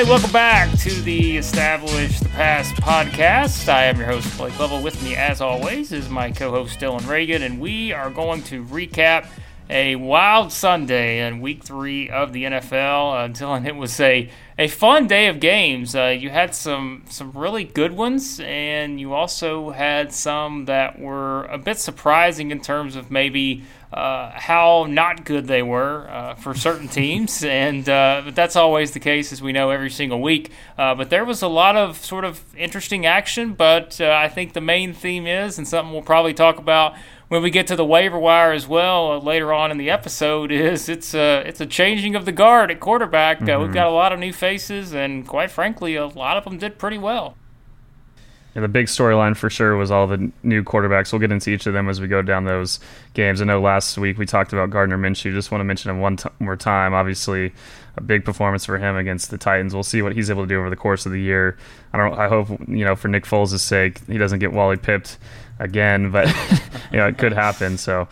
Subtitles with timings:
[0.00, 3.68] Right, welcome back to the Establish the Past podcast.
[3.68, 4.82] I am your host, Blake Lovell.
[4.82, 8.64] With me, as always, is my co host, Dylan Reagan, and we are going to
[8.64, 9.28] recap
[9.70, 13.24] a wild Sunday in week three of the NFL.
[13.24, 14.28] Uh, Dylan, it was a,
[14.58, 15.94] a fun day of games.
[15.94, 21.44] Uh, you had some, some really good ones, and you also had some that were
[21.44, 23.62] a bit surprising in terms of maybe
[23.94, 28.90] uh, how not good they were uh, for certain teams, and uh, but that's always
[28.90, 30.50] the case, as we know, every single week.
[30.76, 33.54] Uh, but there was a lot of sort of interesting action.
[33.54, 36.96] But uh, I think the main theme is, and something we'll probably talk about
[37.28, 40.50] when we get to the waiver wire as well uh, later on in the episode,
[40.52, 43.38] is it's a it's a changing of the guard at quarterback.
[43.38, 43.62] Mm-hmm.
[43.62, 46.78] we've got a lot of new faces, and quite frankly, a lot of them did
[46.78, 47.36] pretty well.
[48.54, 51.12] The big storyline for sure was all the new quarterbacks.
[51.12, 52.78] We'll get into each of them as we go down those
[53.12, 53.42] games.
[53.42, 55.32] I know last week we talked about Gardner Minshew.
[55.32, 56.94] Just want to mention him one t- more time.
[56.94, 57.52] Obviously,
[57.96, 59.74] a big performance for him against the Titans.
[59.74, 61.58] We'll see what he's able to do over the course of the year.
[61.92, 62.16] I don't.
[62.16, 65.18] I hope you know for Nick Foles' sake he doesn't get Wally pipped
[65.58, 66.28] again, but
[66.92, 67.76] you know it could happen.
[67.76, 68.08] So.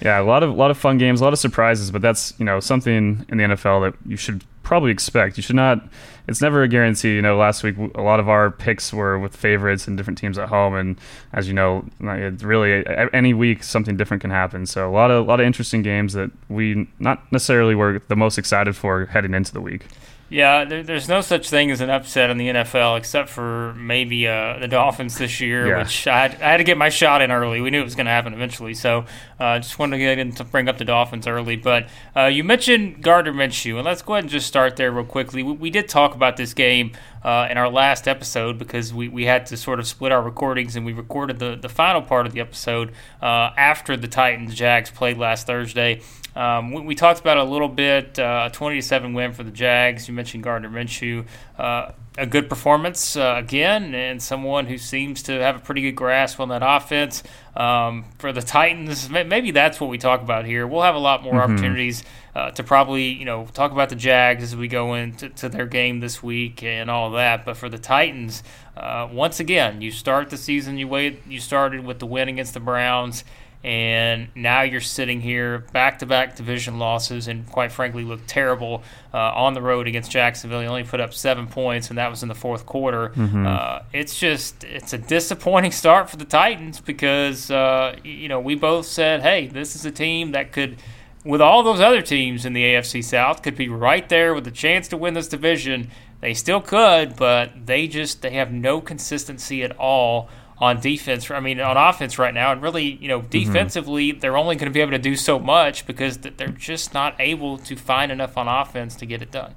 [0.00, 2.34] Yeah, a lot of a lot of fun games, a lot of surprises, but that's
[2.36, 5.36] you know something in the NFL that you should probably expect.
[5.36, 5.82] You should not.
[6.28, 7.14] It's never a guarantee.
[7.14, 10.38] You know, last week a lot of our picks were with favorites and different teams
[10.38, 11.00] at home, and
[11.32, 14.66] as you know, it's really any week something different can happen.
[14.66, 18.16] So a lot of a lot of interesting games that we not necessarily were the
[18.16, 19.86] most excited for heading into the week.
[20.32, 24.26] Yeah, there, there's no such thing as an upset in the NFL except for maybe
[24.26, 25.82] uh, the Dolphins this year, Yeah.
[25.82, 27.60] which I had, I had to get my shot in early.
[27.60, 29.04] We knew it was going to happen eventually, so
[29.38, 31.56] uh, just wanted to get in to bring up the Dolphins early.
[31.56, 35.04] But uh, you mentioned Gardner Minshew, and let's go ahead and just start there real
[35.04, 35.42] quickly.
[35.42, 36.92] We, we did talk about this game
[37.22, 40.76] uh, in our last episode because we, we had to sort of split our recordings,
[40.76, 44.90] and we recorded the, the final part of the episode uh, after the Titans Jags
[44.90, 46.00] played last Thursday.
[46.34, 48.18] Um, we, we talked about a little bit.
[48.18, 50.08] Uh, a 20 to seven win for the Jags.
[50.08, 51.26] You mentioned Gardner Minshew.
[51.58, 55.96] Uh, a good performance uh, again, and someone who seems to have a pretty good
[55.96, 57.22] grasp on that offense.
[57.56, 60.66] Um, for the Titans, maybe that's what we talk about here.
[60.66, 62.02] We'll have a lot more opportunities
[62.34, 65.66] uh, to probably you know talk about the Jags as we go into to their
[65.66, 67.44] game this week and all that.
[67.44, 68.42] But for the Titans,
[68.76, 72.54] uh, once again, you start the season you wait you started with the win against
[72.54, 73.24] the Browns
[73.64, 78.82] and now you're sitting here back-to-back division losses and quite frankly look terrible
[79.14, 80.60] uh, on the road against jacksonville.
[80.62, 83.12] You only put up seven points and that was in the fourth quarter.
[83.46, 88.54] Uh, it's just it's a disappointing start for the titans because uh, you know we
[88.56, 90.76] both said hey this is a team that could
[91.24, 94.50] with all those other teams in the afc south could be right there with a
[94.50, 95.88] chance to win this division.
[96.20, 100.28] They still could but they just they have no consistency at all
[100.62, 101.28] on defense.
[101.28, 103.30] I mean, on offense right now, and really, you know, mm-hmm.
[103.30, 107.16] defensively, they're only going to be able to do so much because they're just not
[107.18, 109.56] able to find enough on offense to get it done.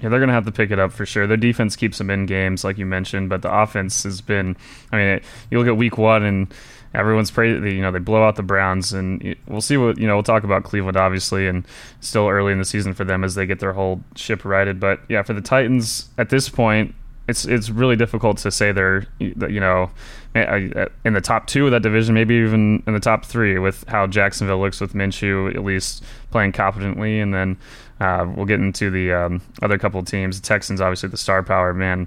[0.00, 1.26] Yeah, they're going to have to pick it up for sure.
[1.26, 4.56] Their defense keeps them in games, like you mentioned, but the offense has been.
[4.92, 5.20] I mean,
[5.50, 6.54] you look at Week One, and
[6.94, 7.64] everyone's praised.
[7.64, 10.14] You know, they blow out the Browns, and we'll see what you know.
[10.14, 11.66] We'll talk about Cleveland, obviously, and
[11.98, 14.78] still early in the season for them as they get their whole ship righted.
[14.78, 16.94] But yeah, for the Titans at this point,
[17.28, 19.90] it's it's really difficult to say they're you know
[20.36, 24.06] in the top two of that division, maybe even in the top three with how
[24.06, 27.56] Jacksonville looks with Minshew at least playing competently, and then
[28.00, 30.40] uh, we'll get into the um, other couple of teams.
[30.40, 32.06] The Texans, obviously, the star power man.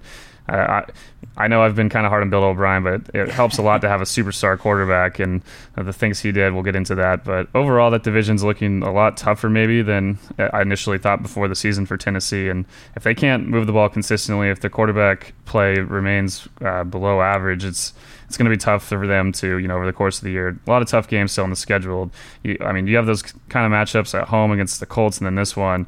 [0.49, 0.85] I,
[1.37, 3.81] I know I've been kind of hard on Bill O'Brien, but it helps a lot
[3.81, 5.43] to have a superstar quarterback and
[5.75, 6.53] the things he did.
[6.53, 7.23] We'll get into that.
[7.23, 11.55] But overall, that division's looking a lot tougher maybe than I initially thought before the
[11.55, 12.49] season for Tennessee.
[12.49, 12.65] And
[12.95, 17.63] if they can't move the ball consistently, if the quarterback play remains uh, below average,
[17.63, 17.93] it's
[18.29, 20.31] it's going to be tough for them to, you know, over the course of the
[20.31, 20.57] year.
[20.65, 22.11] A lot of tough games still in the schedule.
[22.43, 25.25] You, I mean, you have those kind of matchups at home against the Colts, and
[25.25, 25.87] then this one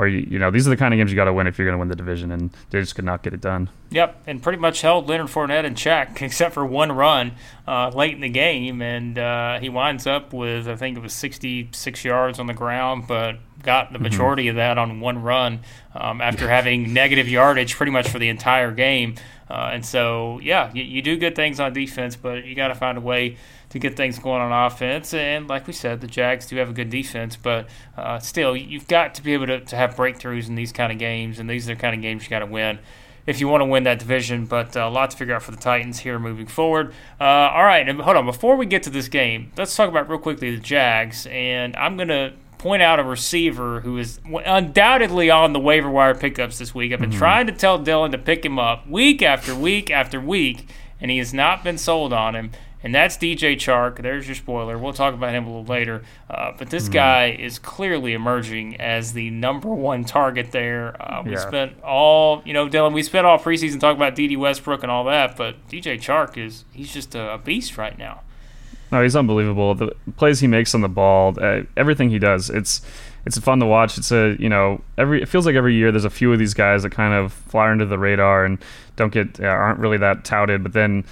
[0.00, 1.58] or you, you know these are the kind of games you got to win if
[1.58, 3.68] you're going to win the division, and they just could not get it done.
[3.90, 7.32] Yep, and pretty much held Leonard Fournette in check, except for one run
[7.68, 11.12] uh, late in the game, and uh, he winds up with I think it was
[11.12, 14.04] 66 yards on the ground, but got the mm-hmm.
[14.04, 14.50] majority mm-hmm.
[14.50, 15.60] of that on one run
[15.94, 19.16] um, after having negative yardage pretty much for the entire game.
[19.50, 22.74] Uh, and so, yeah, you, you, do good things on defense, but you got to
[22.74, 23.36] find a way
[23.70, 25.12] to get things going on offense.
[25.12, 28.86] And like we said, the Jags do have a good defense, but uh, still, you've
[28.86, 31.68] got to be able to, to have breakthroughs in these kind of games, and these
[31.68, 32.78] are the kind of games you got to win
[33.26, 34.46] if you want to win that division.
[34.46, 36.92] But uh, a lot to figure out for the Titans here moving forward.
[37.20, 38.26] Uh, all right, and hold on.
[38.26, 41.26] Before we get to this game, let's talk about real quickly the Jags.
[41.26, 46.14] And I'm going to point out a receiver who is undoubtedly on the waiver wire
[46.14, 46.92] pickups this week.
[46.92, 47.18] I've been mm-hmm.
[47.18, 50.68] trying to tell Dylan to pick him up week after week after week,
[51.00, 52.50] and he has not been sold on him
[52.82, 54.00] and that's DJ Chark.
[54.02, 54.78] There's your spoiler.
[54.78, 56.02] We'll talk about him a little later.
[56.28, 61.00] Uh, but this mm guy is clearly emerging as the number one target there.
[61.00, 61.38] Uh, we yeah.
[61.38, 65.04] spent all, you know, Dylan, we spent all preseason talking about Dede Westbrook and all
[65.04, 68.22] that, but DJ Chark is, he's just a beast right now.
[68.92, 69.74] No, he's unbelievable.
[69.74, 72.82] The plays he makes on the ball, uh, everything he does, it's
[73.24, 73.98] it's fun to watch.
[73.98, 76.54] It's a you know every it feels like every year there's a few of these
[76.54, 78.58] guys that kind of fly under the radar and
[78.96, 81.04] don't get uh, aren't really that touted, but then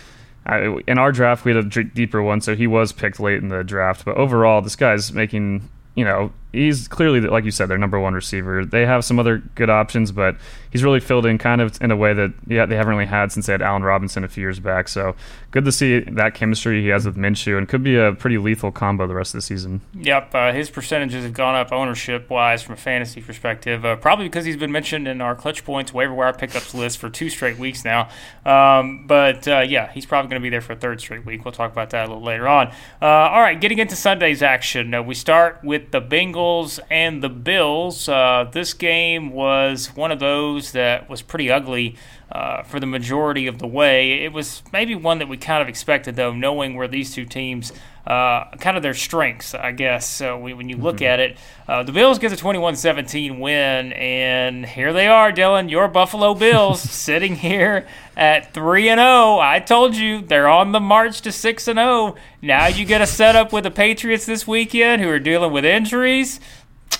[0.86, 3.62] in our draft, we had a deeper one, so he was picked late in the
[3.62, 4.06] draft.
[4.06, 8.14] But overall, this guy's making you know, he's clearly, like you said, their number one
[8.14, 8.64] receiver.
[8.64, 10.36] They have some other good options, but
[10.70, 13.32] he's really filled in kind of in a way that yeah they haven't really had
[13.32, 14.88] since they had Allen Robinson a few years back.
[14.88, 15.14] So
[15.50, 18.72] good to see that chemistry he has with Minshew, and could be a pretty lethal
[18.72, 19.80] combo the rest of the season.
[19.94, 24.26] Yep, uh, his percentages have gone up ownership wise from a fantasy perspective, uh, probably
[24.26, 27.84] because he's been mentioned in our ClutchPoints waiver wire pickups list for two straight weeks
[27.84, 28.08] now.
[28.44, 31.44] Um, but uh, yeah, he's probably going to be there for a third straight week.
[31.44, 32.68] We'll talk about that a little later on.
[33.00, 36.47] Uh, all right, getting into Sunday's action, uh, we start with the Bengals
[36.90, 38.08] and the Bills.
[38.08, 41.96] Uh, this game was one of those that was pretty ugly
[42.32, 44.24] uh, for the majority of the way.
[44.24, 47.72] It was maybe one that we kind of expected, though, knowing where these two teams,
[48.08, 50.08] uh, kind of their strengths, I guess.
[50.08, 51.04] So we, when you look mm-hmm.
[51.04, 51.36] at it,
[51.68, 56.34] uh, the Bills get a 21 17 win, and here they are, Dylan, your Buffalo
[56.34, 59.38] Bills sitting here at 3 and 0.
[59.40, 62.16] I told you they're on the march to 6 and 0.
[62.40, 66.40] Now you get a setup with the Patriots this weekend who are dealing with injuries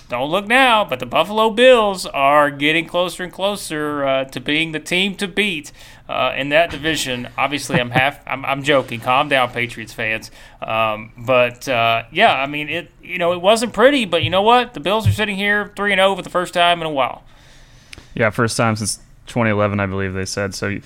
[0.08, 4.73] don't look now, but the Buffalo Bills are getting closer and closer uh, to being
[4.73, 5.70] the team to beat
[6.08, 7.29] uh, in that division.
[7.37, 8.20] Obviously, I'm half.
[8.26, 9.00] I'm, I'm joking.
[9.00, 10.31] Calm down, Patriots fans.
[10.62, 12.90] Um, but uh, yeah, I mean, it.
[13.02, 14.75] You know, it wasn't pretty, but you know what?
[14.75, 16.91] The Bills are sitting here three and zero oh for the first time in a
[16.91, 17.25] while.
[18.14, 18.96] Yeah, first time since
[19.26, 20.55] 2011, I believe they said.
[20.55, 20.79] So,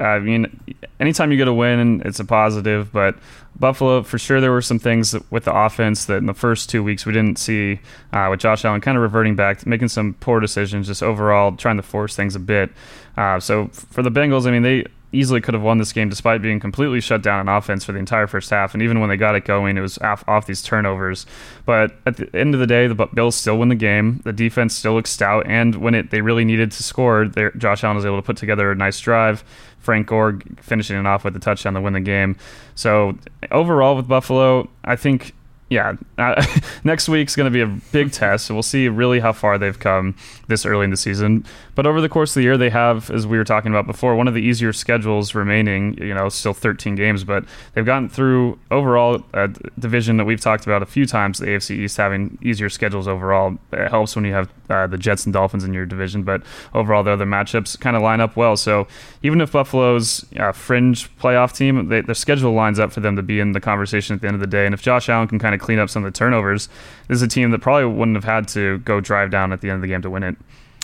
[0.00, 3.16] I mean, anytime you get a win, it's a positive, but
[3.60, 6.82] Buffalo, for sure, there were some things with the offense that in the first two
[6.82, 7.80] weeks we didn't see
[8.12, 11.76] uh, with Josh Allen kind of reverting back, making some poor decisions, just overall trying
[11.76, 12.70] to force things a bit.
[13.16, 16.42] Uh, so for the Bengals, I mean, they easily could have won this game despite
[16.42, 18.74] being completely shut down in offense for the entire first half.
[18.74, 21.26] And even when they got it going, it was off, off these turnovers.
[21.64, 24.20] But at the end of the day, the Bills still win the game.
[24.24, 25.46] The defense still looks stout.
[25.46, 28.70] And when it they really needed to score, Josh Allen was able to put together
[28.70, 29.44] a nice drive.
[29.88, 32.36] Frank Gore finishing it off with a touchdown to win the game.
[32.74, 33.16] So
[33.50, 35.32] overall with Buffalo, I think
[35.70, 36.44] yeah, uh,
[36.84, 38.50] next week's going to be a big test.
[38.50, 40.14] We'll see really how far they've come
[40.46, 41.46] this early in the season.
[41.74, 44.14] But over the course of the year, they have, as we were talking about before,
[44.14, 45.96] one of the easier schedules remaining.
[45.96, 50.66] You know, still 13 games, but they've gotten through overall a division that we've talked
[50.66, 51.38] about a few times.
[51.38, 55.24] The AFC East having easier schedules overall it helps when you have uh, the Jets
[55.24, 56.22] and Dolphins in your division.
[56.22, 56.42] But
[56.74, 58.56] overall, the other matchups kind of line up well.
[58.56, 58.86] So
[59.22, 63.22] even if Buffalo's uh, fringe playoff team, they, their schedule lines up for them to
[63.22, 64.66] be in the conversation at the end of the day.
[64.66, 66.68] And if Josh Allen can kind of clean up some of the turnovers.
[67.08, 69.70] This is a team that probably wouldn't have had to go drive down at the
[69.70, 70.36] end of the game to win it.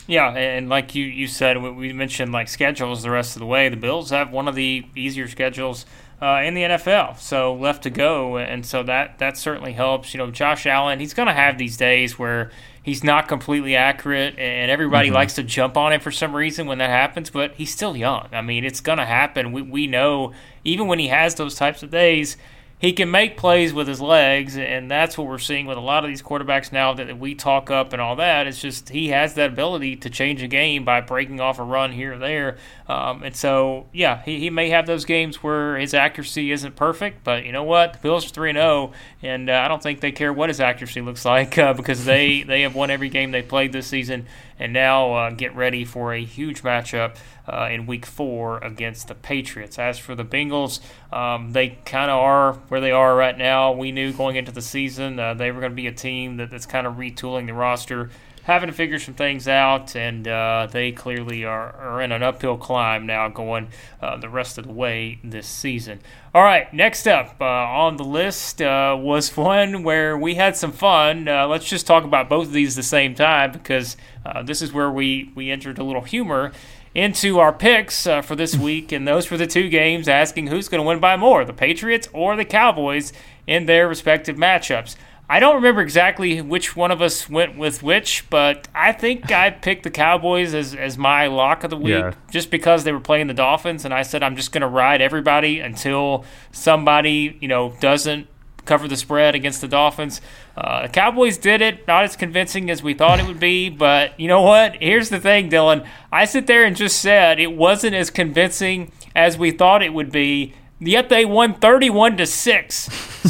[0.07, 3.71] Yeah, and like you, you said, we mentioned like schedules the rest of the way.
[3.71, 5.87] The Bills have one of the easier schedules
[6.21, 10.13] uh, in the NFL, so left to go, and so that that certainly helps.
[10.13, 12.51] You know, Josh Allen, he's going to have these days where
[12.85, 15.17] he's not completely accurate, and everybody Mm-hmm.
[15.17, 17.31] likes to jump on him for some reason when that happens.
[17.31, 18.29] But he's still young.
[18.31, 19.51] I mean, it's going to happen.
[19.51, 22.37] We we know even when he has those types of days.
[22.79, 26.05] He can make plays with his legs, and that's what we're seeing with a lot
[26.05, 28.47] of these quarterbacks now that we talk up and all that.
[28.47, 31.93] It's just he has that ability to change a game by breaking off a run
[31.93, 32.59] here or there.
[32.87, 37.25] Um, and so, yeah, he, he may have those games where his accuracy isn't perfect,
[37.25, 37.95] but you know what?
[37.95, 41.01] The Bills are 3 0, and uh, I don't think they care what his accuracy
[41.01, 44.27] looks like uh, because they, they have won every game they played this season
[44.59, 49.15] and now uh, get ready for a huge matchup uh, in week four against the
[49.15, 49.79] Patriots.
[49.79, 50.81] As for the Bengals,
[51.13, 53.73] um, they kind of are where they are right now.
[53.73, 56.51] We knew going into the season uh, they were going to be a team that,
[56.51, 58.11] that's kind of retooling the roster,
[58.45, 62.57] having to figure some things out, and uh, they clearly are, are in an uphill
[62.57, 63.69] climb now going
[64.03, 65.99] uh, the rest of the way this season.
[66.35, 70.73] All right, next up uh, on the list uh, was one where we had some
[70.73, 71.27] fun.
[71.27, 73.97] Uh, let's just talk about both of these at the same time because
[74.27, 76.53] uh, this is where we, we entered a little humor
[76.95, 80.69] into our picks uh, for this week, and those were the two games asking who's
[80.69, 83.13] going to win by more, the Patriots or the Cowboys
[83.47, 84.97] in their respective matchups.
[85.29, 89.51] I don't remember exactly which one of us went with which, but I think I
[89.51, 92.13] picked the Cowboys as, as my lock of the week Yeah.
[92.31, 95.01] just because they were playing the Dolphins, and I said I'm just going to ride
[95.01, 98.27] everybody until somebody you know doesn't
[98.65, 100.23] cover the spread against the Dolphins.
[100.57, 104.19] Uh, the Cowboys did it, not as convincing as we thought it would be, but
[104.19, 104.77] you know what?
[104.77, 105.87] Here's the thing, Dylan.
[106.11, 110.11] I sit there and just said it wasn't as convincing as we thought it would
[110.13, 110.55] be.
[110.81, 112.75] Yet they won 31 to 6.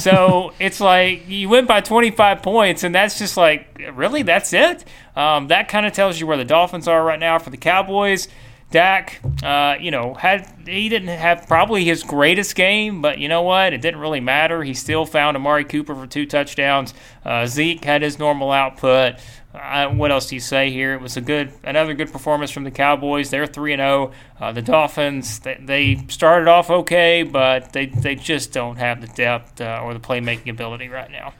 [0.01, 4.23] So it's like you win by 25 points, and that's just like, really?
[4.23, 4.85] That's it?
[5.15, 8.29] Um, that kind of tells you where the Dolphins are right now for the Cowboys.
[8.71, 13.43] Dak, uh, you know, had he didn't have probably his greatest game, but you know
[13.43, 13.73] what?
[13.73, 14.65] It didn't really matter.
[14.65, 16.93] He still found Amari Cooper for two touchdowns.
[17.25, 19.15] Uh, Zeke had his normal output.
[19.55, 20.95] Uh, what else do you say here?
[20.95, 23.31] It was a good, another good performance from the Cowboys.
[23.31, 24.11] They're three and zero.
[24.41, 29.07] Uh, The Dolphins, they, they started off okay, but they they just don't have the
[29.07, 31.35] depth uh, or the playmaking ability right now.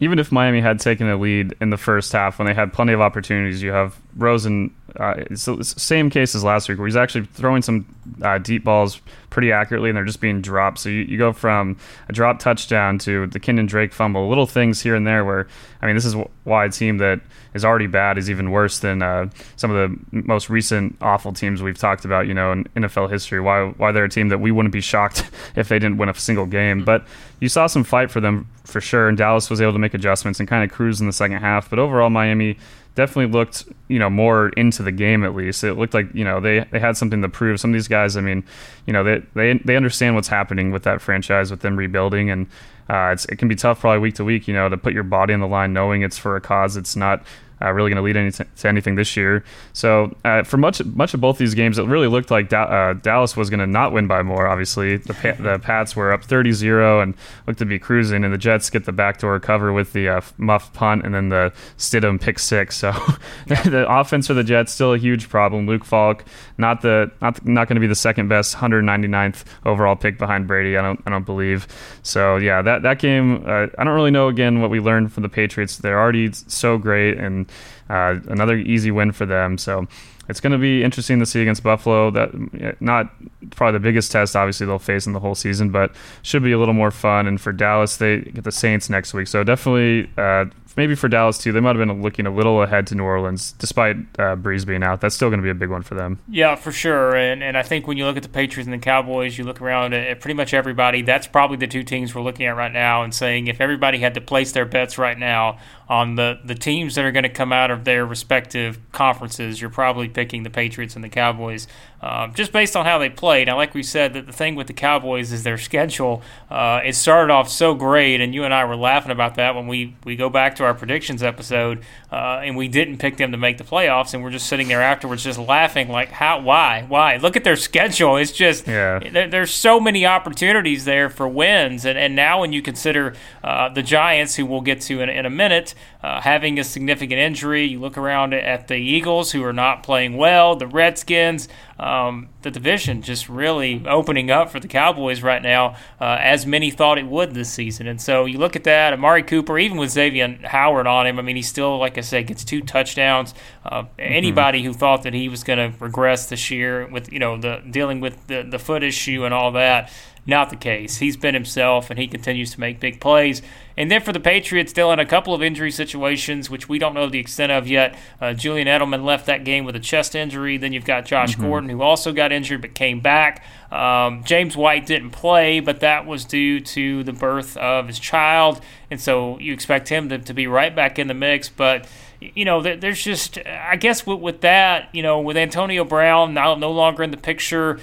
[0.00, 2.92] even if Miami had taken a lead in the first half when they had plenty
[2.92, 4.74] of opportunities, you have Rosen.
[4.98, 7.86] Uh, it's the same case as last week, where he's actually throwing some
[8.22, 10.78] uh, deep balls pretty accurately, and they're just being dropped.
[10.78, 14.82] So you, you go from a drop touchdown to the Kenyon Drake fumble, little things
[14.82, 15.24] here and there.
[15.24, 15.48] Where
[15.80, 17.20] I mean, this is why a team that
[17.54, 21.62] is already bad is even worse than uh, some of the most recent awful teams
[21.62, 22.26] we've talked about.
[22.26, 25.30] You know, in NFL history, why why they're a team that we wouldn't be shocked
[25.56, 26.84] if they didn't win a single game.
[26.84, 27.06] But
[27.40, 30.38] you saw some fight for them for sure, and Dallas was able to make adjustments
[30.38, 31.70] and kind of cruise in the second half.
[31.70, 32.58] But overall, Miami
[32.94, 35.64] definitely looked you know more into the game at least.
[35.64, 37.60] It looked like you know they, they had something to prove.
[37.60, 38.44] Some of these guys i mean
[38.86, 42.30] you know they they, they understand what's happening with that franchise with them rebuilding.
[42.30, 42.46] And
[42.88, 45.32] uh, it can be tough probably week to week you know to put your body
[45.32, 46.76] on the line knowing it's for a cause.
[46.76, 47.24] It's not
[47.62, 49.44] uh, really going to lead any to anything this year.
[49.72, 52.92] So uh, for much much of both these games, it really looked like da- uh,
[52.94, 54.46] Dallas was going to not win by more.
[54.46, 57.14] Obviously, the pa- the Pats were up 30-0 and
[57.46, 60.72] looked to be cruising, and the Jets get the backdoor cover with the uh, muff
[60.72, 62.76] punt and then the Stidham pick six.
[62.76, 62.92] So
[63.46, 65.66] the offense for the Jets still a huge problem.
[65.66, 66.24] Luke Falk,
[66.58, 70.76] not the not not going to be the second best 199th overall pick behind Brady.
[70.76, 71.66] I don't I don't believe.
[72.02, 75.22] So yeah, that that game uh, I don't really know again what we learned from
[75.22, 75.78] the Patriots.
[75.78, 77.50] They're already so great and
[77.92, 79.58] uh, another easy win for them.
[79.58, 79.86] So
[80.28, 82.10] it's going to be interesting to see against Buffalo.
[82.10, 83.12] That not
[83.50, 86.58] probably the biggest test, obviously they'll face in the whole season, but should be a
[86.58, 87.26] little more fun.
[87.26, 90.10] And for Dallas, they get the Saints next week, so definitely.
[90.16, 90.46] Uh,
[90.76, 93.52] Maybe for Dallas too, they might have been looking a little ahead to New Orleans,
[93.52, 95.00] despite uh, Brees being out.
[95.00, 96.18] That's still going to be a big one for them.
[96.28, 97.14] Yeah, for sure.
[97.14, 99.60] And and I think when you look at the Patriots and the Cowboys, you look
[99.60, 101.02] around at pretty much everybody.
[101.02, 104.14] That's probably the two teams we're looking at right now and saying if everybody had
[104.14, 105.58] to place their bets right now
[105.92, 109.68] on the, the teams that are going to come out of their respective conferences, you're
[109.68, 111.68] probably picking the Patriots and the Cowboys
[112.00, 113.46] um, just based on how they played.
[113.46, 116.22] Now, like we said, that the thing with the Cowboys is their schedule.
[116.50, 119.66] Uh, it started off so great, and you and I were laughing about that when
[119.68, 123.38] we, we go back to our predictions episode, uh, and we didn't pick them to
[123.38, 127.18] make the playoffs, and we're just sitting there afterwards just laughing like, how, why, why?
[127.18, 128.16] Look at their schedule.
[128.16, 128.98] It's just Yeah.
[128.98, 133.68] there, there's so many opportunities there for wins, and, and now when you consider uh,
[133.68, 137.64] the Giants, who we'll get to in, in a minute, uh, having a significant injury,
[137.64, 141.48] you look around at the Eagles, who are not playing well, the Redskins.
[141.78, 146.70] Um, the division just really opening up for the Cowboys right now, uh, as many
[146.70, 147.86] thought it would this season.
[147.88, 151.22] And so you look at that, Amari Cooper, even with Xavier Howard on him, I
[151.22, 153.34] mean, he still, like I said, gets two touchdowns.
[153.64, 157.36] Uh, Anybody who thought that he was going to regress this year with, you know,
[157.36, 159.90] the dealing with the, the foot issue and all that,
[160.24, 160.98] Not the case.
[160.98, 163.42] He's been himself, and he continues to make big plays.
[163.76, 166.94] And then for the Patriots, still in a couple of injury situations, which we don't
[166.94, 167.98] know the extent of yet.
[168.20, 170.58] Uh, Julian Edelman left that game with a chest injury.
[170.58, 171.42] Then you've got Josh mm-hmm.
[171.42, 173.44] Gordon, who also got injured but came back.
[173.72, 178.60] Um, James White didn't play, but that was due to the birth of his child.
[178.92, 181.48] And so you expect him to, to be right back in the mix.
[181.48, 181.88] But
[182.20, 186.54] you know, there's just, I guess with, with that, you know, with Antonio Brown now
[186.54, 187.80] no longer in the picture,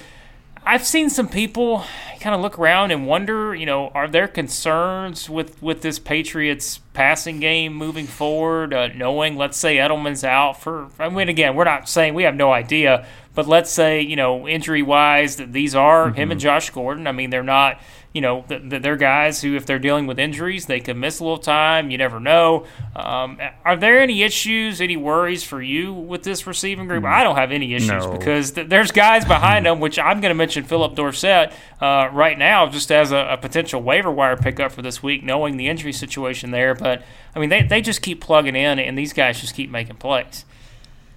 [0.64, 1.84] I've seen some people
[2.20, 6.80] kind of look around and wonder, you know, are there concerns with, with this Patriots
[6.92, 11.64] passing game moving forward, uh, knowing, let's say, Edelman's out for, I mean, again, we're
[11.64, 15.74] not saying we have no idea, but let's say, you know, injury wise, that these
[15.74, 16.16] are mm-hmm.
[16.16, 17.06] him and Josh Gordon.
[17.06, 17.80] I mean, they're not
[18.12, 21.38] you know, they're guys who, if they're dealing with injuries, they could miss a little
[21.38, 21.92] time.
[21.92, 22.66] You never know.
[22.96, 27.04] Um, are there any issues, any worries for you with this receiving group?
[27.04, 28.18] I don't have any issues no.
[28.18, 32.36] because th- there's guys behind them, which I'm going to mention Philip Dorsett uh, right
[32.36, 35.92] now, just as a, a, potential waiver wire pickup for this week, knowing the injury
[35.92, 36.74] situation there.
[36.74, 37.04] But
[37.36, 40.44] I mean, they they just keep plugging in, and these guys just keep making plays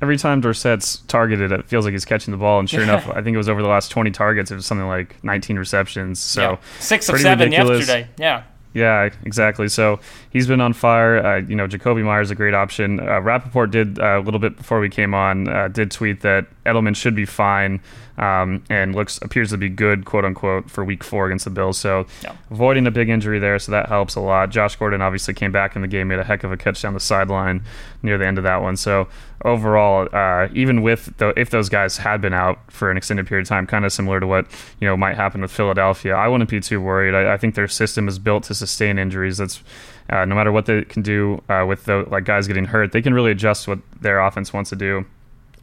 [0.03, 2.59] every time Dorsett's targeted, it feels like he's catching the ball.
[2.59, 4.87] And sure enough, I think it was over the last 20 targets, it was something
[4.87, 6.19] like 19 receptions.
[6.19, 6.57] So yeah.
[6.79, 7.87] six of seven ridiculous.
[7.87, 8.09] yesterday.
[8.17, 8.43] Yeah.
[8.73, 9.69] Yeah, exactly.
[9.69, 11.25] So he's been on fire.
[11.25, 12.99] Uh, you know, Jakobi Meyers is a great option.
[12.99, 16.47] Uh, Rapoport did uh, a little bit before we came on, uh, did tweet that
[16.65, 17.81] Edelman should be fine
[18.17, 21.77] um, and looks appears to be good, quote unquote, for Week Four against the Bills.
[21.77, 22.35] So yeah.
[22.51, 24.49] avoiding a big injury there, so that helps a lot.
[24.49, 26.93] Josh Gordon obviously came back in the game, made a heck of a catch down
[26.93, 27.63] the sideline
[28.03, 28.77] near the end of that one.
[28.77, 29.07] So
[29.43, 33.43] overall, uh, even with the, if those guys had been out for an extended period
[33.43, 34.45] of time, kind of similar to what
[34.79, 37.15] you know might happen with Philadelphia, I wouldn't be too worried.
[37.15, 39.37] I, I think their system is built to sustain injuries.
[39.37, 39.63] That's
[40.09, 43.01] uh, no matter what they can do uh, with the like guys getting hurt, they
[43.01, 45.05] can really adjust what their offense wants to do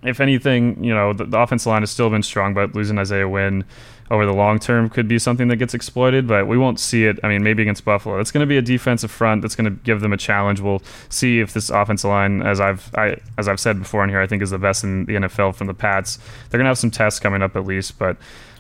[0.03, 3.29] if anything, you know, the, the offensive line has still been strong, but losing Isaiah
[3.29, 3.65] Wynn
[4.11, 7.19] over the long term could be something that gets exploited, but we won't see it.
[7.23, 8.19] I mean, maybe against Buffalo.
[8.19, 10.61] It's going to be a defensive front that's going to give them a challenge.
[10.61, 14.21] We'll see if this offensive line, as I've I, as I've said before in here,
[14.21, 16.19] I think is the best in the NFL from the Pats.
[16.49, 18.17] They're going to have some tests coming up at least, but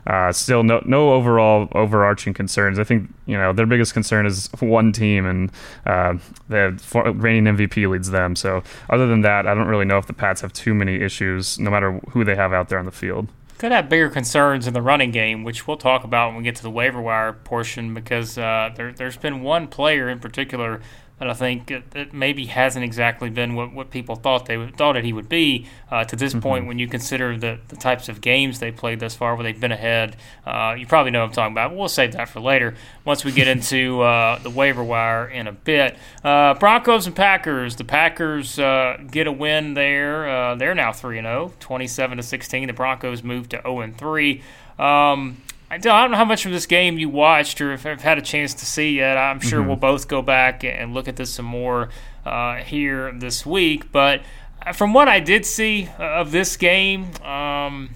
[0.06, 2.78] uh, still, no no overall overarching concerns.
[2.78, 5.50] I think you know their biggest concern is one team, and
[5.86, 6.14] uh,
[6.48, 6.80] the
[7.16, 8.36] reigning MVP leads them.
[8.36, 11.58] So other than that, I don't really know if the Pats have too many issues,
[11.58, 13.28] no matter who they have out there on the field.
[13.58, 16.56] Could have bigger concerns in the running game, which we'll talk about when we get
[16.56, 20.80] to the waiver wire portion, because uh, there, there's been one player in particular
[21.20, 24.94] and I think it, it, maybe hasn't exactly been what, what people thought they thought
[24.94, 26.40] that he would be uh, to this mm-hmm.
[26.40, 26.66] point.
[26.66, 29.72] When you consider the, the types of games they played thus far, where they've been
[29.72, 31.76] ahead, uh, you probably know what I'm talking about.
[31.76, 35.52] We'll save that for later once we get into uh, the waiver wire in a
[35.52, 35.96] bit.
[36.24, 37.76] Uh, Broncos and Packers.
[37.76, 40.28] The Packers uh, get a win there.
[40.28, 42.66] Uh, they're now three and 0, 27 to 16.
[42.66, 44.42] The Broncos move to 0 and 3.
[44.78, 45.36] Um,
[45.70, 48.22] I don't know how much of this game you watched or if I've had a
[48.22, 49.16] chance to see yet.
[49.16, 49.68] I'm sure mm-hmm.
[49.68, 51.90] we'll both go back and look at this some more
[52.26, 53.92] uh, here this week.
[53.92, 54.22] But
[54.66, 57.90] uh, from what I did see uh, of this game, um,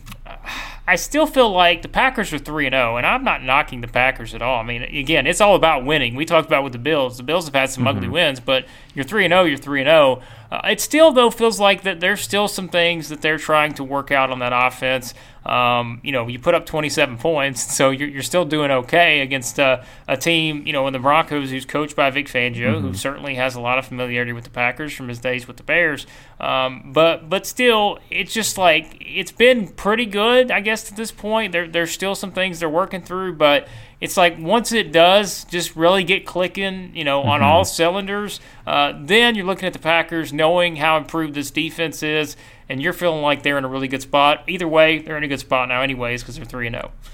[0.87, 4.35] I still feel like the Packers are 3 0, and I'm not knocking the Packers
[4.35, 4.61] at all.
[4.61, 6.15] I mean, again, it's all about winning.
[6.15, 7.17] We talked about with the Bills.
[7.17, 7.97] The Bills have had some mm-hmm.
[7.97, 10.23] ugly wins, but you're 3 0, you're 3 0.
[10.51, 13.83] Uh, it still, though, feels like that there's still some things that they're trying to
[13.83, 15.15] work out on that offense.
[15.45, 19.61] Um, you know, you put up 27 points, so you're, you're still doing okay against
[19.61, 22.89] uh, a team, you know, in the Broncos who's coached by Vic Fangio, mm-hmm.
[22.89, 25.63] who certainly has a lot of familiarity with the Packers from his days with the
[25.63, 26.07] Bears.
[26.41, 31.11] Um, but but still, it's just like it's been pretty good, I guess, to this
[31.11, 31.53] point.
[31.53, 33.69] There, there's still some things they're working through, but
[34.01, 37.49] it's like once it does just really get clicking, you know, on mm-hmm.
[37.49, 42.37] all cylinders, uh, then you're looking at the Packers knowing how improved this defense is
[42.69, 44.45] and you're feeling like they're in a really good spot.
[44.49, 46.93] Either way, they're in a good spot now, anyways, because they're three and zero.
[46.93, 47.11] Oh.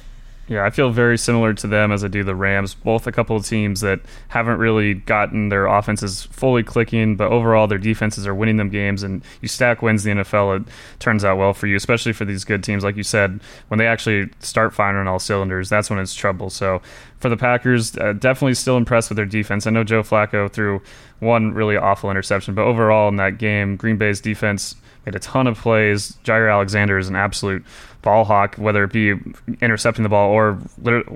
[0.50, 2.74] Yeah, I feel very similar to them as I do the Rams.
[2.74, 7.68] Both a couple of teams that haven't really gotten their offenses fully clicking, but overall
[7.68, 9.04] their defenses are winning them games.
[9.04, 12.42] And you stack wins the NFL, it turns out well for you, especially for these
[12.42, 12.82] good teams.
[12.82, 16.50] Like you said, when they actually start firing on all cylinders, that's when it's trouble.
[16.50, 16.82] So
[17.20, 19.68] for the Packers, uh, definitely still impressed with their defense.
[19.68, 20.82] I know Joe Flacco threw
[21.20, 24.74] one really awful interception, but overall in that game, Green Bay's defense
[25.06, 26.16] made a ton of plays.
[26.24, 27.64] Jaire Alexander is an absolute
[28.02, 29.14] ball hawk, whether it be
[29.60, 30.58] intercepting the ball or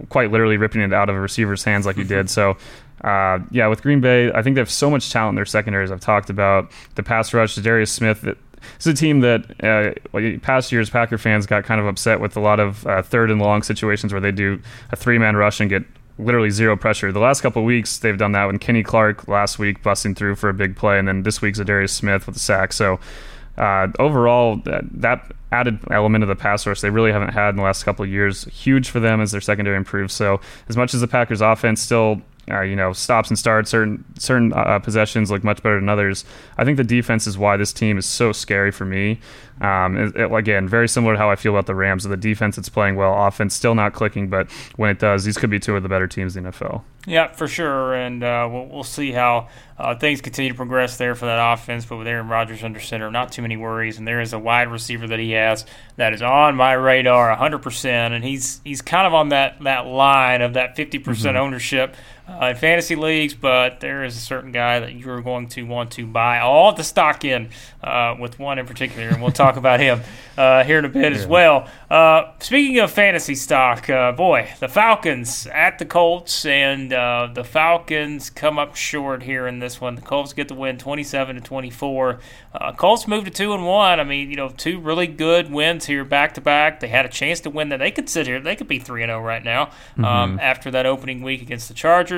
[0.09, 2.29] quite literally ripping it out of a receiver's hands like he did.
[2.31, 2.57] So,
[3.03, 5.91] uh, yeah, with Green Bay, I think they have so much talent in their secondaries.
[5.91, 8.27] I've talked about the pass rush, Darius Smith.
[8.77, 12.41] It's a team that uh, past years Packer fans got kind of upset with a
[12.41, 15.69] lot of uh, third and long situations where they do a three man rush and
[15.69, 15.85] get
[16.19, 17.13] literally zero pressure.
[17.13, 20.49] The last couple weeks they've done that when Kenny Clark last week busting through for
[20.49, 22.73] a big play, and then this week's Darius Smith with a sack.
[22.73, 23.01] So
[23.59, 27.57] uh, overall, that, that, added element of the pass rush they really haven't had in
[27.57, 30.13] the last couple of years, huge for them as their secondary improves.
[30.13, 33.71] So, as much as the Packers' offense still uh, you know, stops and starts.
[33.71, 36.25] Certain certain uh, possessions look much better than others.
[36.59, 39.21] I think the defense is why this team is so scary for me.
[39.61, 42.05] Um, it, it, again, very similar to how I feel about the Rams.
[42.05, 45.51] The defense it's playing well, offense still not clicking, but when it does, these could
[45.51, 46.83] be two of the better teams in the NFL.
[47.07, 51.15] Yeah, for sure, and uh, we'll, we'll, see how uh, things continue to progress there
[51.15, 51.85] for that offense.
[51.85, 53.99] But with Aaron Rodgers under center, not too many worries.
[53.99, 57.85] And there is a wide receiver that he has that is on my radar 100%,
[57.85, 61.97] and he's he's kind of on that that line of that 50% mm hmm ownership
[62.27, 65.91] uh, in fantasy leagues, but there is a certain guy that you're going to want
[65.91, 67.51] to buy all the stock in,
[67.83, 70.01] uh, with one in particular, and we'll talk about him
[70.39, 71.19] uh, here in a bit yeah.
[71.19, 71.69] as well.
[71.91, 77.45] Uh, speaking of fantasy stock, uh, boy, the Falcons at the Colts, and uh, the
[77.45, 79.95] Falcons come up short here in this one.
[79.95, 82.21] The Colts get the win, 27 to 24.
[82.77, 84.01] Colts move to two and one.
[84.01, 86.81] I mean, you know, two really good wins here back to back.
[86.81, 87.79] They had a chance to win that.
[87.79, 88.41] They could sit here.
[88.41, 90.41] They could be three and zero oh right now um, mm-hmm.
[90.41, 92.14] after that opening week against the Chargers.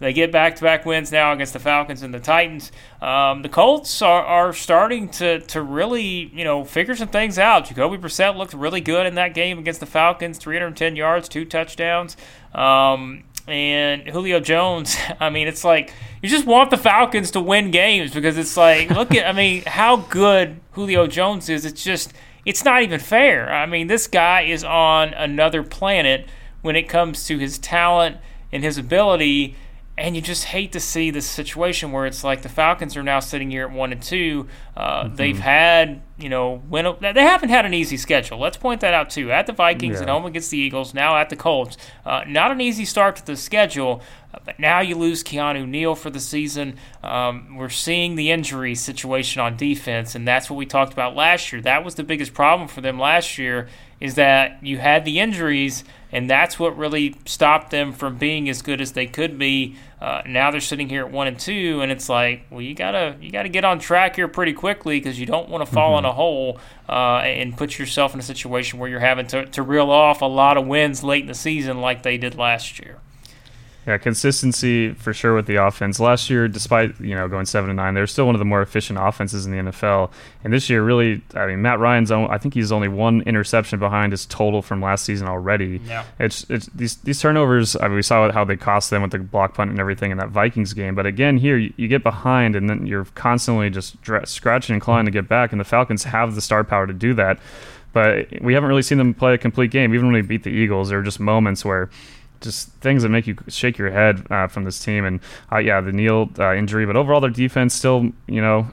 [0.00, 2.72] They get back to back wins now against the Falcons and the Titans.
[3.02, 7.66] Um, the Colts are, are starting to, to really, you know, figure some things out.
[7.66, 12.16] Jacoby Brissett looked really good in that game against the Falcons 310 yards, two touchdowns.
[12.54, 17.70] Um, and Julio Jones, I mean, it's like you just want the Falcons to win
[17.70, 21.66] games because it's like, look at, I mean, how good Julio Jones is.
[21.66, 22.14] It's just,
[22.46, 23.52] it's not even fair.
[23.52, 26.26] I mean, this guy is on another planet
[26.62, 28.16] when it comes to his talent
[28.52, 29.56] and his ability
[30.00, 33.20] and you just hate to see this situation where it's like the Falcons are now
[33.20, 34.48] sitting here at one and two.
[34.74, 35.14] Uh, mm-hmm.
[35.14, 38.38] They've had, you know, win, they haven't had an easy schedule.
[38.38, 39.30] Let's point that out too.
[39.30, 40.02] At the Vikings, yeah.
[40.02, 41.76] at home against the Eagles, now at the Colts.
[42.06, 44.02] Uh, not an easy start to the schedule.
[44.44, 46.76] But now you lose Keanu Neal for the season.
[47.02, 51.52] Um, we're seeing the injury situation on defense, and that's what we talked about last
[51.52, 51.60] year.
[51.60, 55.84] That was the biggest problem for them last year is that you had the injuries,
[56.12, 59.76] and that's what really stopped them from being as good as they could be.
[60.00, 63.16] Uh, now they're sitting here at one and two, and it's like, well, you gotta
[63.20, 66.06] you gotta get on track here pretty quickly because you don't want to fall mm-hmm.
[66.06, 69.62] in a hole uh, and put yourself in a situation where you're having to, to
[69.62, 72.98] reel off a lot of wins late in the season like they did last year.
[73.86, 75.98] Yeah, consistency for sure with the offense.
[75.98, 78.60] Last year, despite you know going seven to nine, they're still one of the more
[78.60, 80.10] efficient offenses in the NFL.
[80.44, 82.10] And this year, really, I mean, Matt Ryan's.
[82.10, 85.80] Own, I think he's only one interception behind his total from last season already.
[85.86, 87.74] Yeah, it's it's these these turnovers.
[87.74, 90.18] I mean, we saw how they cost them with the block punt and everything in
[90.18, 90.94] that Vikings game.
[90.94, 94.82] But again, here you, you get behind, and then you're constantly just dra- scratching and
[94.82, 95.52] clawing to get back.
[95.52, 97.38] And the Falcons have the star power to do that.
[97.92, 99.94] But we haven't really seen them play a complete game.
[99.94, 101.90] Even when we beat the Eagles, there were just moments where
[102.40, 105.04] just things that make you shake your head uh, from this team.
[105.04, 105.20] And
[105.52, 108.70] uh, yeah, the Neal uh, injury, but overall their defense still, you know,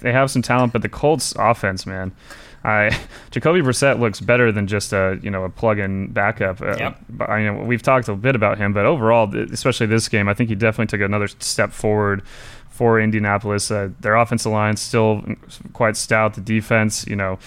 [0.00, 0.72] they have some talent.
[0.72, 2.12] But the Colts offense, man,
[2.64, 2.98] I
[3.30, 6.60] Jacoby Brissett looks better than just a you know a plug-in backup.
[6.60, 7.00] Uh, yep.
[7.20, 10.48] I know we've talked a bit about him, but overall, especially this game, I think
[10.48, 12.22] he definitely took another step forward
[12.68, 13.70] for Indianapolis.
[13.70, 15.22] Uh, their offensive line still
[15.72, 16.34] quite stout.
[16.34, 17.38] The defense, you know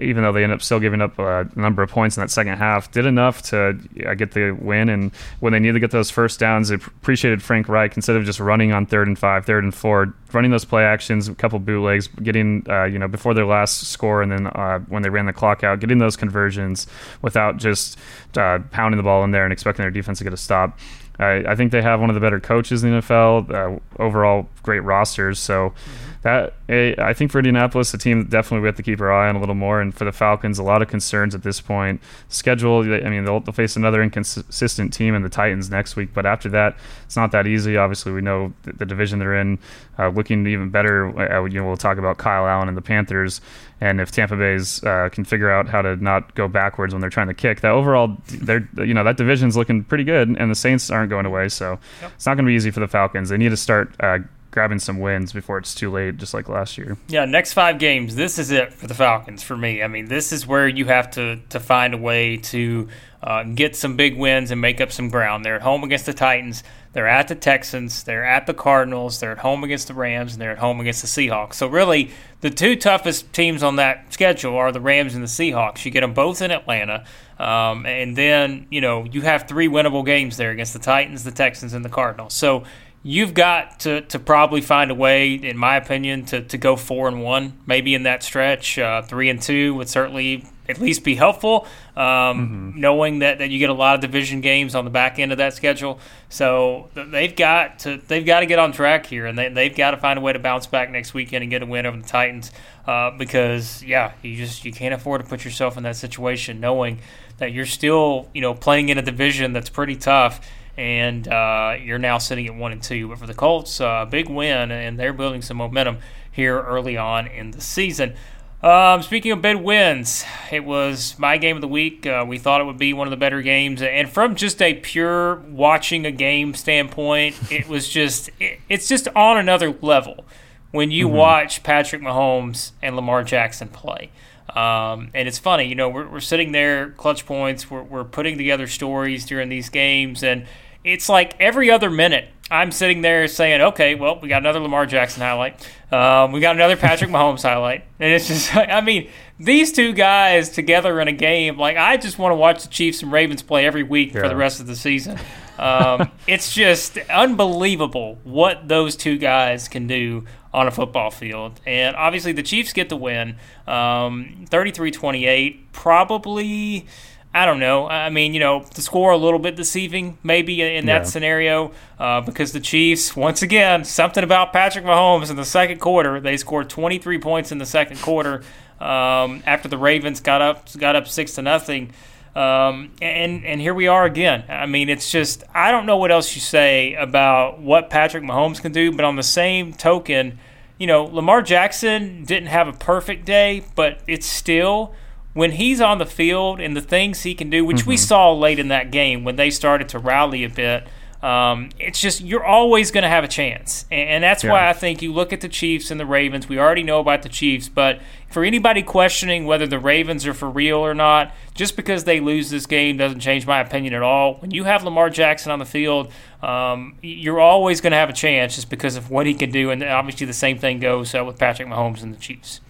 [0.00, 2.56] even though they end up still giving up a number of points in that second
[2.58, 3.74] half, did enough to
[4.16, 4.88] get the win.
[4.88, 8.24] And when they needed to get those first downs, they appreciated Frank Reich instead of
[8.24, 11.58] just running on third and five, third and four, running those play actions, a couple
[11.58, 15.26] bootlegs, getting uh, you know before their last score, and then uh, when they ran
[15.26, 16.86] the clock out, getting those conversions
[17.22, 17.98] without just
[18.36, 20.78] uh, pounding the ball in there and expecting their defense to get a stop.
[21.20, 23.50] I, think they have one of the better coaches in the NFL.
[23.50, 25.38] Uh, overall, great rosters.
[25.38, 25.74] So.
[26.22, 29.36] That I think for Indianapolis, the team definitely we have to keep our eye on
[29.36, 29.80] a little more.
[29.80, 32.02] And for the Falcons, a lot of concerns at this point.
[32.28, 36.26] Schedule, I mean, they'll, they'll face another inconsistent team in the Titans next week, but
[36.26, 37.78] after that, it's not that easy.
[37.78, 39.58] Obviously, we know the, the division they're in,
[39.98, 41.08] uh, looking even better.
[41.18, 43.40] Uh, you know, we'll talk about Kyle Allen and the Panthers,
[43.80, 47.08] and if Tampa Bay's uh, can figure out how to not go backwards when they're
[47.08, 50.54] trying to kick, that overall, they're you know that division's looking pretty good, and the
[50.54, 52.12] Saints aren't going away, so yep.
[52.14, 53.30] it's not going to be easy for the Falcons.
[53.30, 54.18] They need to start uh,
[54.50, 56.96] grabbing some wins before it's too late, just like last year.
[57.08, 59.82] Yeah, next five games, this is it for the Falcons for me.
[59.82, 62.88] I mean, this is where you have to to find a way to
[63.22, 65.44] uh, get some big wins and make up some ground.
[65.44, 66.62] They're at home against the Titans.
[66.92, 68.02] They're at the Texans.
[68.02, 69.20] They're at the Cardinals.
[69.20, 71.54] They're at home against the Rams, and they're at home against the Seahawks.
[71.54, 72.10] So really,
[72.40, 75.84] the two toughest teams on that schedule are the Rams and the Seahawks.
[75.84, 77.04] You get them both in Atlanta.
[77.38, 81.30] Um, and then, you know, you have three winnable games there against the Titans, the
[81.30, 82.34] Texans, and the Cardinals.
[82.34, 82.64] So
[83.02, 87.08] you've got to, to probably find a way, in my opinion, to, to go four
[87.08, 88.78] and one, maybe in that stretch.
[88.78, 92.80] Uh, three and two would certainly at least be helpful, um, mm-hmm.
[92.80, 95.38] knowing that, that you get a lot of division games on the back end of
[95.38, 95.98] that schedule.
[96.28, 99.92] So they've got to they've got to get on track here, and they, they've got
[99.92, 102.06] to find a way to bounce back next weekend and get a win over the
[102.06, 102.52] Titans.
[102.86, 107.00] Uh, because yeah, you just you can't afford to put yourself in that situation, knowing
[107.38, 110.40] that you're still you know playing in a division that's pretty tough
[110.76, 113.08] and uh, you're now sitting at one and two.
[113.08, 115.98] But for the Colts, a uh, big win, and they're building some momentum
[116.30, 118.14] here early on in the season.
[118.62, 122.06] Um, speaking of big wins, it was my game of the week.
[122.06, 124.74] Uh, we thought it would be one of the better games, and from just a
[124.74, 130.26] pure watching a game standpoint, it was just it, it's just on another level
[130.72, 131.16] when you mm-hmm.
[131.16, 134.10] watch Patrick Mahomes and Lamar Jackson play.
[134.56, 138.66] Um, and it's funny, you know, we're, we're sitting there, ClutchPoints, we're, we're putting together
[138.66, 140.46] stories during these games, and
[140.84, 144.84] it's like every other minute I'm sitting there saying, okay, well, we got another Lamar
[144.84, 145.64] Jackson highlight.
[145.92, 147.84] Um, we got another Patrick Mahomes highlight.
[148.00, 152.18] And it's just, I mean, these two guys together in a game, like, I just
[152.18, 154.22] want to watch the Chiefs and Ravens play every week yeah.
[154.22, 155.18] for the rest of the season.
[155.58, 161.60] Um, it's just unbelievable what those two guys can do on a football field.
[161.66, 163.36] And obviously, the Chiefs get the win
[163.66, 165.72] um, 33 28.
[165.72, 166.86] Probably
[167.32, 167.86] I don't know.
[167.86, 171.04] I mean, you know, the score a little bit deceiving maybe in that yeah.
[171.04, 176.18] scenario uh, because the Chiefs, once again, something about Patrick Mahomes in the second quarter.
[176.18, 178.42] They scored 23 points in the second quarter
[178.80, 181.92] um, after the Ravens got up got up six to nothing.
[182.34, 184.44] Um, and and here we are again.
[184.48, 188.60] I mean, it's just I don't know what else you say about what Patrick Mahomes
[188.60, 190.38] can do, but on the same token,
[190.78, 194.94] you know, Lamar Jackson didn't have a perfect day, but it's still
[195.32, 197.90] when he's on the field and the things he can do, which mm-hmm.
[197.90, 200.86] we saw late in that game when they started to rally a bit,
[201.22, 204.52] um, it's just you're always going to have a chance, and, and that's yeah.
[204.52, 206.48] why I think you look at the Chiefs and the Ravens.
[206.48, 210.48] We already know about the Chiefs, but for anybody questioning whether the Ravens are for
[210.48, 214.34] real or not, just because they lose this game doesn't change my opinion at all.
[214.36, 216.10] When you have Lamar Jackson on the field,
[216.42, 219.70] um, you're always going to have a chance just because of what he can do,
[219.70, 222.60] and obviously the same thing goes uh, with Patrick Mahomes and the Chiefs.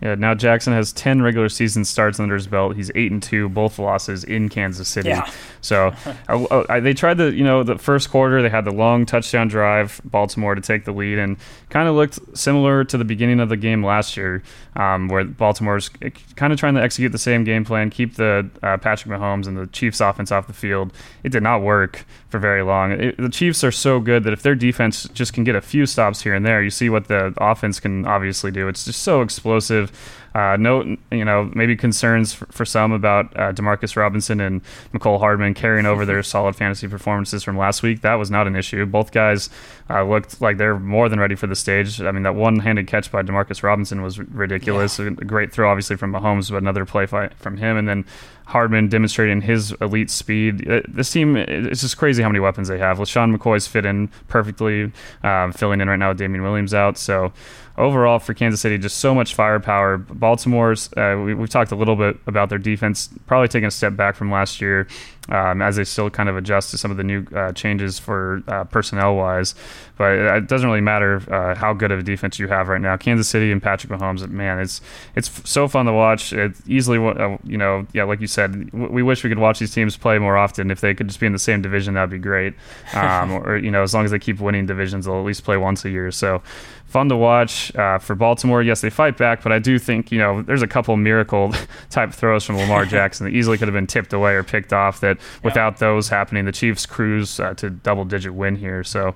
[0.00, 2.76] Yeah, now Jackson has ten regular season starts under his belt.
[2.76, 5.08] He's eight and two, both losses in Kansas City.
[5.08, 5.30] Yeah.
[5.62, 5.94] So
[6.28, 9.48] I, I, they tried the you know the first quarter they had the long touchdown
[9.48, 11.36] drive Baltimore to take the lead and
[11.70, 14.42] kind of looked similar to the beginning of the game last year,
[14.76, 15.88] um, where Baltimore's
[16.36, 19.56] kind of trying to execute the same game plan, keep the uh, Patrick Mahomes and
[19.56, 20.92] the Chiefs offense off the field.
[21.24, 22.92] It did not work for very long.
[22.92, 25.86] It, the Chiefs are so good that if their defense just can get a few
[25.86, 28.68] stops here and there, you see what the offense can obviously do.
[28.68, 29.85] It's just so explosive.
[30.34, 35.18] Uh, no, you know, maybe concerns for, for some about uh, Demarcus Robinson and Mecole
[35.18, 38.02] Hardman carrying over their solid fantasy performances from last week.
[38.02, 38.84] That was not an issue.
[38.84, 39.48] Both guys
[39.88, 42.02] uh, looked like they're more than ready for the stage.
[42.02, 44.98] I mean, that one-handed catch by Demarcus Robinson was ridiculous.
[44.98, 45.06] Yeah.
[45.06, 47.78] A great throw, obviously, from Mahomes, but another play fight from him.
[47.78, 48.04] And then
[48.46, 50.70] Hardman demonstrating his elite speed.
[50.70, 52.98] Uh, this team, it's just crazy how many weapons they have.
[52.98, 56.96] LeSean McCoy's fit in perfectly, um, filling in right now with Damien Williams out.
[56.96, 57.32] So
[57.78, 59.98] overall for Kansas City, just so much firepower.
[59.98, 63.96] Baltimore's, uh, we, have talked a little bit about their defense, probably taking a step
[63.96, 64.86] back from last year
[65.28, 68.42] um, as they still kind of adjust to some of the new uh, changes for
[68.48, 69.54] uh, personnel wise.
[69.96, 72.96] But it doesn't really matter uh, how good of a defense you have right now.
[72.96, 74.80] Kansas City and Patrick Mahomes, man, it's
[75.14, 76.32] it's so fun to watch.
[76.32, 79.72] It's easily, uh, you know, yeah, like you said, we wish we could watch these
[79.72, 80.70] teams play more often.
[80.70, 82.54] If they could just be in the same division, that'd be great.
[82.96, 85.56] Um, or you know, as long as they keep winning divisions, they'll at least play
[85.56, 86.10] once a year.
[86.10, 86.42] So
[86.86, 88.62] fun to watch uh, for Baltimore.
[88.62, 91.52] Yes, they fight back, but I do think you know there's a couple miracle
[91.90, 95.00] type throws from Lamar Jackson that easily could have been tipped away or picked off.
[95.00, 95.78] That without yeah.
[95.78, 98.84] those happening, the Chiefs cruise uh, to double digit win here.
[98.84, 99.14] So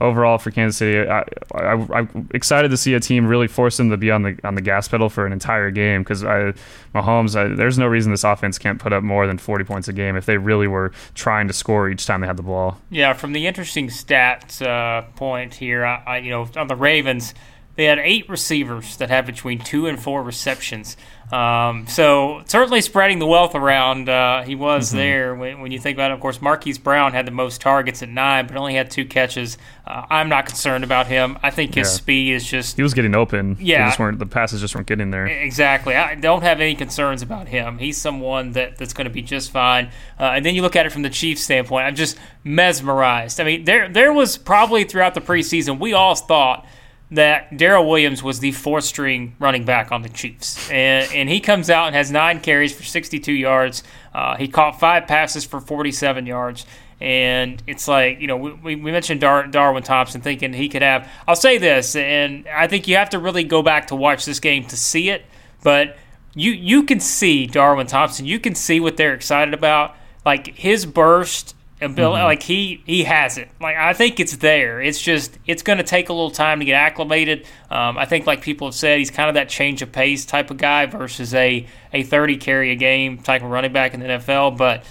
[0.00, 3.96] overall for Kansas City, I, am excited to see a team really force them to
[3.96, 7.78] be on the on the gas pedal for an entire game because Mahomes, I, there's
[7.78, 10.36] no reason this offense can't put up more than 40 points a game if they
[10.36, 12.78] really were trying to score each time they had the ball.
[12.90, 17.34] Yeah, from the interesting stats uh, point here, I, I, you know, on the Ravens
[17.74, 20.96] they had eight receivers that had between two and four receptions.
[21.32, 24.10] Um, so certainly spreading the wealth around.
[24.10, 24.98] Uh, he was mm-hmm.
[24.98, 26.14] there when, when, you think about it.
[26.14, 29.56] Of course, Marquise Brown had the most targets at nine, but only had two catches.
[29.86, 31.38] Uh, I'm not concerned about him.
[31.42, 31.94] I think his yeah.
[31.94, 32.76] speed is just.
[32.76, 33.56] He was getting open.
[33.58, 35.24] Yeah, the passes just weren't getting there.
[35.24, 35.96] Exactly.
[35.96, 37.78] I don't have any concerns about him.
[37.78, 39.86] He's someone that, that's going to be just fine.
[40.20, 41.86] Uh, and then you look at it from the Chiefs' standpoint.
[41.86, 43.40] I'm just mesmerized.
[43.40, 46.66] I mean, there there was probably throughout the preseason we all thought
[47.12, 50.70] that Darrel Williams was the fourth string running back on the Chiefs.
[50.70, 53.82] And, and he comes out and has nine carries for 62 yards.
[54.14, 56.64] Uh, he caught five passes for 47 yards.
[57.00, 61.10] And it's like, you know, we, we mentioned Dar- Darwin Thompson thinking he could have.
[61.28, 64.38] I'll say this, and I think you have to really go back to watch this
[64.40, 65.24] game to see it.
[65.64, 65.96] But
[66.34, 68.24] you you can see Darwin Thompson.
[68.24, 69.96] You can see what they're excited about.
[70.24, 72.24] Like his burst ability, mm-hmm.
[72.24, 73.48] like he he has it.
[73.60, 74.80] Like I think it's there.
[74.80, 77.46] It's just it's going to take a little time to get acclimated.
[77.70, 80.50] Um, I think, like people have said, he's kind of that change of pace type
[80.50, 84.06] of guy versus a a thirty carry a game type of running back in the
[84.06, 84.56] NFL.
[84.56, 84.84] But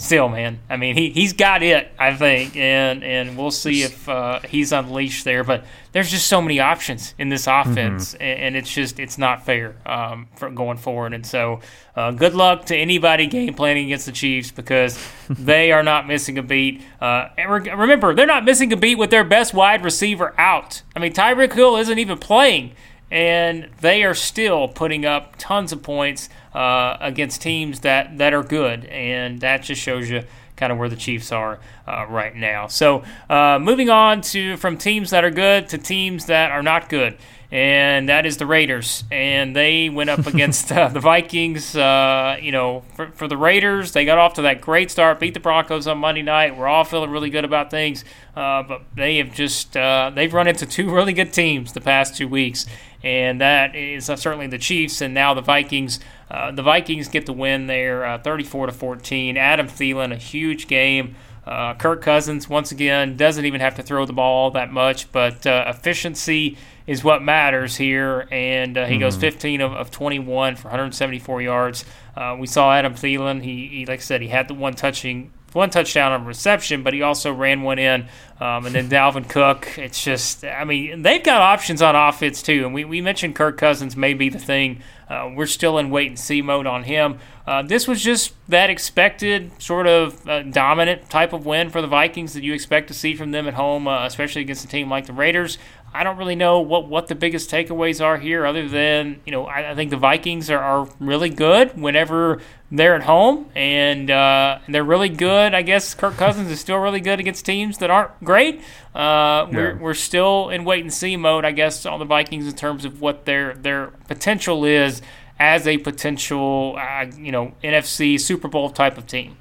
[0.00, 4.08] still, man, I mean, he he's got it, I think, and and we'll see if
[4.08, 5.44] uh, he's unleashed there.
[5.44, 8.22] But there's just so many options in this offense, mm-hmm.
[8.22, 11.12] and, and, it's just it's not fair um, for going forward.
[11.12, 11.60] And so,
[11.94, 16.38] uh, good luck to anybody game planning against the Chiefs because they are not missing
[16.38, 16.82] a beat.
[17.00, 20.82] Uh, remember, they're not missing a beat with their best wide receiver out.
[20.96, 22.72] I mean, Tyreek Hill isn't even playing
[23.10, 28.42] and they are still putting up tons of points uh, against teams that, that are
[28.42, 30.22] good, and that just shows you
[30.56, 32.66] kind of where the Chiefs are uh, right now.
[32.66, 36.88] So, uh, moving on to from teams that are good to teams that are not
[36.88, 37.16] good
[37.52, 39.02] and that is the Raiders.
[39.10, 41.74] And they went up against uh, the Vikings.
[41.74, 45.34] Uh, you know, for, for, the Raiders, they got off to that great start, beat
[45.34, 46.56] the Broncos on Monday night.
[46.56, 48.04] We're all feeling really good about things,
[48.36, 52.16] uh, but they have just uh, they've run into two really good teams the past
[52.16, 52.66] two weeks,
[53.02, 55.98] and that is uh, certainly the Chiefs and now the Vikings.
[56.30, 59.36] Uh, the Vikings get the win there, 34 to 14.
[59.36, 61.16] Adam Thielen, a huge game.
[61.44, 65.46] Uh, Kirk Cousins, once again, doesn't even have to throw the ball that much, but
[65.46, 66.56] uh, efficiency
[66.90, 68.26] is what matters here.
[68.32, 69.00] And uh, he mm-hmm.
[69.02, 71.84] goes 15 of, of, 21 for 174 yards.
[72.16, 73.44] Uh, we saw Adam Thielen.
[73.44, 76.92] He, he, like I said, he had the one touching one touchdown on reception, but
[76.92, 78.08] he also ran one in.
[78.40, 82.64] Um, and then Dalvin Cook, it's just, I mean, they've got options on offense too.
[82.64, 84.82] And we, we mentioned Kirk Cousins may be the thing.
[85.08, 87.18] Uh, we're still in wait and see mode on him.
[87.44, 91.88] Uh, this was just that expected sort of uh, dominant type of win for the
[91.88, 94.88] Vikings that you expect to see from them at home, uh, especially against a team
[94.88, 95.58] like the Raiders.
[95.92, 99.46] I don't really know what, what the biggest takeaways are here, other than you know
[99.46, 104.60] I, I think the Vikings are, are really good whenever they're at home, and uh,
[104.68, 105.52] they're really good.
[105.52, 108.60] I guess Kirk Cousins is still really good against teams that aren't great.
[108.94, 109.48] Uh, yeah.
[109.52, 112.84] we're, we're still in wait and see mode, I guess, on the Vikings in terms
[112.84, 115.02] of what their their potential is
[115.40, 119.36] as a potential, uh, you know, NFC Super Bowl type of team.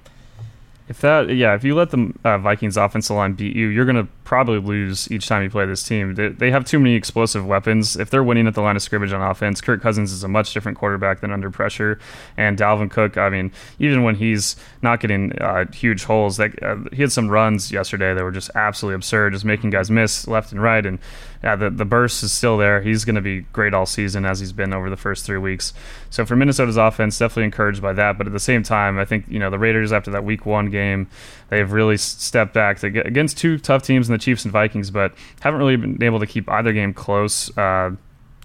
[0.88, 4.08] If that, yeah, if you let the uh, Vikings offensive line beat you, you're gonna
[4.30, 6.13] probably lose each time you play this team.
[6.13, 7.96] They, they, have too many explosive weapons.
[7.96, 10.54] If they're winning at the line of scrimmage on offense, Kirk Cousins is a much
[10.54, 11.98] different quarterback than under pressure.
[12.38, 16.76] And Dalvin Cook, I mean, even when he's not getting uh, huge holes, that uh,
[16.94, 20.52] he had some runs yesterday that were just absolutely absurd, just making guys miss left
[20.52, 20.86] and right.
[20.86, 21.00] And
[21.44, 22.82] yeah, the the burst is still there.
[22.82, 25.74] He's going to be great all season as he's been over the first three weeks.
[26.10, 28.18] So for Minnesota's offense, definitely encouraged by that.
[28.18, 30.70] But at the same time, I think you know the Raiders after that Week One
[30.70, 31.08] game,
[31.50, 35.60] they've really stepped back against two tough teams in the Chiefs and Vikings, but haven't
[35.60, 37.56] really been able to keep either game close.
[37.58, 37.92] Uh,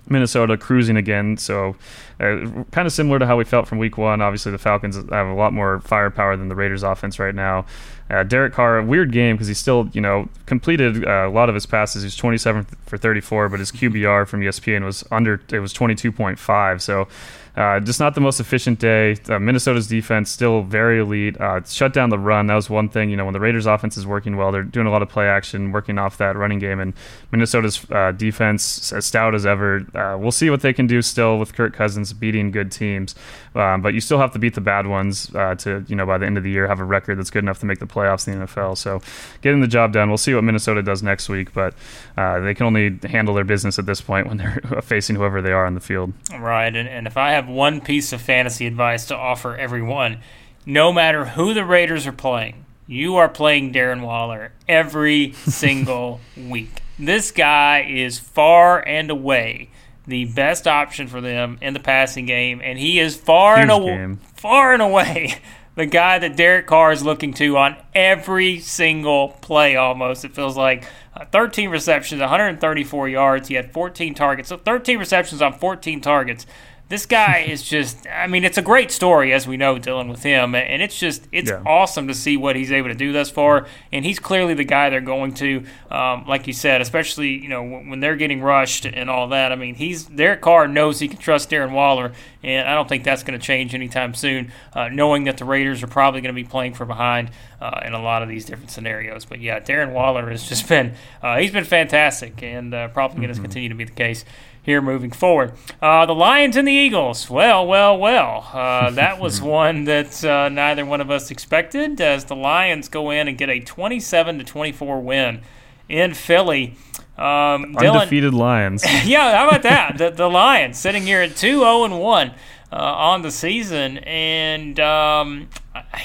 [0.09, 1.77] Minnesota cruising again, so
[2.21, 4.21] uh, kind of similar to how we felt from Week One.
[4.21, 7.65] Obviously, the Falcons have a lot more firepower than the Raiders' offense right now.
[8.11, 11.55] Uh, Derek Carr, weird game because he still, you know, completed uh, a lot of
[11.55, 12.03] his passes.
[12.03, 15.41] He's 27 for 34, but his QBR from ESPN was under.
[15.51, 16.81] It was 22.5.
[16.83, 17.09] So
[17.57, 19.17] uh, just not the most efficient day.
[19.29, 21.41] Uh, Minnesota's defense still very elite.
[21.41, 22.49] Uh, shut down the run.
[22.49, 23.11] That was one thing.
[23.11, 25.29] You know, when the Raiders' offense is working well, they're doing a lot of play
[25.29, 26.81] action, working off that running game.
[26.81, 26.95] And
[27.31, 29.87] Minnesota's uh, defense, as stout as ever.
[29.95, 33.15] Uh, we'll see what they can do still with Kirk Cousins beating good teams.
[33.55, 36.19] Um, but you still have to beat the bad ones uh, to, you know, by
[36.19, 38.27] the end of the year, have a record that's good enough to make the playoffs
[38.27, 38.77] in the NFL.
[38.77, 39.01] So
[39.43, 40.09] getting the job done.
[40.09, 41.75] We'll see what Minnesota does next week, but
[42.17, 45.67] they can only handle their business at this point when they're facing whoever they are
[45.67, 46.13] on the field.
[46.37, 46.75] Right.
[46.75, 50.19] And, and if I have have one piece of fantasy advice to offer everyone.
[50.65, 56.81] No matter who the Raiders are playing, you are playing Darren Waller every single week.
[56.99, 59.71] This guy is far and away
[60.07, 63.71] the best option for them in the passing game, and he is far Huge and
[63.71, 65.35] away, far and away
[65.75, 69.77] the guy that Derek Carr is looking to on every single play.
[69.77, 73.49] Almost it feels like uh, 13 receptions, 134 yards.
[73.49, 76.47] He had 14 targets, so 13 receptions on 14 targets
[76.89, 80.23] this guy is just i mean it's a great story as we know dealing with
[80.23, 81.63] him and it's just it's yeah.
[81.65, 84.91] awesome to see what he's able to do thus far and he's clearly the guy
[84.91, 89.09] they're going to um, like you said especially you know when they're getting rushed and
[89.09, 92.75] all that i mean he's their Carr knows he can trust Darren Waller and I
[92.75, 96.21] don't think that's going to change anytime soon uh, knowing that the Raiders are probably
[96.21, 99.41] going to be playing from behind uh, in a lot of these different scenarios but
[99.41, 103.35] yeah Darren Waller has just been uh, he's been fantastic and uh, probably going to
[103.35, 103.43] mm-hmm.
[103.43, 104.25] continue to be the case
[104.65, 105.53] here moving forward.
[105.81, 107.31] Uh, the Lions and the Eagles.
[107.31, 108.49] Well, well, well.
[108.53, 113.11] Uh, that was one that uh, neither one of us expected as the Lions go
[113.11, 115.43] in and get a 27 to 24 win
[115.89, 116.77] in Philly.
[117.17, 118.85] Um, Undefeated Lions.
[119.05, 119.99] yeah, how about that?
[119.99, 123.99] the, the Lions sitting here at 2 0 and 1 uh, on the season.
[123.99, 125.49] And, um,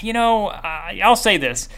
[0.02, 1.70] you know, I, I'll say this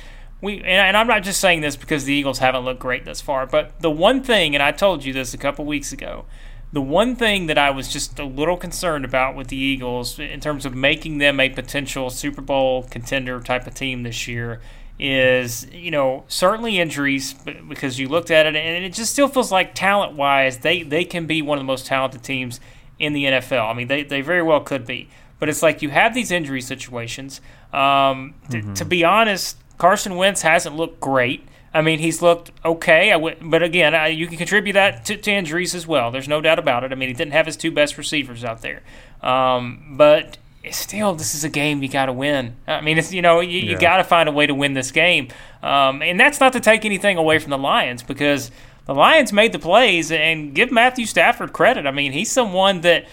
[0.41, 3.21] we and, and, I'm not just saying this because the Eagles haven't looked great thus
[3.21, 6.25] far, but the one thing, and I told you this a couple weeks ago,
[6.73, 10.39] the one thing that I was just a little concerned about with the Eagles in
[10.39, 14.61] terms of making them a potential Super Bowl contender type of team this year
[14.97, 17.33] is, you know, certainly injuries
[17.67, 21.03] because you looked at it and it just still feels like talent wise, they, they
[21.03, 22.59] can be one of the most talented teams
[22.99, 23.69] in the NFL.
[23.69, 25.09] I mean, they, they very well could be.
[25.39, 27.41] But it's like you have these injury situations.
[27.73, 28.73] Um, mm-hmm.
[28.73, 31.47] to be honest, Carson Wentz hasn't looked great.
[31.73, 33.11] I mean, he's looked okay.
[33.11, 36.11] W- but again, I, you can contribute that to, to, injuries as well.
[36.11, 36.91] There's no doubt about it.
[36.91, 38.81] I mean, he didn't have his two best receivers out there.
[39.21, 40.37] Um, but
[40.71, 42.57] still, this is a game you got to win.
[42.67, 43.71] I mean, it's you know you, yeah.
[43.71, 45.29] you got to find a way to win this game.
[45.63, 48.51] Um, and that's not to take anything away from the Lions because
[48.85, 51.85] the Lions made the plays and give Matthew Stafford credit.
[51.85, 53.05] I mean, he's someone that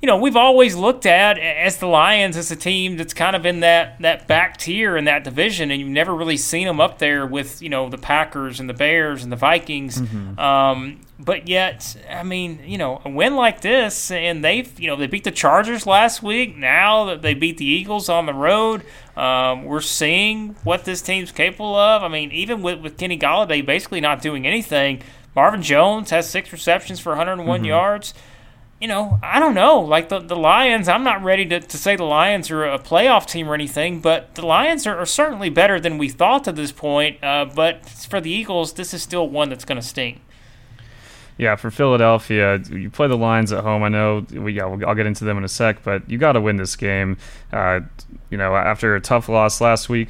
[0.00, 3.44] you know, we've always looked at as the Lions as a team that's kind of
[3.44, 6.98] in that, that back tier in that division, and you've never really seen them up
[6.98, 10.00] there with, you know, the Packers and the Bears and the Vikings.
[10.00, 10.38] Mm-hmm.
[10.38, 14.94] Um, but yet, I mean, you know, a win like this, and they've, you know,
[14.94, 16.56] they beat the Chargers last week.
[16.56, 18.84] Now that they beat the Eagles on the road,
[19.16, 22.04] um, we're seeing what this team's capable of.
[22.04, 25.02] I mean, even with, with Kenny Golladay basically not doing anything,
[25.34, 27.64] Marvin Jones has six receptions for 101 mm-hmm.
[27.66, 28.14] yards
[28.80, 29.80] you know, I don't know.
[29.80, 33.26] Like the, the Lions, I'm not ready to, to say the Lions are a playoff
[33.26, 36.70] team or anything, but the Lions are, are certainly better than we thought to this
[36.70, 37.22] point.
[37.22, 40.20] Uh, but for the Eagles, this is still one that's going to sting.
[41.38, 43.84] Yeah, for Philadelphia, you play the Lions at home.
[43.84, 46.40] I know, we, yeah, I'll get into them in a sec, but you got to
[46.40, 47.16] win this game.
[47.52, 47.80] Uh,
[48.30, 50.08] you know, after a tough loss last week,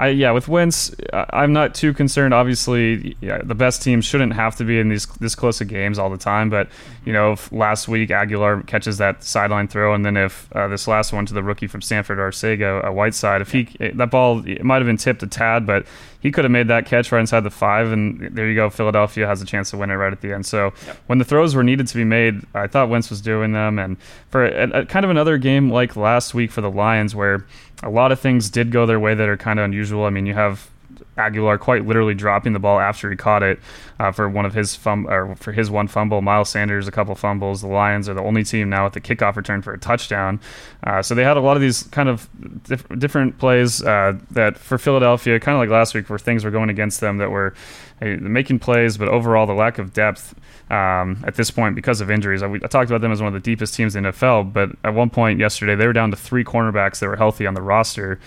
[0.00, 2.32] I yeah, with Wentz, I'm not too concerned.
[2.32, 5.98] Obviously, yeah, the best teams shouldn't have to be in these this close of games
[5.98, 6.48] all the time.
[6.48, 6.68] But
[7.04, 10.88] you know, if last week Agholor catches that sideline throw, and then if uh, this
[10.88, 14.64] last one to the rookie from Stanford, Arcega, a Whiteside, if he that ball it
[14.64, 15.84] might have been tipped a tad, but
[16.20, 18.68] he could have made that catch right inside the five, and there you go.
[18.68, 20.44] Philadelphia has a chance to win it right at the end.
[20.44, 20.96] So yep.
[21.06, 23.78] when the throws were needed to be made, I thought Wentz was doing them.
[23.78, 23.96] And
[24.28, 27.46] for a, a, kind of another game like last week for the Lions, where
[27.82, 29.89] a lot of things did go their way that are kind of unusual.
[29.92, 30.70] I mean, you have
[31.16, 33.58] Agholor quite literally dropping the ball after he caught it
[33.98, 36.22] uh, for one of his fum- or for his one fumble.
[36.22, 37.60] Miles Sanders a couple fumbles.
[37.60, 40.40] The Lions are the only team now with the kickoff return for a touchdown.
[40.84, 42.28] Uh, so they had a lot of these kind of
[42.64, 46.50] dif- different plays uh, that for Philadelphia, kind of like last week, where things were
[46.50, 47.54] going against them that were
[48.00, 50.34] hey, making plays, but overall the lack of depth.
[50.70, 53.34] Um, at this point, because of injuries, I, I, talked about them as one of
[53.34, 54.52] the deepest teams in the NFL.
[54.52, 57.54] But at one point yesterday, they were down to three cornerbacks that were healthy on
[57.54, 58.20] the roster.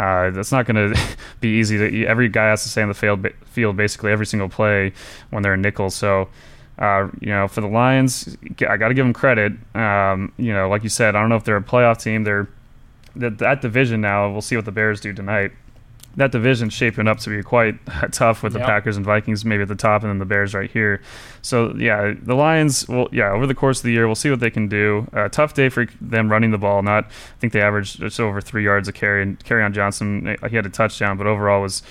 [0.00, 1.00] Uh, that's not going to
[1.40, 1.76] be easy.
[1.76, 4.92] To, every guy has to stay on the field, field basically every single play
[5.28, 5.90] when they're in nickel.
[5.90, 6.28] So,
[6.78, 8.36] uh, you know, for the Lions,
[8.66, 9.52] I got to give them credit.
[9.74, 12.24] Um, you know, like you said, I don't know if they're a playoff team.
[12.24, 12.48] They're
[13.16, 14.30] that, that division now.
[14.30, 15.52] We'll see what the Bears do tonight
[16.16, 17.78] that division's shaping up to be quite
[18.12, 18.68] tough with the yep.
[18.68, 21.00] Packers and Vikings maybe at the top, and then the Bears right here.
[21.42, 22.88] So yeah, the Lions.
[22.88, 25.06] Well, yeah, over the course of the year, we'll see what they can do.
[25.12, 26.82] Uh, tough day for them running the ball.
[26.82, 29.22] Not, I think they averaged just over three yards a carry.
[29.22, 31.82] And Kerryon Johnson, he had a touchdown, but overall was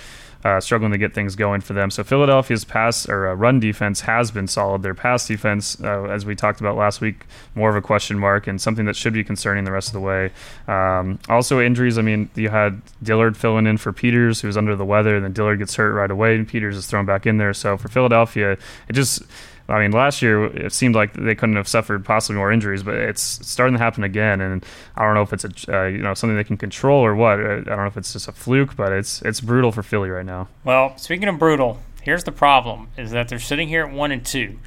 [0.44, 1.90] uh, struggling to get things going for them.
[1.90, 4.82] So Philadelphia's pass or uh, run defense has been solid.
[4.82, 8.46] Their pass defense, uh, as we talked about last week, more of a question mark
[8.46, 10.30] and something that should be concerning the rest of the way.
[10.66, 11.98] Um, also injuries.
[11.98, 15.24] I mean, you had Dillard filling in for Peters, who was under the weather, and
[15.24, 17.52] then Dillard gets hurt right away, and Peters is thrown back in there.
[17.52, 18.52] So for Philadelphia,
[18.88, 19.22] it just
[19.70, 22.94] I mean, last year it seemed like they couldn't have suffered possibly more injuries, but
[22.94, 24.40] it's starting to happen again.
[24.40, 24.64] And
[24.96, 27.38] I don't know if it's a uh, you know something they can control or what.
[27.40, 30.26] I don't know if it's just a fluke, but it's it's brutal for Philly right
[30.26, 30.48] now.
[30.64, 34.24] Well, speaking of brutal, here's the problem: is that they're sitting here at one and
[34.24, 34.58] two.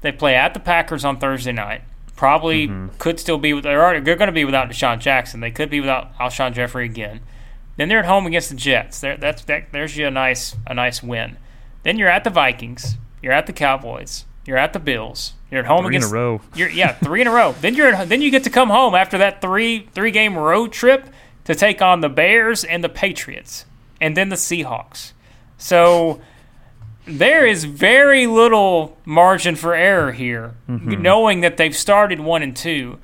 [0.00, 1.82] They play at the Packers on Thursday night.
[2.16, 2.96] Probably mm-hmm.
[2.98, 3.60] could still be.
[3.60, 5.40] They're already, they're going to be without DeSean Jackson.
[5.40, 7.20] They could be without Alshon Jeffery again.
[7.76, 9.00] Then they're at home against the Jets.
[9.00, 11.36] There, that's that, there's you a nice a nice win.
[11.82, 12.96] Then you're at the Vikings.
[13.22, 14.24] You're at the Cowboys.
[14.48, 15.34] You're at the Bills.
[15.50, 16.10] You're at home three against.
[16.10, 16.40] in a row.
[16.54, 17.54] You're, yeah, three in a row.
[17.60, 20.72] Then you're at, then you get to come home after that three three game road
[20.72, 21.06] trip
[21.44, 23.66] to take on the Bears and the Patriots,
[24.00, 25.12] and then the Seahawks.
[25.58, 26.22] So
[27.04, 31.02] there is very little margin for error here, mm-hmm.
[31.02, 32.98] knowing that they've started one and two.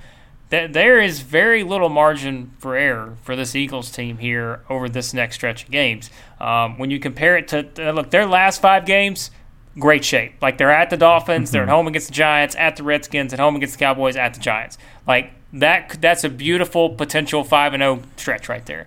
[0.49, 5.13] That there is very little margin for error for this Eagles team here over this
[5.13, 6.09] next stretch of games.
[6.41, 9.31] Um, when you compare it to look their last five games,
[9.79, 10.35] great shape.
[10.43, 11.53] Like they're at the Dolphins, Mm-hmm.
[11.53, 14.35] they're at home against the Giants, at the Redskins, at home against the Cowboys, at
[14.35, 14.79] the Giants.
[15.07, 18.87] Like that that's a beautiful potential 5 and 0 stretch right there.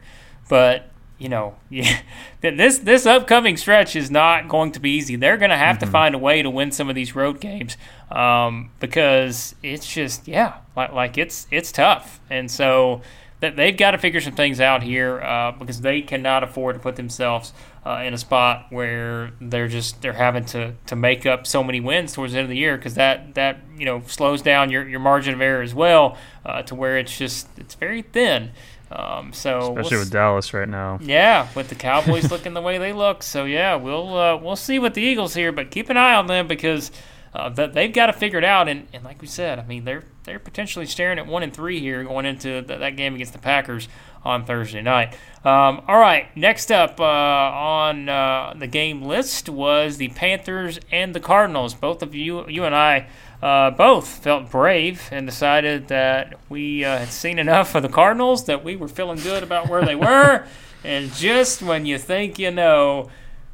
[0.50, 2.02] But you know, yeah,
[2.42, 5.16] this this upcoming stretch is not going to be easy.
[5.16, 5.86] They're going to have Mm-hmm.
[5.86, 7.76] to find a way to win some of these road games
[8.12, 13.02] um, because it's just yeah, like, like it's it's tough, and so
[13.40, 16.80] that they've got to figure some things out here uh, because they cannot afford to
[16.82, 17.54] put themselves
[17.88, 21.80] uh, in a spot where they're just they're having to, to make up so many
[21.80, 24.86] wins towards the end of the year because that that you know slows down your,
[24.88, 28.52] your margin of error as well uh, to where it's just it's very thin.
[28.92, 31.00] Um, so especially we'll with Dallas right now.
[31.02, 33.24] yeah, with the Cowboys looking the way they look.
[33.24, 36.28] So yeah, we'll uh, we'll see with the Eagles here, but keep an eye on
[36.28, 36.92] them because
[37.34, 38.68] uh, th- they've got to figure it out.
[38.68, 41.80] And, and like we said, I mean they're they're potentially staring at one and three
[41.80, 43.88] here going into th- that game against the Packers
[44.28, 45.14] on Thursday night.
[45.46, 51.14] Um, all right, next up uh, on uh, the game list was the Panthers and
[51.14, 51.74] the Cardinals.
[51.74, 53.08] Both of you, you and I.
[53.42, 58.46] Uh, both felt brave and decided that we uh, had seen enough of the Cardinals,
[58.46, 60.46] that we were feeling good about where they were.
[60.84, 63.10] and just when you think you know,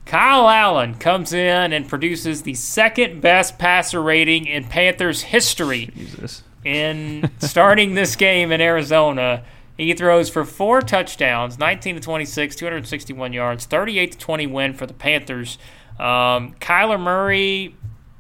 [0.06, 6.44] Kyle Allen comes in and produces the second best passer rating in Panthers history Jesus.
[6.64, 9.44] in starting this game in Arizona.
[9.78, 14.86] He throws for four touchdowns, 19 to 26, 261 yards, 38 to 20 win for
[14.86, 15.58] the Panthers.
[16.00, 17.76] Um, Kyler Murray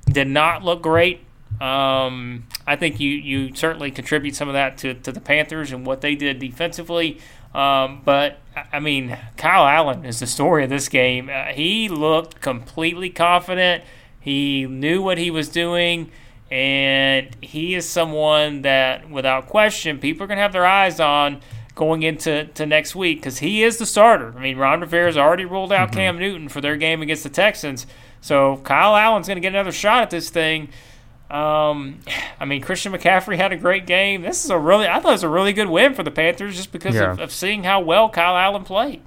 [0.05, 1.21] did not look great.
[1.61, 5.85] Um, I think you, you certainly contribute some of that to, to the Panthers and
[5.85, 7.19] what they did defensively.
[7.53, 8.39] Um, but,
[8.71, 11.29] I mean, Kyle Allen is the story of this game.
[11.29, 13.83] Uh, he looked completely confident.
[14.19, 16.09] He knew what he was doing.
[16.53, 21.41] And he is someone that, without question, people are going to have their eyes on
[21.73, 24.35] going into to next week because he is the starter.
[24.37, 27.87] I mean, Ron Rivera's already ruled out Cam Newton for their game against the Texans.
[28.21, 30.69] So Kyle Allen's going to get another shot at this thing.
[31.31, 32.01] Um,
[32.39, 34.21] I mean, Christian McCaffrey had a great game.
[34.21, 36.55] This is a really, I thought it was a really good win for the Panthers
[36.55, 37.13] just because Yeah.
[37.13, 39.01] of, of seeing how well Kyle Allen played.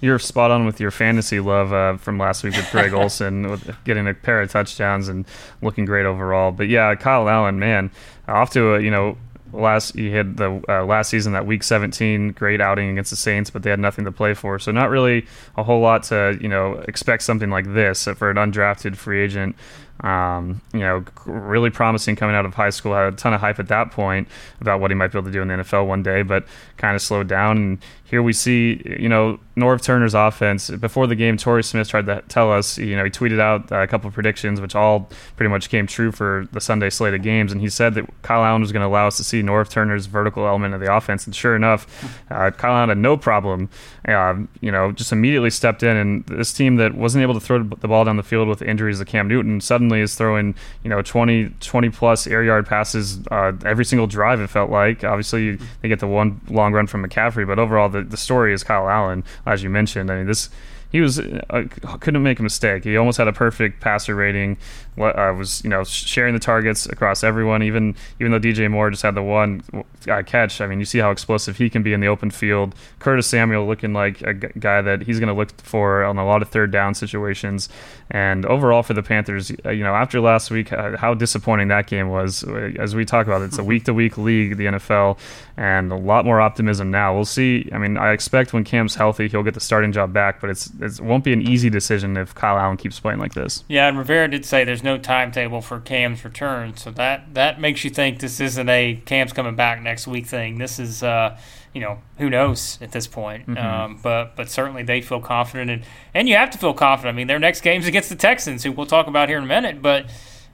[0.00, 3.74] You're spot on with your fantasy love uh, from last week with Greg Olsen, with
[3.84, 5.26] getting a pair of touchdowns and
[5.60, 6.52] looking great overall.
[6.52, 7.90] But yeah, Kyle Allen, man,
[8.28, 9.16] off to a you know
[9.52, 13.50] last he had the uh, last season that week 17 great outing against the Saints,
[13.50, 15.26] but they had nothing to play for, so not really
[15.56, 19.56] a whole lot to you know expect something like this for an undrafted free agent.
[20.00, 22.92] Um, you know, really promising coming out of high school.
[22.92, 24.28] I Had a ton of hype at that point
[24.60, 26.44] about what he might be able to do in the NFL one day, but
[26.76, 27.56] kind of slowed down.
[27.56, 30.70] And here we see, you know, Norv Turner's offense.
[30.70, 33.86] Before the game, Torrey Smith tried to tell us, you know, he tweeted out a
[33.86, 37.52] couple predictions, which all pretty much came true for the Sunday slate of games.
[37.52, 40.06] And he said that Kyle Allen was going to allow us to see Norv Turner's
[40.06, 41.26] vertical element of the offense.
[41.26, 43.68] And sure enough, uh, Kyle Allen had no problem,
[44.06, 45.96] uh, you know, just immediately stepped in.
[45.96, 49.00] And this team that wasn't able to throw the ball down the field with injuries
[49.00, 53.52] of Cam Newton suddenly is throwing, you know, 20, 20 plus air yard passes uh,
[53.64, 55.04] every single drive, it felt like.
[55.04, 58.62] Obviously, they get the one long run from McCaffrey, but overall, the, the story is
[58.62, 60.10] Kyle Allen, as you mentioned.
[60.10, 60.50] I mean, this
[60.90, 61.64] he was uh,
[62.00, 62.84] couldn't make a mistake.
[62.84, 64.56] He almost had a perfect passer rating.
[65.00, 67.62] Uh, was you know sharing the targets across everyone.
[67.62, 69.62] Even even though DJ Moore just had the one
[70.08, 72.74] uh, catch, I mean you see how explosive he can be in the open field.
[72.98, 76.26] Curtis Samuel looking like a g- guy that he's going to look for on a
[76.26, 77.68] lot of third down situations.
[78.10, 81.86] And overall for the Panthers, uh, you know after last week, uh, how disappointing that
[81.86, 82.44] game was.
[82.44, 85.18] Uh, As we talk about, it, it's a week to week league, the NFL,
[85.56, 87.14] and a lot more optimism now.
[87.14, 87.68] We'll see.
[87.72, 90.70] I mean, I expect when Cam's healthy, he'll get the starting job back, but it's
[90.80, 93.64] it won't be an easy decision if Kyle Allen keeps playing like this.
[93.68, 97.84] Yeah, and Rivera did say there's no timetable for Cam's return, so that that makes
[97.84, 100.58] you think this isn't a Cam's coming back next week thing.
[100.58, 101.38] This is, uh,
[101.74, 103.46] you know, who knows at this point.
[103.46, 103.58] Mm-hmm.
[103.58, 105.82] Um, but but certainly they feel confident, and
[106.14, 107.14] and you have to feel confident.
[107.14, 109.46] I mean, their next game's against the Texans, who we'll talk about here in a
[109.46, 109.82] minute.
[109.82, 110.10] But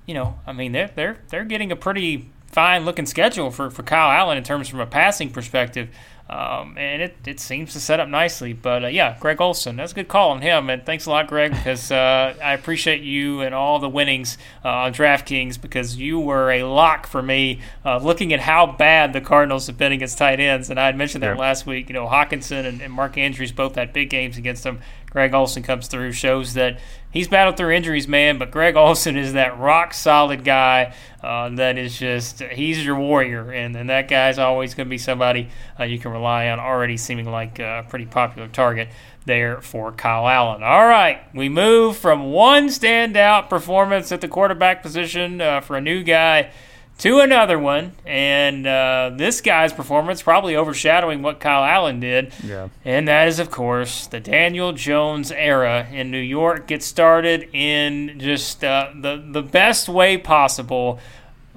[0.07, 3.82] you know, I mean, they're they're they're getting a pretty fine looking schedule for, for
[3.82, 5.89] Kyle Allen in terms from a passing perspective.
[6.27, 8.55] Um, and it, it seems to set up nicely.
[8.55, 10.70] But uh, yeah, Greg Olsen, that's a good call on him.
[10.70, 14.68] And thanks a lot, Greg, because uh, I appreciate you and all the winnings uh,
[14.70, 19.20] on DraftKings because you were a lock for me uh, looking at how bad the
[19.20, 20.70] Cardinals have been against tight ends.
[20.70, 21.41] And I had mentioned that Yeah.
[21.41, 21.91] last week.
[21.91, 24.81] You know, Hockenson and, and Mark Andrews both had big games against them.
[25.14, 28.36] Greg Olsen comes through, shows that he's battled through injuries, man.
[28.36, 30.92] But Greg Olsen is that rock solid guy
[31.22, 34.98] uh, that is just he's your warrior, and, and that guy's always going to be
[34.98, 35.48] somebody
[35.78, 36.58] uh, you can rely on.
[36.58, 38.88] Already seeming like a pretty popular target
[39.24, 40.64] there for Kyle Allen.
[40.64, 45.80] All right, we move from one standout performance at the quarterback position uh, for a
[45.80, 46.50] new guy
[46.99, 52.32] to another one, and uh, this guy's performance probably overshadowing what Kyle Allen did.
[52.42, 52.68] Yeah.
[52.84, 58.18] And that is, of course, the Daniel Jones era in New York gets started in
[58.20, 61.01] just uh, the the best way possible,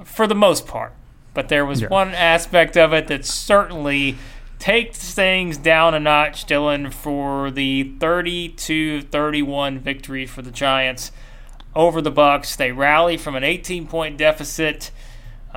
[0.04, 0.94] for the most part.
[1.36, 1.90] But there was Yeah.
[1.90, 4.18] one aspect of it that certainly
[4.58, 11.12] takes things down a notch, Dylan, for the 32-31 victory for the Giants
[11.76, 12.56] over the Bucks.
[12.56, 14.90] They rally from an 18-point deficit.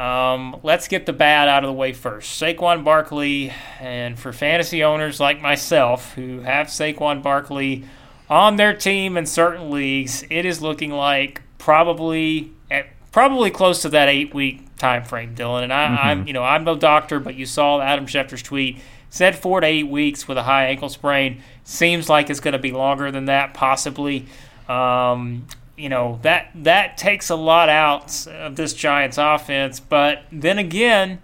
[0.00, 2.40] Um, let's get the bad out of the way first.
[2.40, 7.84] Saquon Barkley, and for fantasy owners like myself who have Saquon Barkley
[8.30, 13.90] on their team in certain leagues, it is looking like probably at probably close to
[13.90, 15.64] that eight week time frame, Dylan.
[15.64, 18.78] And I, I'm you know I'm no doctor, but you saw Adam Schefter's tweet
[19.10, 21.42] said four to eight weeks with a high ankle sprain.
[21.64, 24.26] Seems like it's going to be longer than that, possibly.
[24.66, 25.46] Um,
[25.80, 31.20] you know that that takes a lot out of this Giants offense, but then again,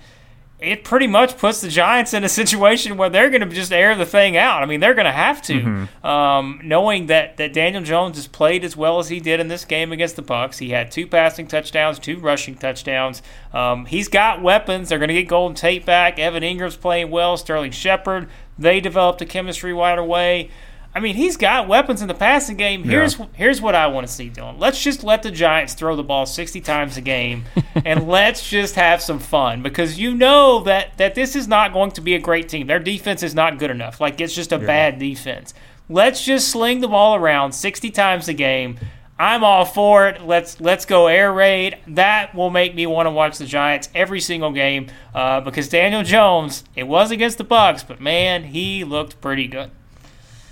[0.59, 3.95] it pretty much puts the Giants in a situation where they're going to just air
[3.95, 4.63] the thing out.
[4.63, 8.65] I mean, they're going to have to, um, knowing that that Daniel Jones has played
[8.65, 10.59] as well as he did in this game against the Bucks.
[10.59, 13.23] He had two passing touchdowns, two rushing touchdowns.
[13.53, 14.89] Um, he's got weapons.
[14.89, 16.19] They're going to get Golden Tate back.
[16.19, 17.37] Evan Engram's playing well.
[17.37, 18.29] Sterling Shepard.
[18.59, 20.51] They developed a chemistry right away.
[20.97, 22.83] I mean, he's got weapons in the passing game.
[22.83, 24.59] Here's here's what I want to see, Dylan.
[24.59, 27.45] Let's just let the Giants throw the ball 60 times a game,
[27.85, 31.91] and let's just have some fun because you know that that this is not going
[31.91, 32.67] to be a great team.
[32.67, 34.01] Their defense is not good enough.
[34.01, 35.53] Like it's just a bad defense.
[35.91, 38.79] Let's just sling the ball around 60 times a game.
[39.19, 40.23] I'm all for it.
[40.23, 41.77] Let's let's go air raid.
[41.89, 46.03] That will make me want to watch the Giants every single game uh, because Daniel
[46.05, 46.65] Jones.
[46.75, 49.71] It was against the Bucks, but man, he looked pretty good.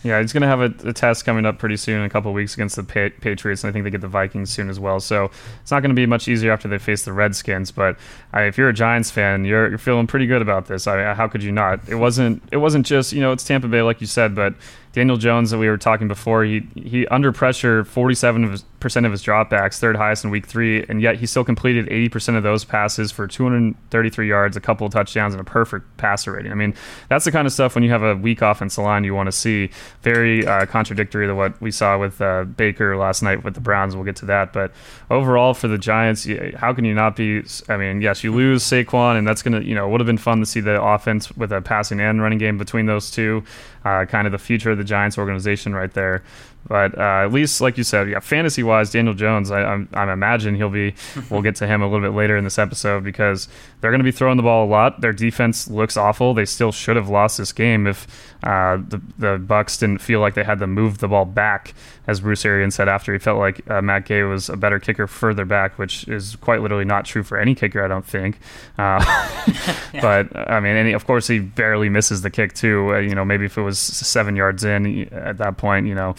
[0.05, 2.31] Yeah, he's going to have a, a test coming up pretty soon in a couple
[2.35, 5.01] weeks against the pa- Patriots, and I think they get the Vikings soon as well.
[5.01, 5.31] So
[5.63, 7.71] it's not going to be much easier after they face the Redskins.
[7.71, 7.97] But
[8.33, 10.87] I, if you're a Giants fan, you're, you're feeling pretty good about this.
[10.87, 11.89] I, how could you not?
[11.89, 12.43] It wasn't.
[12.53, 14.55] It wasn't just you know it's Tampa Bay like you said, but
[14.95, 18.63] Daniel Jones that we were talking before, he he under pressure, 47%
[19.05, 22.37] of his dropbacks, third highest in Week Three, and yet he still completed 80 percent
[22.37, 26.53] of those passes for 233 yards, a couple of touchdowns, and a perfect passer rating.
[26.53, 26.75] I mean,
[27.09, 29.33] that's the kind of stuff when you have a weak offensive line you want to
[29.33, 29.71] see.
[30.03, 33.97] Very uh, contradictory to what we saw with uh, Baker last night with the Browns.
[33.97, 34.71] We'll get to that, but
[35.11, 36.25] overall for the Giants,
[36.55, 37.43] how can you not be?
[37.69, 40.39] I mean, yes, you lose Saquon, and that's gonna you know would have been fun
[40.39, 43.43] to see the offense with a passing and running game between those two.
[43.85, 46.23] Uh, kind of the future of the Giants organization right there.
[46.67, 50.09] But uh, at least, like you said, yeah, fantasy wise, Daniel Jones, I, I'm, I'm
[50.09, 50.95] imagine he'll be.
[51.31, 53.49] we'll get to him a little bit later in this episode because
[53.81, 55.01] they're going to be throwing the ball a lot.
[55.01, 56.35] Their defense looks awful.
[56.35, 58.07] They still should have lost this game if
[58.43, 61.75] uh, the the Bucks didn't feel like they had to move the ball back,
[62.07, 65.07] as Bruce Arians said after he felt like uh, Matt Gay was a better kicker
[65.07, 68.39] further back, which is quite literally not true for any kicker, I don't think.
[68.79, 69.05] Uh,
[70.01, 72.95] But I mean, and he, of course, he barely misses the kick too.
[72.95, 76.15] Uh, you know, maybe if it was seven yards in at that point, you know,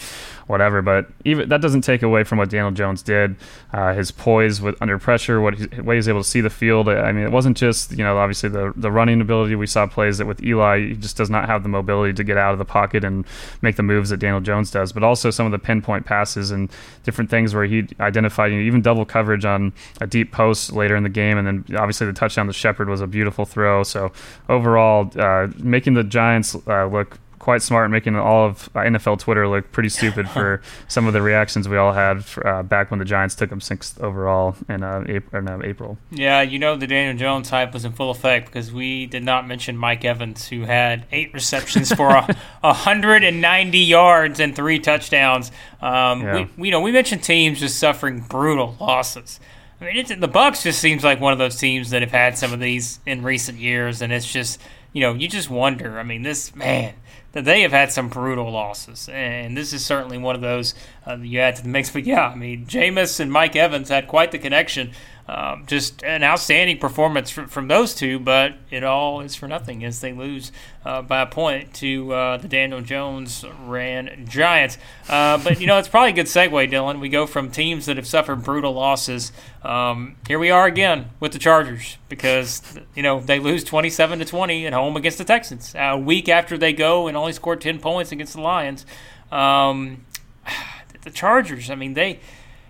[0.46, 0.82] whatever.
[0.82, 3.36] But even that doesn't take away from what Daniel Jones did.
[3.72, 6.88] Uh, his poise with under pressure, what he, way he's able to see the field.
[6.88, 9.54] I mean, it wasn't just you know obviously the the running ability.
[9.54, 12.36] We saw plays that with Eli, he just does not have the mobility to get
[12.36, 13.24] out of the pocket and
[13.62, 14.92] make the moves that Daniel Jones does.
[14.92, 16.70] But also some of the pinpoint passes and
[17.04, 20.96] different things where he identified you know, even double coverage on a deep post later
[20.96, 23.82] in the game, and then obviously the touchdown to Shepard was a beautiful throw.
[23.82, 24.12] So
[24.48, 29.46] overall, uh, making the Giants uh, look quite smart, making all of uh, NFL Twitter
[29.46, 32.98] look pretty stupid for some of the reactions we all had for, uh, back when
[32.98, 35.96] the Giants took them sixth overall in, uh, April, in April.
[36.10, 39.46] Yeah, you know the Daniel Jones hype was in full effect because we did not
[39.46, 45.52] mention Mike Evans, who had eight receptions for a, 190 yards and three touchdowns.
[45.80, 46.34] Um, Yeah.
[46.34, 49.38] we, we- you know, we mentioned teams just suffering brutal losses.
[49.80, 52.36] I mean, it's, the Bucks just seems like one of those teams that have had
[52.36, 54.60] some of these in recent years, and it's just
[54.92, 55.98] you know you just wonder.
[55.98, 56.94] I mean, this man
[57.36, 60.74] that they have had some brutal losses, and this is certainly one of those
[61.06, 61.90] uh, you add to the mix.
[61.90, 64.92] But yeah, I mean, Jameis and Mike Evans had quite the connection.
[65.28, 69.84] Um, just an outstanding performance from, from those two, but it all is for nothing
[69.84, 70.52] as they lose
[70.84, 74.78] uh, by a point to uh, the Daniel Jones ran Giants.
[75.08, 77.00] Uh, but you know, it's probably a good segue, Dylan.
[77.00, 79.32] We go from teams that have suffered brutal losses.
[79.64, 82.62] Um, here we are again with the Chargers because
[82.94, 86.56] you know they lose twenty-seven to twenty at home against the Texans a week after
[86.56, 88.86] they go and only score ten points against the Lions.
[89.32, 90.04] Um,
[91.02, 92.20] the Chargers, I mean, they,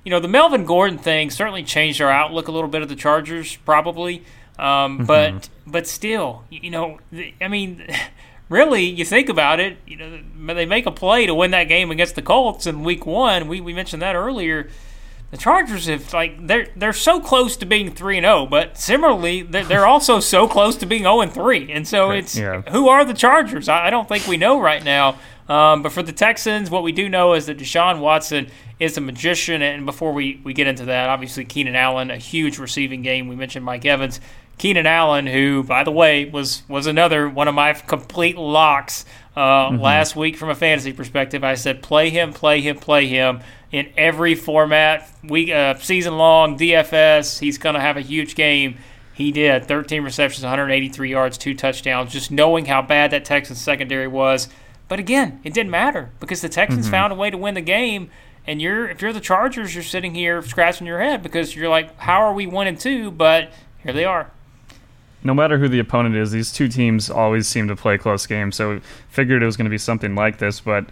[0.06, 2.94] you know, the Melvin Gordon thing certainly changed our outlook a little bit of the
[2.94, 4.22] Chargers, probably.
[4.56, 7.00] Um, But but still, you know,
[7.40, 7.84] I mean,
[8.48, 11.90] really, you think about it, you know, they make a play to win that game
[11.90, 13.48] against the Colts in Week One.
[13.48, 14.70] We we mentioned that earlier.
[15.32, 18.78] the Chargers have like they're they're so close to being three and zero, oh, but
[18.78, 22.36] similarly they're, they're also so close to being zero oh and three, and so it's
[22.36, 22.62] yeah.
[22.70, 23.68] who are the Chargers?
[23.68, 25.18] I, I don't think we know right now.
[25.48, 28.48] Um, but for the Texans, what we do know is that Deshaun Watson
[28.80, 29.62] is a magician.
[29.62, 33.28] And before we, we get into that, obviously Keenan Allen, a huge receiving game.
[33.28, 34.20] We mentioned Mike Evans.
[34.58, 39.04] Keenan Allen, who, by the way, was was another one of my complete locks
[39.36, 39.82] uh, mm-hmm.
[39.82, 41.44] last week from a fantasy perspective.
[41.44, 43.40] I said play him, play him, play him
[43.70, 47.38] in every format, week, uh, season long, DFS.
[47.38, 48.78] He's going to have a huge game.
[49.12, 52.12] He did 13 receptions, 183 yards, two touchdowns.
[52.12, 54.48] Just knowing how bad that Texans secondary was,
[54.88, 56.90] but again, it didn't matter because the Texans mm-hmm.
[56.90, 58.10] found a way to win the game.
[58.46, 61.98] And you're if you're the Chargers, you're sitting here scratching your head because you're like,
[61.98, 63.10] how are we one and two?
[63.10, 63.50] But
[63.82, 64.30] here they are
[65.26, 68.56] no matter who the opponent is, these two teams always seem to play close games.
[68.56, 70.86] So figured it was going to be something like this, but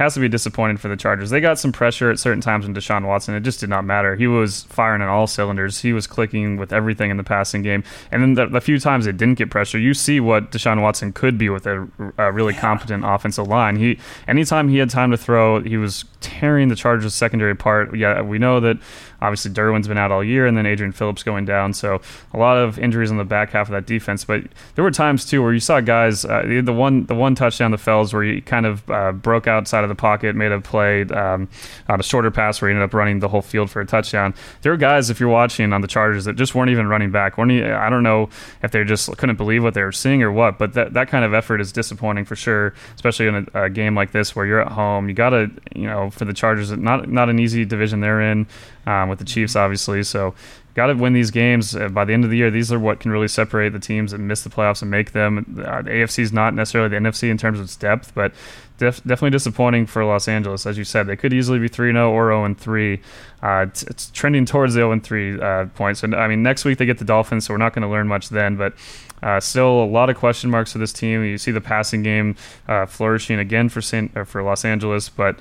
[0.00, 1.28] has to be disappointing for the Chargers.
[1.28, 3.34] They got some pressure at certain times in Deshaun Watson.
[3.34, 4.16] It just did not matter.
[4.16, 5.82] He was firing on all cylinders.
[5.82, 7.84] He was clicking with everything in the passing game.
[8.10, 11.12] And then the, the few times it didn't get pressure, you see what Deshaun Watson
[11.12, 11.86] could be with a,
[12.16, 12.60] a really yeah.
[12.60, 13.76] competent offensive line.
[13.76, 17.94] He anytime he had time to throw, he was tearing the Chargers secondary apart.
[17.94, 18.78] Yeah, we know that
[19.20, 21.72] obviously Derwin's been out all year, and then Adrian Phillips going down.
[21.72, 22.00] So
[22.32, 24.24] a lot of injuries on the back half of that defense.
[24.24, 24.44] But
[24.74, 26.24] there were times too where you saw guys.
[26.24, 29.84] Uh, the one the one touchdown the Fells where he kind of uh, broke outside
[29.84, 31.48] of the pocket, made a play um,
[31.88, 34.34] on a shorter pass where he ended up running the whole field for a touchdown.
[34.62, 37.38] There were guys, if you're watching on the Chargers, that just weren't even running back.
[37.38, 38.28] Weren't even, I don't know
[38.62, 41.24] if they just couldn't believe what they were seeing or what, but that, that kind
[41.24, 44.60] of effort is disappointing for sure, especially in a, a game like this where you're
[44.60, 45.08] at home.
[45.08, 48.46] You got to, you know, for the Chargers, not not an easy division they're in
[48.86, 50.02] um, with the Chiefs, obviously.
[50.02, 50.34] So
[50.74, 52.50] got to win these games uh, by the end of the year.
[52.50, 55.62] These are what can really separate the teams that miss the playoffs and make them.
[55.66, 58.32] Uh, the AFC is not necessarily the NFC in terms of its depth, but
[58.78, 60.66] def- definitely disappointing for Los Angeles.
[60.66, 63.00] As you said, they could easily be 3 0 or 0 3.
[63.42, 66.02] Uh, it's, it's, trending towards the 0 3 uh, points.
[66.02, 68.08] And I mean, next week they get the Dolphins, so we're not going to learn
[68.08, 68.74] much then, but.
[69.22, 71.22] Uh, still a lot of question marks for this team.
[71.22, 72.36] You see the passing game
[72.66, 75.38] uh, flourishing again for Saint, for Los Angeles, but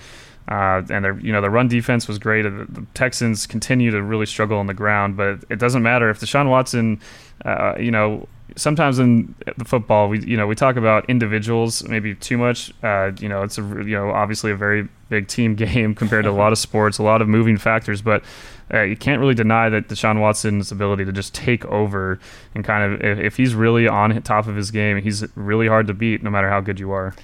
[0.50, 2.42] uh, and their you know the run defense was great.
[2.42, 6.20] The, the, Texans continue to really struggle on the ground, but it doesn't matter if
[6.20, 7.00] Deshaun Watson,
[7.46, 12.16] uh, you know, sometimes in the football we you know we talk about individuals maybe
[12.16, 12.74] too much.
[12.82, 16.32] Uh, you know, it's a you know obviously a very big team game compared to
[16.32, 18.24] a lot of sports, a lot of moving factors, but.
[18.72, 22.20] Uh, you can't really deny that Deshaun Watson's ability to just take over
[22.54, 25.88] and kind of, if, if he's really on top of his game, he's really hard
[25.88, 27.16] to beat no matter how good you are.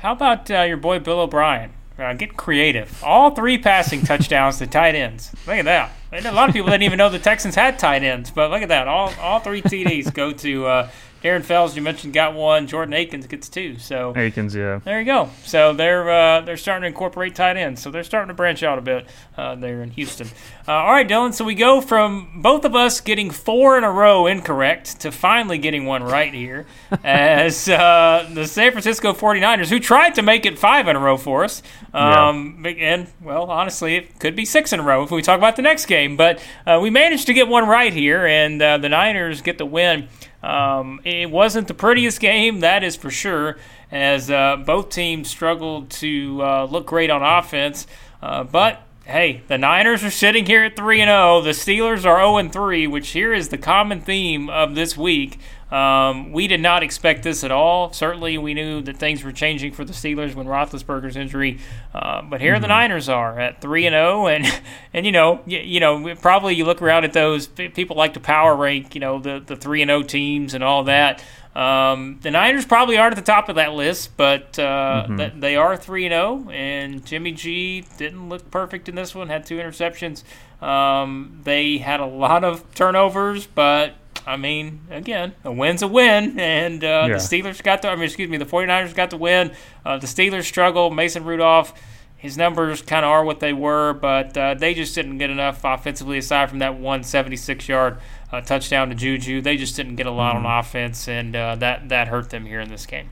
[0.00, 1.72] How about uh, your boy Bill O'Brien?
[2.00, 3.04] Uh, get creative.
[3.04, 5.30] All three passing touchdowns to tight ends.
[5.46, 5.92] Look at that.
[6.12, 8.68] a lot of people didn't even know the Texans had tight ends, but look at
[8.68, 8.88] that.
[8.88, 10.90] All all three TDs go to uh,
[11.22, 12.66] Darren Fells, you mentioned, got one.
[12.66, 13.78] Jordan Akins gets two.
[13.78, 14.80] So Akins, yeah.
[14.84, 15.28] There you go.
[15.44, 17.82] So they're uh, they're starting to incorporate tight ends.
[17.82, 19.06] So they're starting to branch out a bit
[19.36, 20.28] uh, there in Houston.
[20.66, 21.34] Uh, all right, Dylan.
[21.34, 25.58] So we go from both of us getting four in a row incorrect to finally
[25.58, 26.66] getting one right here,
[27.04, 31.18] as uh, the San Francisco 49ers, who tried to make it five in a row
[31.18, 31.62] for us.
[31.92, 32.70] Um, yeah.
[32.70, 35.62] And well, honestly, it could be six in a row if we talk about the
[35.62, 36.16] next game.
[36.16, 39.66] But uh, we managed to get one right here, and uh, the Niners get the
[39.66, 40.08] win.
[40.42, 43.58] Um, it wasn't the prettiest game, that is for sure,
[43.90, 47.86] as uh, both teams struggled to uh, look great on offense.
[48.22, 51.40] Uh, but hey, the Niners are sitting here at 3 0.
[51.42, 55.38] The Steelers are 0 3, which here is the common theme of this week.
[55.70, 57.92] Um, we did not expect this at all.
[57.92, 61.58] Certainly, we knew that things were changing for the Steelers when Roethlisberger's injury.
[61.94, 62.62] Uh, but here mm-hmm.
[62.62, 64.46] the Niners are at three and zero, oh, and
[64.92, 68.20] and you know, you, you, know, probably you look around at those people like to
[68.20, 71.22] power rank, you know, the the three and zero oh teams and all that.
[71.54, 75.16] Um, the Niners probably aren't at the top of that list, but uh, mm-hmm.
[75.16, 76.44] th- they are three and zero.
[76.46, 79.28] Oh, and Jimmy G didn't look perfect in this one.
[79.28, 80.22] Had two interceptions.
[80.64, 83.94] Um, they had a lot of turnovers, but
[84.30, 87.08] I mean, again, a win's a win, and uh, yeah.
[87.08, 87.88] the Steelers got the.
[87.88, 89.52] I mean, excuse me, the 49ers got the win.
[89.84, 90.90] Uh, the Steelers struggle.
[90.90, 91.74] Mason Rudolph,
[92.16, 95.62] his numbers kind of are what they were, but uh, they just didn't get enough
[95.64, 96.18] offensively.
[96.18, 97.98] Aside from that 176 yard
[98.30, 100.46] uh, touchdown to Juju, they just didn't get a lot mm-hmm.
[100.46, 103.10] on offense, and uh, that that hurt them here in this game.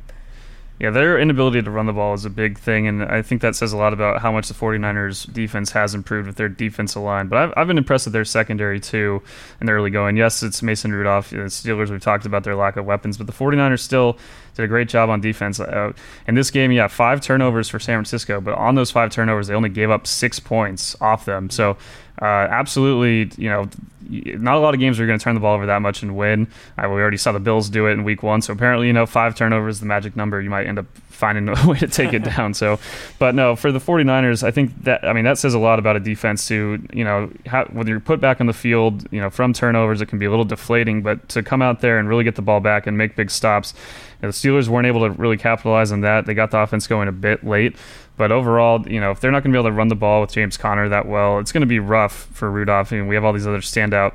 [0.80, 3.56] Yeah, their inability to run the ball is a big thing, and I think that
[3.56, 7.26] says a lot about how much the 49ers defense has improved with their defensive line.
[7.26, 9.20] But I've, I've been impressed with their secondary, too,
[9.60, 10.16] in the early going.
[10.16, 11.30] Yes, it's Mason Rudolph.
[11.30, 14.18] The Steelers, we've talked about their lack of weapons, but the 49ers still
[14.54, 15.58] did a great job on defense.
[15.58, 15.92] Uh,
[16.28, 19.54] in this game, yeah, five turnovers for San Francisco, but on those five turnovers, they
[19.54, 21.50] only gave up six points off them.
[21.50, 21.76] So,
[22.20, 23.68] uh, absolutely, you know,
[24.08, 26.16] not a lot of games are going to turn the ball over that much and
[26.16, 26.46] win.
[26.78, 28.40] Uh, we already saw the Bills do it in week one.
[28.40, 31.66] So apparently, you know, five turnovers, the magic number, you might end up finding a
[31.66, 32.54] way to take it down.
[32.54, 32.78] So,
[33.18, 35.96] but no, for the 49ers, I think that, I mean, that says a lot about
[35.96, 36.82] a defense too.
[36.92, 40.06] You know, how, when you're put back on the field, you know, from turnovers, it
[40.06, 42.60] can be a little deflating, but to come out there and really get the ball
[42.60, 43.74] back and make big stops,
[44.20, 46.24] you know, the Steelers weren't able to really capitalize on that.
[46.24, 47.76] They got the offense going a bit late.
[48.18, 50.20] But overall, you know, if they're not going to be able to run the ball
[50.20, 52.92] with James Conner that well, it's going to be rough for Rudolph.
[52.92, 54.12] I mean, we have all these other standout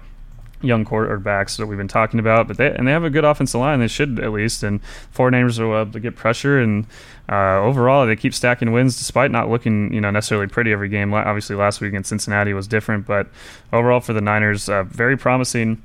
[0.63, 3.59] young quarterbacks that we've been talking about, but they and they have a good offensive
[3.59, 3.79] line.
[3.79, 4.81] They should at least, and
[5.15, 6.85] 49ers are able to get pressure, and
[7.29, 11.13] uh, overall they keep stacking wins despite not looking you know necessarily pretty every game.
[11.13, 13.27] Obviously, last week in Cincinnati was different, but
[13.71, 15.81] overall for the Niners, uh, very promising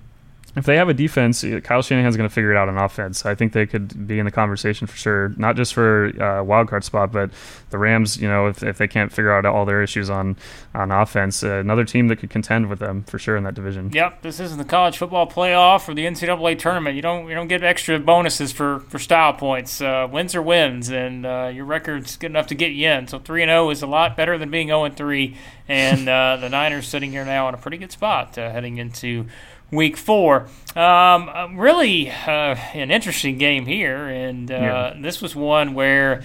[0.58, 3.24] if they have a defense, Kyle Shanahan's going to figure it out on offense.
[3.24, 6.68] I think they could be in the conversation for sure, not just for uh, wild
[6.68, 7.30] card spot, but
[7.70, 8.16] the Rams.
[8.16, 10.36] You know, if, if they can't figure out all their issues on
[10.74, 13.90] on offense, uh, another team that could contend with them for sure in that division.
[13.92, 16.96] Yep, this isn't the college football playoff or the NCAA tournament.
[16.96, 19.80] You don't you don't get extra bonuses for for style points.
[19.80, 23.06] Uh, wins are wins, and uh, your record's good enough to get you in.
[23.06, 25.36] So three and zero oh is a lot better than being zero and three.
[25.68, 29.26] And uh, the Niners sitting here now in a pretty good spot uh, heading into
[29.70, 30.48] week four.
[30.74, 34.96] Um, uh, really uh, an interesting game here, and uh, yeah.
[35.00, 36.22] this was one where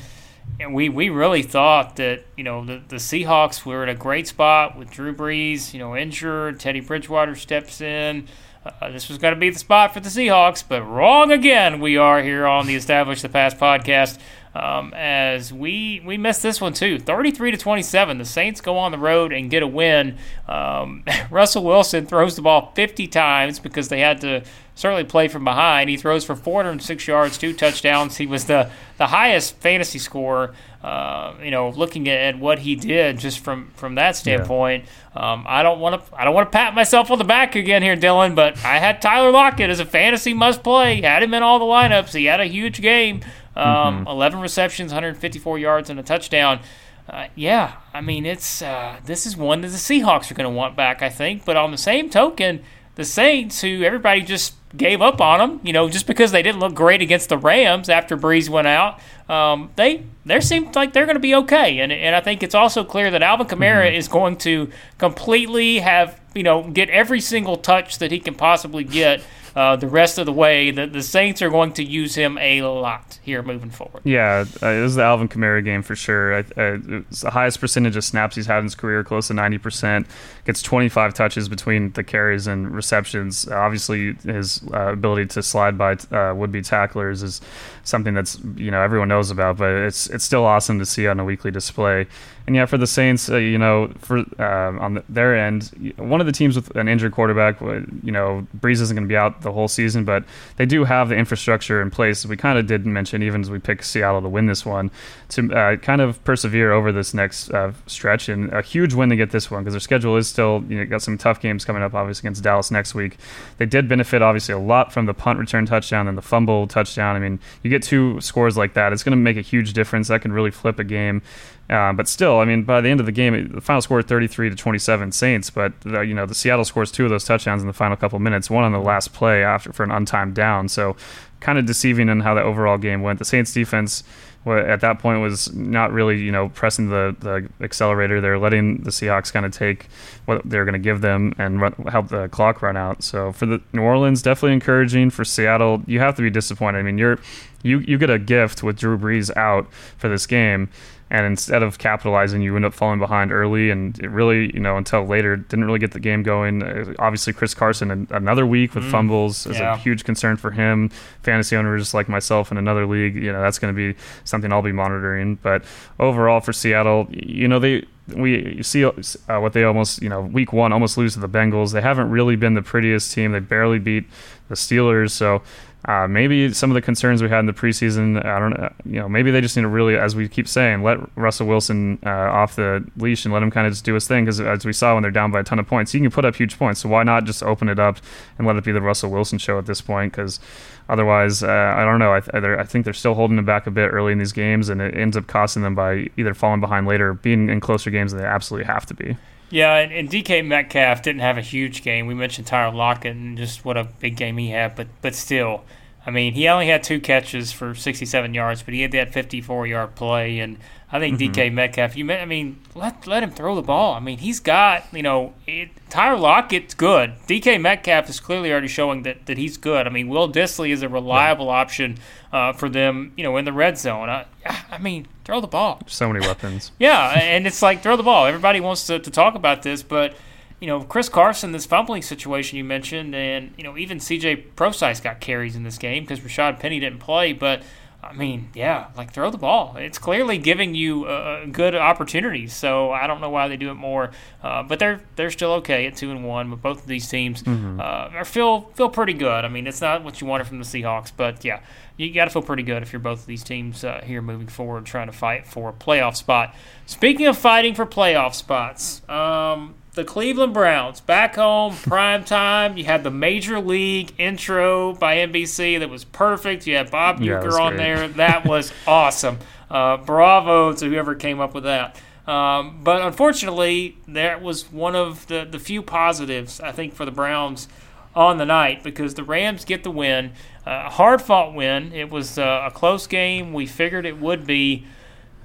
[0.70, 4.78] we we really thought that you know the, the Seahawks were in a great spot
[4.78, 6.60] with Drew Brees, you know, injured.
[6.60, 8.28] Teddy Bridgewater steps in.
[8.66, 11.82] Uh, this was going to be the spot for the Seahawks, but wrong again.
[11.82, 14.20] We are here on the Establish the Past podcast
[14.56, 17.00] um, as we we missed this one too.
[17.00, 18.18] 33 to 27.
[18.18, 20.18] The Saints go on the road and get a win.
[20.48, 24.44] Um, Russell Wilson throws the ball 50 times because they had to
[24.76, 25.90] certainly play from behind.
[25.90, 28.18] He throws for 406 yards, two touchdowns.
[28.18, 30.54] He was the the highest fantasy scorer.
[30.84, 34.84] Uh, you know, looking at, what he did just from from that standpoint,
[35.16, 35.32] yeah.
[35.32, 37.82] um, I don't want to I don't want to pat myself on the back again
[37.82, 38.36] here, Dylan.
[38.36, 41.02] But I had Tyler Lockett as a fantasy must play.
[41.02, 42.14] Had him in all the lineups.
[42.14, 43.22] He had a huge game.
[43.56, 44.08] Um, mm-hmm.
[44.08, 46.60] 11 receptions, 154 yards, and a touchdown.
[47.08, 50.56] Uh, yeah, I mean, it's uh, this is one that the Seahawks are going to
[50.56, 51.44] want back, I think.
[51.44, 52.64] But on the same token,
[52.96, 56.60] the Saints, who everybody just gave up on them, you know, just because they didn't
[56.60, 59.00] look great against the Rams after Brees went out,
[59.30, 61.80] um, they they seem like they're going to be okay.
[61.80, 63.96] And and I think it's also clear that Alvin Kamara mm-hmm.
[63.96, 68.84] is going to completely have you know get every single touch that he can possibly
[68.84, 69.22] get
[69.56, 70.72] uh, the rest of the way.
[70.72, 74.02] The, the Saints are going to use him a lot here moving forward.
[74.04, 76.44] Yeah, uh, it was the Alvin Kamara game for sure.
[76.44, 80.06] The highest percentage of snaps he's had in his career, close to 90%.
[80.46, 83.48] Gets 25 touches between the carries and receptions.
[83.48, 87.42] obviously, his uh, ability to slide by uh, would-be tacklers is
[87.84, 91.20] something that's you know everyone knows about, but it's it's still awesome to see on
[91.20, 92.08] a weekly display.
[92.46, 96.20] And yeah, for the Saints, uh, you know, for uh, on the, their end, one
[96.20, 99.42] of the teams with an injured quarterback, you know, Brees isn't going to be out
[99.42, 100.26] the whole season, but
[100.58, 102.26] they do have the infrastructure in place.
[102.26, 104.92] We kind of did mention, even as we picked Seattle to win this one,
[105.30, 108.28] to uh, kind of persevere over this next uh, stretch.
[108.28, 110.86] And a huge win to get this one because their schedule is still, you know,
[110.86, 113.18] got some tough games coming up, obviously, against Dallas next week.
[113.58, 117.16] They did benefit, obviously, a lot from the punt return touchdown and the fumble touchdown.
[117.16, 120.10] I mean, you get two scores like that, it's going to make a huge difference.
[120.10, 121.22] That can really flip a game.
[121.70, 124.50] Uh, but still, I mean, by the end of the game, the final score 33
[124.50, 125.50] to 27 Saints.
[125.50, 128.20] But the, you know, the Seattle scores two of those touchdowns in the final couple
[128.20, 128.50] minutes.
[128.50, 130.68] One on the last play after for an untimed down.
[130.68, 130.96] So,
[131.40, 133.20] kind of deceiving in how the overall game went.
[133.20, 134.04] The Saints defense
[134.46, 138.20] at that point was not really you know pressing the, the accelerator.
[138.20, 139.88] They're letting the Seahawks kind of take
[140.26, 143.04] what they're going to give them and run, help the clock run out.
[143.04, 145.12] So for the New Orleans, definitely encouraging.
[145.12, 146.80] For Seattle, you have to be disappointed.
[146.80, 147.20] I mean, you're
[147.62, 150.70] you you get a gift with Drew Brees out for this game
[151.10, 154.78] and instead of capitalizing, you end up falling behind early, and it really, you know,
[154.78, 156.64] until later, didn't really get the game going.
[156.64, 159.76] Uh, obviously, Chris Carson, another week with mm, fumbles, is yeah.
[159.76, 160.90] a huge concern for him.
[161.22, 164.62] Fantasy owners like myself in another league, you know, that's going to be something I'll
[164.62, 165.36] be monitoring.
[165.36, 165.64] But
[166.00, 168.92] overall, for Seattle, you know, they we see uh,
[169.28, 171.72] what they almost, you know, week one almost lose to the Bengals.
[171.74, 173.32] They haven't really been the prettiest team.
[173.32, 174.06] They barely beat
[174.50, 175.42] the Steelers, so
[175.86, 179.00] uh, maybe some of the concerns we had in the preseason, I don't know, you
[179.00, 182.10] know, maybe they just need to really, as we keep saying, let Russell Wilson uh,
[182.10, 184.24] off the leash and let him kind of just do his thing.
[184.24, 186.24] Because as we saw when they're down by a ton of points, he can put
[186.24, 186.80] up huge points.
[186.80, 187.98] So why not just open it up
[188.38, 190.14] and let it be the Russell Wilson show at this point?
[190.14, 190.40] Because
[190.88, 192.14] otherwise, uh, I don't know.
[192.14, 194.70] I, th- I, think they're still holding him back a bit early in these games,
[194.70, 197.90] and it ends up costing them by either falling behind later, or being in closer
[197.90, 199.18] games than they absolutely have to be.
[199.54, 202.08] Yeah, and, and, DK Metcalf didn't have a huge game.
[202.08, 205.64] We mentioned Tyler Lockett and just what a big game he had, but but still,
[206.06, 209.68] I mean, he only had two catches for 67 yards, but he had that 54
[209.68, 210.40] yard play.
[210.40, 210.58] And
[210.92, 211.32] I think mm-hmm.
[211.34, 213.94] DK Metcalf, you, I mean, let let him throw the ball.
[213.94, 217.14] I mean, he's got, you know, it, Tyler Lockett's good.
[217.28, 219.88] DK Metcalf is clearly already showing that, that he's good.
[219.88, 221.52] I mean, Will Dissly is a reliable yeah.
[221.54, 221.98] option
[222.34, 224.10] uh, for them, you know, in the red zone.
[224.10, 224.26] I,
[224.70, 225.82] I mean, throw the ball.
[225.88, 226.72] So many weapons.
[226.80, 228.26] yeah, and it's like throw the ball.
[228.26, 230.16] Everybody wants to, to talk about this, but
[230.64, 235.02] you know, Chris Carson, this fumbling situation you mentioned, and you know, even CJ Prosise
[235.02, 237.34] got carries in this game because Rashad Penny didn't play.
[237.34, 237.64] But
[238.02, 239.76] I mean, yeah, like throw the ball.
[239.76, 242.54] It's clearly giving you uh, good opportunities.
[242.54, 244.12] So I don't know why they do it more,
[244.42, 246.50] uh, but they're they're still okay at two and one.
[246.50, 247.82] But both of these teams mm-hmm.
[247.82, 249.44] uh, are feel feel pretty good.
[249.44, 251.60] I mean, it's not what you wanted from the Seahawks, but yeah,
[251.98, 254.48] you got to feel pretty good if you're both of these teams uh, here moving
[254.48, 256.56] forward, trying to fight for a playoff spot.
[256.86, 259.02] Speaking of fighting for playoff spots.
[259.10, 262.78] Um, the Cleveland Browns back home, prime time.
[262.78, 266.66] You had the Major League intro by NBC that was perfect.
[266.66, 268.08] You had Bob Uecker on there.
[268.08, 269.38] That was awesome.
[269.70, 272.00] Uh, bravo to whoever came up with that.
[272.26, 277.12] Um, but unfortunately, that was one of the, the few positives, I think, for the
[277.12, 277.68] Browns
[278.16, 280.32] on the night because the Rams get the win.
[280.66, 281.92] A uh, hard fought win.
[281.94, 283.54] It was uh, a close game.
[283.54, 284.86] We figured it would be.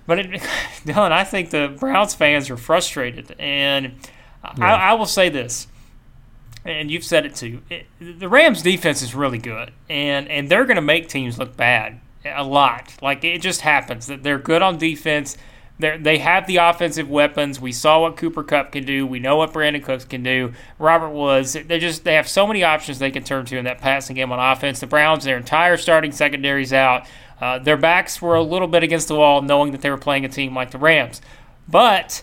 [0.06, 0.30] But, it,
[0.86, 3.34] Dylan, I think the Browns fans are frustrated.
[3.38, 3.94] And
[4.44, 4.64] yeah.
[4.64, 5.66] I, I, will say this,
[6.64, 7.62] and you've said it too.
[7.70, 11.56] It, the Rams' defense is really good, and and they're going to make teams look
[11.56, 12.94] bad a lot.
[13.02, 15.36] Like it just happens that they're good on defense.
[15.78, 17.60] They they have the offensive weapons.
[17.60, 19.06] We saw what Cooper Kupp can do.
[19.06, 20.52] We know what Brandin Cooks can do.
[20.78, 21.52] Robert Woods.
[21.52, 24.32] They just they have so many options they can turn to in that passing game
[24.32, 24.80] on offense.
[24.80, 27.06] The Browns, their entire starting secondaries out.
[27.40, 30.24] Uh, their backs were a little bit against the wall, knowing that they were playing
[30.24, 31.20] a team like the Rams.
[31.68, 32.22] But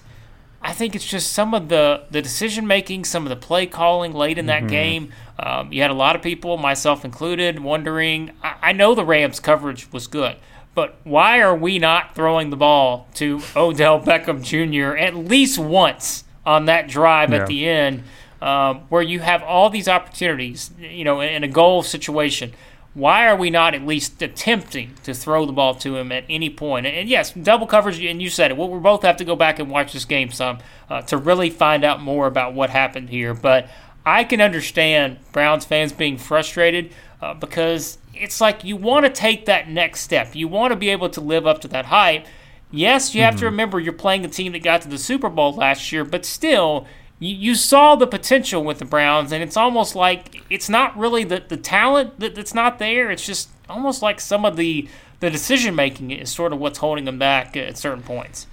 [0.62, 4.14] I think it's just some of the, the decision making, some of the play calling
[4.14, 4.68] late in that mm-hmm.
[4.68, 5.14] game.
[5.38, 8.32] Um, you had a lot of people, myself included, wondering.
[8.42, 10.38] I, I, know the Rams' coverage was good,
[10.74, 14.98] but why are we not throwing the ball to Odell Beckham Jr.
[14.98, 17.38] at least once on that drive yeah.
[17.38, 18.04] at the end,
[18.42, 22.54] um, where you have all these opportunities, you know, in, in a goal situation?
[22.96, 26.50] Why are we not at least attempting to throw the ball to him at any
[26.50, 26.86] point?
[26.86, 28.58] And yes, double coverage, and you said it.
[28.58, 31.84] We'll, both have to go back and watch this game some uh, to really find
[31.84, 33.34] out more about what happened here.
[33.34, 33.70] But
[34.06, 39.46] I can understand Browns fans being frustrated uh, because it's like you want to take
[39.48, 40.34] that next step.
[40.34, 42.26] You want to be able to live up to that hype.
[42.72, 43.40] Yes, you have mm-hmm.
[43.40, 46.26] to remember you're playing the team that got to the Super Bowl last year, but
[46.26, 46.88] still–
[47.20, 51.24] you, you saw the potential with the Browns, and it's almost like it's not really
[51.24, 53.10] the, the talent that, that's not there.
[53.12, 54.88] It's just almost like some of the,
[55.20, 58.48] the decision making is sort of what's holding them back at certain points.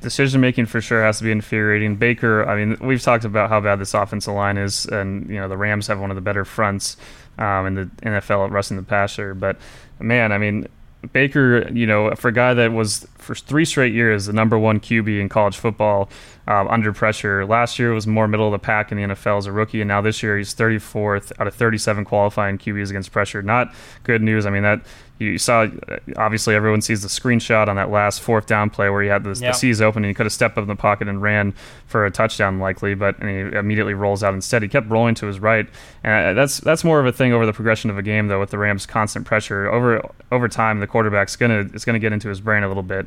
[0.00, 1.96] Decision making for sure has to be infuriating.
[1.96, 5.48] Baker, I mean, we've talked about how bad this offensive line is, and you know
[5.48, 6.96] the Rams have one of the better fronts
[7.36, 9.34] um, in the NFL at rushing the passer.
[9.34, 9.56] But
[9.98, 10.68] man, I mean,
[11.12, 14.80] Baker, you know, for a guy that was for three straight years the number one
[14.80, 16.10] QB in college football,
[16.48, 17.46] um, under pressure.
[17.46, 19.88] Last year was more middle of the pack in the NFL as a rookie, and
[19.88, 23.42] now this year he's 34th out of 37 qualifying QBs against pressure.
[23.42, 23.72] Not
[24.02, 24.44] good news.
[24.44, 24.80] I mean that
[25.18, 25.66] you saw
[26.16, 29.30] obviously everyone sees the screenshot on that last fourth down play where he had the,
[29.30, 29.52] yep.
[29.52, 31.52] the C's open and he could have stepped up in the pocket and ran
[31.86, 34.62] for a touchdown likely, but he immediately rolls out instead.
[34.62, 35.68] He kept rolling to his right,
[36.04, 38.40] and uh, that's that's more of a thing over the progression of a game though
[38.40, 40.80] with the Rams' constant pressure over over time.
[40.80, 43.06] The quarterback's gonna it's gonna get into his brain a little bit.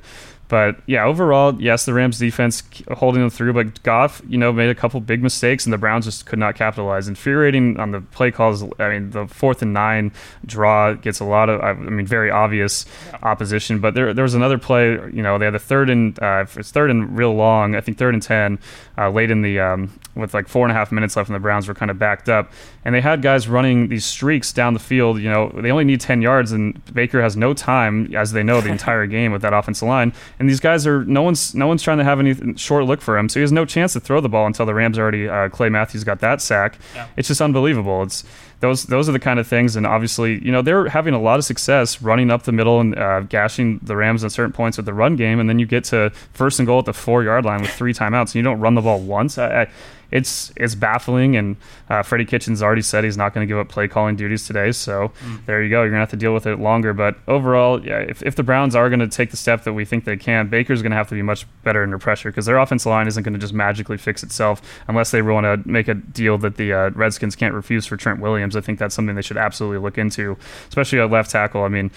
[0.51, 4.69] But yeah, overall, yes, the Rams defense holding them through, but Goff, you know, made
[4.69, 7.07] a couple big mistakes, and the Browns just could not capitalize.
[7.07, 8.61] Infuriating on the play calls.
[8.77, 10.11] I mean, the fourth and nine
[10.45, 12.85] draw gets a lot of, I mean, very obvious
[13.23, 13.79] opposition.
[13.79, 14.89] But there, there was another play.
[14.89, 17.73] You know, they had the third and uh, it's third and real long.
[17.73, 18.59] I think third and ten,
[18.97, 21.39] uh, late in the um, with like four and a half minutes left, and the
[21.39, 22.51] Browns were kind of backed up,
[22.83, 25.19] and they had guys running these streaks down the field.
[25.19, 28.61] You know, they only need ten yards, and Baker has no time, as they know,
[28.61, 31.83] the entire game with that offensive line and these guys are no one's no one's
[31.83, 34.21] trying to have any short look for him, so he has no chance to throw
[34.21, 36.77] the ball until the Rams already uh, Clay Matthews got that sack.
[36.95, 37.07] Yeah.
[37.17, 38.03] It's just unbelievable.
[38.03, 38.23] It's
[38.59, 41.39] those those are the kind of things, and obviously, you know, they're having a lot
[41.39, 44.85] of success running up the middle and uh, gashing the Rams at certain points with
[44.85, 47.45] the run game, and then you get to first and goal at the four yard
[47.45, 49.37] line with three timeouts, and you don't run the ball once.
[49.37, 49.67] I, I,
[50.11, 51.35] it's it's baffling.
[51.35, 51.55] And
[51.89, 54.71] uh, Freddie Kitchens already said he's not going to give up play calling duties today.
[54.71, 55.45] So mm.
[55.45, 55.81] there you go.
[55.81, 56.93] You're going to have to deal with it longer.
[56.93, 59.83] But overall, yeah, if, if the Browns are going to take the step that we
[59.83, 62.57] think they can, Baker's going to have to be much better under pressure because their
[62.57, 65.95] offensive line isn't going to just magically fix itself unless they want to make a
[65.95, 68.55] deal that the uh, Redskins can't refuse for Trent Williams.
[68.55, 70.37] I think that's something they should absolutely look into,
[70.69, 71.63] especially at left tackle.
[71.63, 71.91] I mean,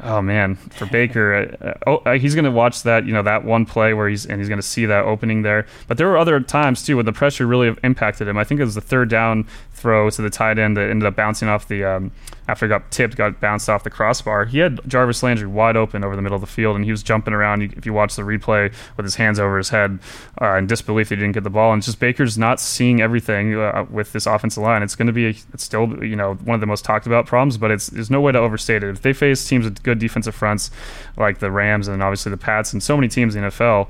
[0.00, 3.44] Oh man, for Baker, uh, oh, uh, he's going to watch that you know that
[3.44, 5.66] one play where he's and he's going to see that opening there.
[5.88, 8.38] But there were other times too when the pressure really impacted him.
[8.38, 9.46] I think it was the third down
[9.78, 12.12] throw to the tight end that ended up bouncing off the um,
[12.48, 14.46] after it got tipped, got bounced off the crossbar.
[14.46, 17.02] He had Jarvis Landry wide open over the middle of the field, and he was
[17.02, 17.62] jumping around.
[17.62, 19.98] If you watch the replay with his hands over his head
[20.40, 21.72] uh, in disbelief, he didn't get the ball.
[21.72, 24.82] And just Baker's not seeing everything uh, with this offensive line.
[24.82, 27.58] It's going to be it's still you know one of the most talked about problems,
[27.58, 28.90] but it's there's no way to overstate it.
[28.90, 30.70] If they face teams with good defensive fronts
[31.16, 33.88] like the Rams and obviously the Pats and so many teams in the NFL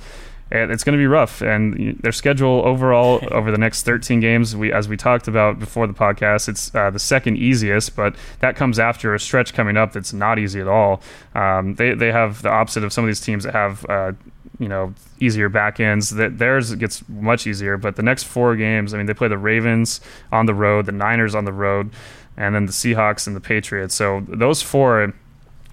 [0.50, 1.40] it's going to be rough.
[1.40, 5.86] And their schedule overall over the next 13 games, we as we talked about before
[5.86, 9.92] the podcast, it's uh, the second easiest, but that comes after a stretch coming up
[9.92, 11.02] that's not easy at all.
[11.34, 13.84] Um, they they have the opposite of some of these teams that have.
[13.88, 14.12] Uh,
[14.58, 16.10] you know, easier back ends.
[16.10, 19.38] That theirs gets much easier, but the next four games, I mean, they play the
[19.38, 20.00] Ravens
[20.32, 21.90] on the road, the Niners on the road,
[22.36, 23.94] and then the Seahawks and the Patriots.
[23.94, 25.14] So those four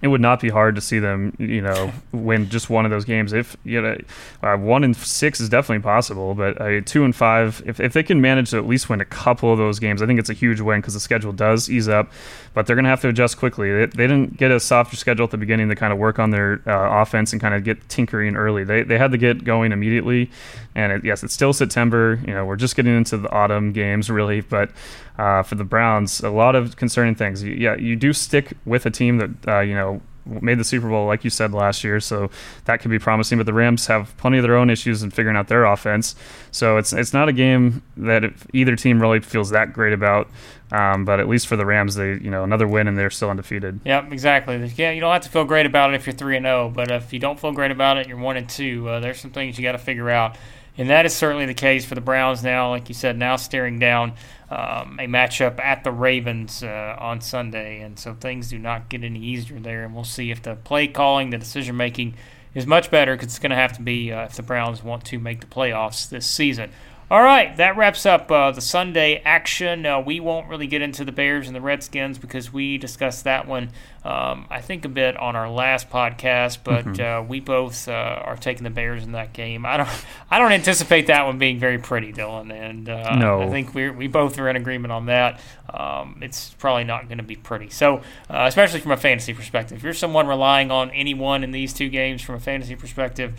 [0.01, 3.05] it would not be hard to see them, you know, win just one of those
[3.05, 3.33] games.
[3.33, 3.97] If you know,
[4.43, 8.03] uh, one and six is definitely possible, but uh, two and five, if, if they
[8.03, 10.33] can manage to at least win a couple of those games, I think it's a
[10.33, 12.11] huge win because the schedule does ease up.
[12.55, 13.71] But they're going to have to adjust quickly.
[13.71, 16.31] They, they, didn't get a softer schedule at the beginning to kind of work on
[16.31, 18.63] their uh, offense and kind of get tinkering early.
[18.63, 20.31] They they had to get going immediately.
[20.73, 22.19] And it, yes, it's still September.
[22.25, 24.71] You know, we're just getting into the autumn games really, but
[25.19, 27.43] uh, for the Browns, a lot of concerning things.
[27.43, 31.05] Yeah, you do stick with a team that uh, you know made the Super Bowl,
[31.05, 32.29] like you said last year, so
[32.65, 33.37] that could be promising.
[33.37, 36.15] But the Rams have plenty of their own issues in figuring out their offense,
[36.51, 40.29] so it's it's not a game that either team really feels that great about.
[40.71, 43.29] Um, but at least for the Rams, they you know another win and they're still
[43.29, 43.79] undefeated.
[43.85, 44.57] Yep, exactly.
[44.75, 46.69] Yeah, you don't have to feel great about it if you're three and zero, oh,
[46.69, 48.89] but if you don't feel great about it, you're one and two.
[48.89, 50.37] Uh, there's some things you got to figure out.
[50.77, 52.69] And that is certainly the case for the Browns now.
[52.69, 54.13] Like you said, now staring down
[54.49, 57.81] um, a matchup at the Ravens uh, on Sunday.
[57.81, 59.85] And so things do not get any easier there.
[59.85, 62.15] And we'll see if the play calling, the decision making
[62.53, 65.05] is much better because it's going to have to be uh, if the Browns want
[65.05, 66.71] to make the playoffs this season.
[67.11, 69.85] All right, that wraps up uh, the Sunday action.
[69.85, 73.47] Uh, we won't really get into the Bears and the Redskins because we discussed that
[73.47, 73.69] one,
[74.05, 76.59] um, I think, a bit on our last podcast.
[76.63, 77.23] But mm-hmm.
[77.23, 79.65] uh, we both uh, are taking the Bears in that game.
[79.65, 79.89] I don't,
[80.31, 82.53] I don't anticipate that one being very pretty, Dylan.
[82.53, 83.41] And uh, no.
[83.41, 85.39] I think we we both are in agreement on that.
[85.67, 87.69] Um, it's probably not going to be pretty.
[87.69, 87.97] So,
[88.29, 91.89] uh, especially from a fantasy perspective, if you're someone relying on anyone in these two
[91.89, 93.33] games from a fantasy perspective,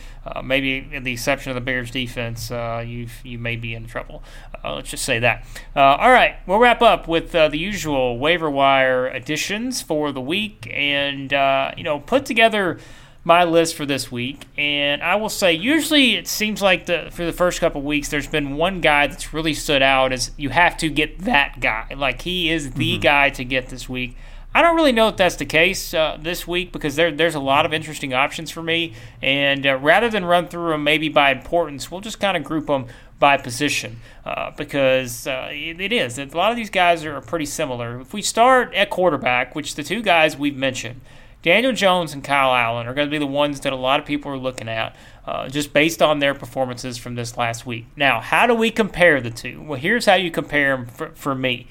[0.45, 4.23] maybe in the exception of the Bears defense, you you may be in trouble.
[4.67, 5.45] Uh, let's just say that.
[5.77, 10.21] Uh, all right, we'll wrap up with uh, the usual waiver wire additions for the
[10.21, 12.78] week, and uh, you know, put together
[13.24, 14.46] my list for this week.
[14.57, 18.28] And I will say, usually it seems like the for the first couple weeks, there's
[18.28, 21.88] been one guy that's really stood out as you have to get that guy.
[21.96, 23.00] Like he is the mm-hmm.
[23.00, 24.16] guy to get this week.
[24.57, 27.40] I don't really know if that's the case uh, this week because there, there's a
[27.40, 28.94] lot of interesting options for me.
[29.20, 32.68] And uh, rather than run through them maybe by importance, we'll just kind of group
[32.68, 32.86] them
[33.19, 36.19] by position uh, because uh, it, it is.
[36.19, 38.01] A lot of these guys are pretty similar.
[38.01, 41.01] If we start at quarterback, which the two guys we've mentioned,
[41.43, 44.07] Daniel Jones and Kyle Allen are going to be the ones that a lot of
[44.07, 44.97] people are looking at
[45.27, 47.87] uh, just based on their performances from this last week.
[47.97, 49.62] Now, how do we compare the two?
[49.62, 51.69] Well, here's how you compare them for, for me.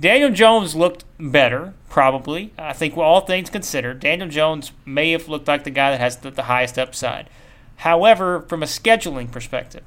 [0.00, 2.52] Daniel Jones looked better, probably.
[2.56, 6.18] I think, all things considered, Daniel Jones may have looked like the guy that has
[6.18, 7.28] the, the highest upside.
[7.76, 9.82] However, from a scheduling perspective,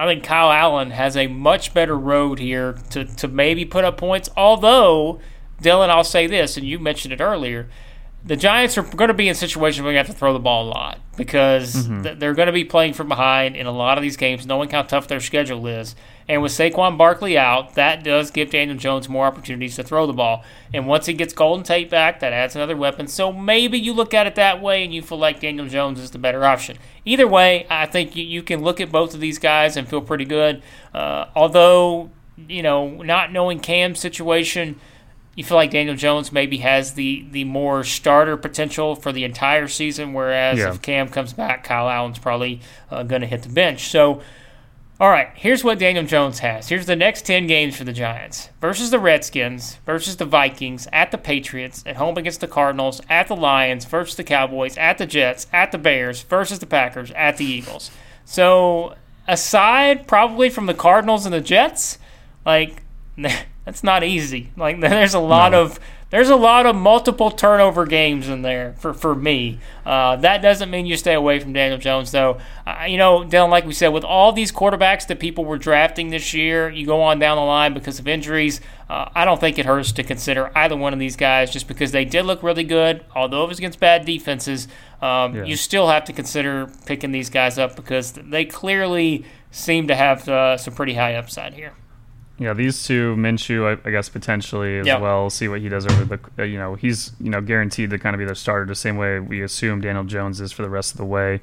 [0.00, 3.98] I think Kyle Allen has a much better road here to, to maybe put up
[3.98, 4.30] points.
[4.34, 5.20] Although,
[5.62, 7.68] Dylan, I'll say this, and you mentioned it earlier
[8.22, 10.68] the Giants are going to be in situations where you have to throw the ball
[10.68, 12.02] a lot because mm-hmm.
[12.02, 14.68] th- they're going to be playing from behind in a lot of these games, knowing
[14.68, 15.96] how tough their schedule is.
[16.28, 20.12] And with Saquon Barkley out, that does give Daniel Jones more opportunities to throw the
[20.12, 20.44] ball.
[20.72, 23.08] And once he gets Golden Tate back, that adds another weapon.
[23.08, 26.10] So maybe you look at it that way and you feel like Daniel Jones is
[26.10, 26.76] the better option.
[27.06, 30.02] Either way, I think you, you can look at both of these guys and feel
[30.02, 30.62] pretty good.
[30.92, 34.78] Uh, although, you know, not knowing Cam's situation–
[35.40, 39.68] you feel like Daniel Jones maybe has the the more starter potential for the entire
[39.68, 40.68] season, whereas yeah.
[40.68, 42.60] if Cam comes back, Kyle Allen's probably
[42.90, 43.88] uh, going to hit the bench.
[43.88, 44.20] So,
[45.00, 46.68] all right, here's what Daniel Jones has.
[46.68, 51.10] Here's the next 10 games for the Giants versus the Redskins, versus the Vikings, at
[51.10, 55.06] the Patriots, at home against the Cardinals, at the Lions, versus the Cowboys, at the
[55.06, 57.90] Jets, at the Bears, versus the Packers, at the Eagles.
[58.26, 58.94] So,
[59.26, 61.98] aside probably from the Cardinals and the Jets,
[62.44, 62.82] like
[63.64, 64.50] that's not easy.
[64.56, 65.62] Like there's a lot no.
[65.62, 65.78] of
[66.10, 69.60] there's a lot of multiple turnover games in there for, for me.
[69.86, 72.38] Uh, that doesn't mean you stay away from Daniel Jones, though.
[72.66, 76.10] Uh, you know, Dylan, like we said, with all these quarterbacks that people were drafting
[76.10, 78.60] this year, you go on down the line because of injuries.
[78.88, 81.92] Uh, I don't think it hurts to consider either one of these guys just because
[81.92, 83.04] they did look really good.
[83.14, 84.66] Although it was against bad defenses,
[85.00, 85.44] um, yeah.
[85.44, 90.28] you still have to consider picking these guys up because they clearly seem to have
[90.28, 91.74] uh, some pretty high upside here.
[92.40, 95.02] Yeah, these two, Minshew, I, I guess potentially as yep.
[95.02, 95.28] well.
[95.28, 98.14] See what he does over the, uh, you know, he's you know guaranteed to kind
[98.14, 100.92] of be their starter the same way we assume Daniel Jones is for the rest
[100.92, 101.42] of the way.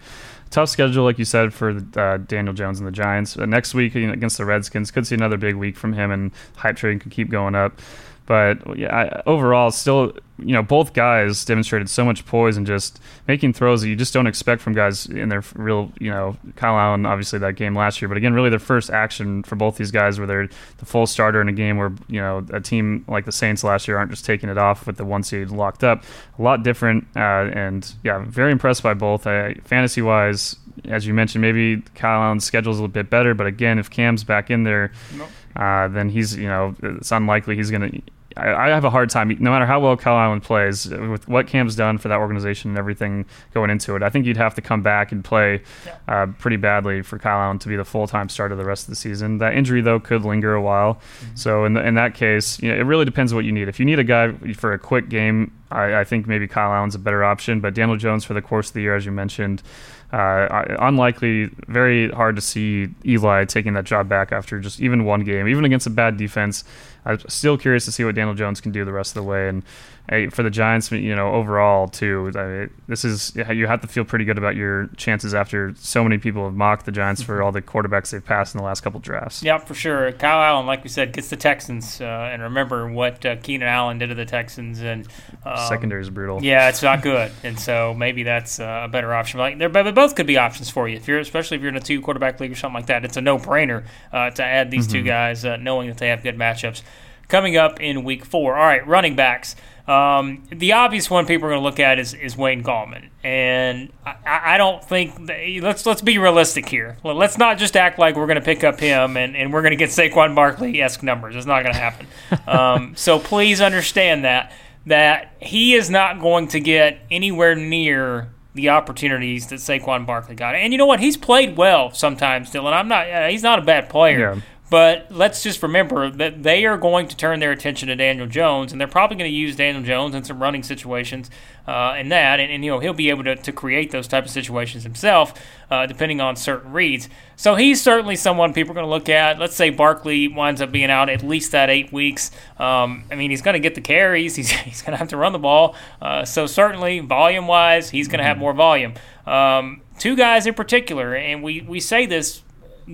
[0.50, 3.38] Tough schedule, like you said, for uh, Daniel Jones and the Giants.
[3.38, 6.78] Uh, next week against the Redskins, could see another big week from him, and hype
[6.78, 7.80] train could keep going up.
[8.28, 12.99] But yeah, I, overall, still, you know, both guys demonstrated so much poise and just
[13.25, 16.78] making throws that you just don't expect from guys in their real, you know, Kyle
[16.78, 18.09] Allen, obviously that game last year.
[18.09, 21.39] But again, really their first action for both these guys where they're the full starter
[21.39, 24.25] in a game where, you know, a team like the Saints last year aren't just
[24.25, 26.04] taking it off with the one seed locked up.
[26.37, 27.08] A lot different.
[27.16, 29.25] Uh, and yeah, very impressed by both.
[29.25, 33.33] Uh, fantasy wise, as you mentioned, maybe Kyle Allen's schedule is a little bit better.
[33.33, 35.29] But again, if Cam's back in there, nope.
[35.55, 38.01] uh, then he's, you know, it's unlikely he's going to
[38.38, 41.47] I, I, have a hard time, no matter how well Kyle Allen plays, with what
[41.47, 44.04] Cam's done for that organization and everything going into it.
[44.04, 45.62] I think you'd have to come back and play
[46.08, 48.89] uh, pretty badly for Kyle Allen to be the full time starter the rest of
[48.89, 49.39] the season.
[49.39, 50.96] That injury, though, could linger a while.
[50.96, 51.36] Mm-hmm.
[51.36, 53.68] So in, the, in that case, you know, it really depends what you need.
[53.68, 56.96] If you need a guy for a quick game, I, I think maybe Kyle Allen's
[56.96, 57.59] a better option.
[57.59, 59.64] But Daniel Jones for the course of the year, as you mentioned,
[60.12, 65.22] uh, unlikely, very hard to see Eli taking that job back after just even one
[65.22, 66.64] game, even against a bad defense.
[67.08, 69.47] I'm still curious to see what Daniel Jones can do the rest of the way.
[69.47, 69.63] And
[70.09, 73.88] hey, for the Giants, you know, overall too, I mean, this is you have to
[73.88, 77.42] feel pretty good about your chances after so many people have mocked the Giants for
[77.42, 79.42] all the quarterbacks they've passed in the last couple drafts.
[79.42, 80.12] Yeah, for sure.
[80.12, 84.00] Kyle Allen, like we said, gets the Texans, uh, and remember what uh, Keenan Allen
[84.00, 85.08] did to the Texans, and
[85.46, 86.43] um, secondary is brutal.
[86.43, 89.39] Yeah, it's not good, and so maybe that's uh, a better option.
[89.39, 91.82] Like, they're both could be options for you if you're, especially if you're in a
[91.82, 93.05] two quarterback league or something like that.
[93.05, 94.97] It's a no brainer uh, to add these mm-hmm.
[94.97, 96.82] two guys, uh, knowing that they have good matchups
[97.28, 98.55] coming up in week four.
[98.55, 99.55] All right, running backs.
[99.87, 103.89] Um, the obvious one people are going to look at is, is Wayne Gallman, and
[104.05, 105.29] I, I don't think
[105.63, 106.97] let's let's be realistic here.
[107.05, 109.71] Let's not just act like we're going to pick up him and, and we're going
[109.71, 111.37] to get Saquon Barkley esque numbers.
[111.37, 112.08] It's not going to happen.
[112.47, 114.51] um, so please understand that
[114.87, 120.55] that he is not going to get anywhere near the opportunities that Saquon Barkley got.
[120.55, 120.99] And you know what?
[120.99, 122.74] He's played well sometimes, Dylan.
[122.74, 123.09] I'm not.
[123.09, 124.36] Uh, he's not a bad player.
[124.36, 124.41] Yeah.
[124.70, 128.74] But let's just remember that they are going to turn their attention to Daniel Jones,
[128.74, 131.30] and they're probably going to use Daniel Jones in some running situations
[131.68, 134.24] uh, and that, and, and, you know he'll be able to, to create those type
[134.24, 135.34] of situations himself,
[135.70, 137.10] uh, depending on certain reads.
[137.36, 139.38] So he's certainly someone people are going to look at.
[139.38, 142.32] Let's say Barkley winds up being out at least that eight weeks.
[142.58, 144.36] Um, I mean, he's going to get the carries.
[144.38, 145.76] He's, he's going to have to run the ball.
[146.02, 148.42] Uh, so certainly, volume wise, he's going to have mm-hmm.
[148.42, 148.94] more volume.
[149.26, 152.44] Um, two guys in particular, and we, we say this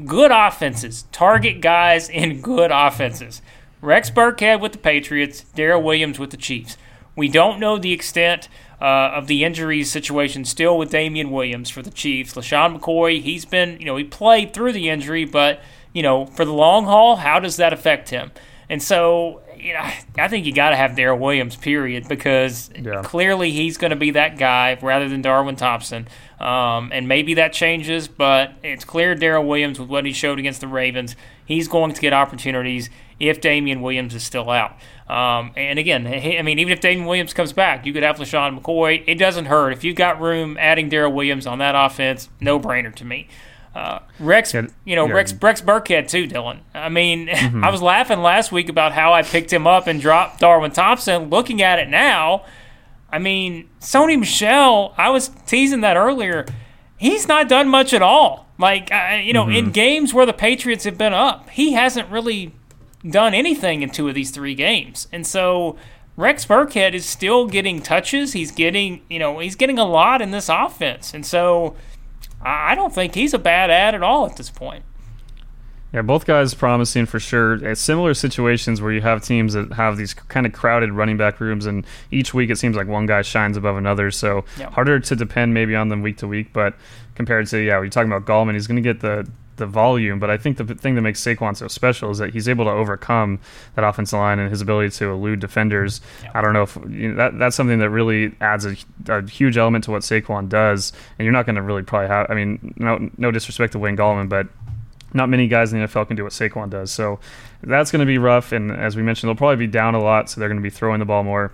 [0.06, 1.06] good offenses.
[1.12, 3.42] Target guys in good offenses.
[3.82, 6.78] Rex Burkhead with the Patriots, Darrel Williams with the Chiefs.
[7.16, 8.50] We don't know the extent
[8.82, 12.34] uh, of the injury situation still with Damien Williams for the Chiefs.
[12.34, 15.62] LeSean McCoy, he's been, you know, he played through the injury, but,
[15.94, 18.32] you know, for the long haul, how does that affect him?
[18.70, 23.02] And so, you know, I think you got to have Darrel Williams, period, because yeah.
[23.04, 26.08] clearly he's going to be that guy rather than Darwin Thompson.
[26.40, 30.60] Um, and maybe that changes, but it's clear Darrel Williams, with what he showed against
[30.60, 31.16] the Ravens,
[31.46, 34.72] he's going to get opportunities if Damien Williams is still out.
[35.08, 38.60] Um, and again, I mean, even if Damien Williams comes back, you could have LeSean
[38.60, 39.04] McCoy.
[39.08, 39.72] It doesn't hurt.
[39.72, 43.28] If you've got room, adding Darrel Williams on that offense, no brainer to me.
[43.74, 45.14] Uh, Rex, yeah, you know, yeah.
[45.14, 46.60] Rex, Rex Burkhead too, Dylan.
[46.74, 47.64] I mean, mm-hmm.
[47.64, 51.30] I was laughing last week about how I picked him up and dropped Darwin Thompson.
[51.30, 52.46] Looking at it now,
[53.12, 54.94] I mean, Sony Michel.
[54.98, 56.46] I was teasing that earlier.
[56.98, 58.48] He's not done much at all.
[58.60, 59.68] Like, uh, you know, mm-hmm.
[59.68, 62.54] in games where the Patriots have been up, he hasn't really
[63.10, 65.08] done anything in two of these three games.
[65.12, 65.76] And so
[66.16, 68.34] Rex Burkhead is still getting touches.
[68.34, 71.14] He's getting, you know, he's getting a lot in this offense.
[71.14, 71.76] And so
[72.46, 74.84] I don't think he's a bad ad at all at this point.
[75.94, 77.64] Yeah, both guys promising for sure.
[77.64, 81.40] Uh, similar situations where you have teams that have these kind of crowded running back
[81.40, 84.10] rooms, and each week it seems like one guy shines above another.
[84.10, 84.74] So yep.
[84.74, 86.52] harder to depend maybe on them week to week.
[86.52, 86.74] But
[87.14, 90.20] compared to yeah, we're talking about Gallman, he's going to get the the volume.
[90.20, 92.72] But I think the thing that makes Saquon so special is that he's able to
[92.72, 93.40] overcome
[93.76, 96.02] that offensive line and his ability to elude defenders.
[96.24, 96.36] Yep.
[96.36, 98.76] I don't know if you know, that that's something that really adds a,
[99.08, 100.94] a, huge element to what Saquon does.
[101.18, 102.28] And you're not going to really probably have.
[102.30, 104.48] I mean, no no disrespect to Wayne Gallman, but
[105.14, 106.92] not many guys in the NFL can do what Saquon does.
[106.92, 107.20] So
[107.62, 108.52] that's going to be rough.
[108.52, 110.70] And as we mentioned, they'll probably be down a lot, so they're going to be
[110.70, 111.52] throwing the ball more.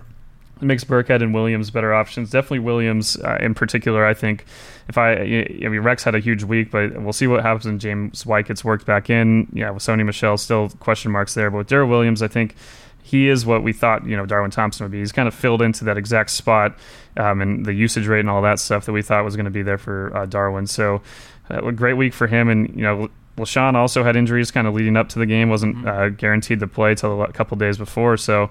[0.56, 2.30] it makes Burkhead and Williams better options.
[2.30, 4.06] Definitely Williams uh, in particular.
[4.06, 4.46] I think
[4.88, 7.78] if I, I mean, Rex had a huge week, but we'll see what happens when
[7.78, 9.48] James White gets worked back in.
[9.52, 11.50] Yeah, with Sony Michel still question marks there.
[11.50, 12.56] But with Darrel Williams, I think
[13.02, 14.98] he is what we thought, you know, Darwin Thompson would be.
[14.98, 16.78] He's kind of filled into that exact spot
[17.16, 19.50] um, and the usage rate and all that stuff that we thought was going to
[19.50, 20.66] be there for uh, Darwin.
[20.66, 21.02] So,
[21.50, 22.48] uh, a great week for him.
[22.48, 25.76] And, you know, LeSean also had injuries kind of leading up to the game, wasn't
[25.76, 25.88] mm-hmm.
[25.88, 28.16] uh, guaranteed to play till a couple days before.
[28.16, 28.50] So,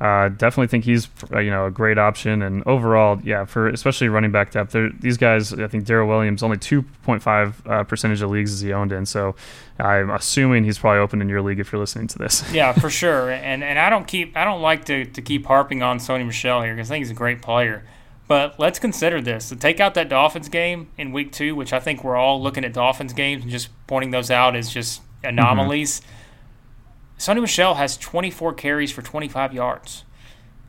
[0.00, 4.08] uh, definitely think he's uh, you know a great option, and overall, yeah, for especially
[4.08, 4.76] running back depth.
[5.00, 8.92] These guys, I think Darrel Williams only 2.5 uh, percentage of leagues is he owned
[8.92, 9.34] in, so
[9.78, 12.44] I'm assuming he's probably open in your league if you're listening to this.
[12.52, 13.30] yeah, for sure.
[13.30, 16.62] And and I don't keep I don't like to, to keep harping on Sony Michel
[16.62, 17.82] here because I think he's a great player.
[18.28, 19.48] But let's consider this.
[19.48, 22.64] To take out that Dolphins game in week two, which I think we're all looking
[22.64, 26.00] at Dolphins games and just pointing those out as just anomalies.
[26.00, 26.12] Mm-hmm
[27.18, 30.04] Sony Michel has 24 carries for 25 yards,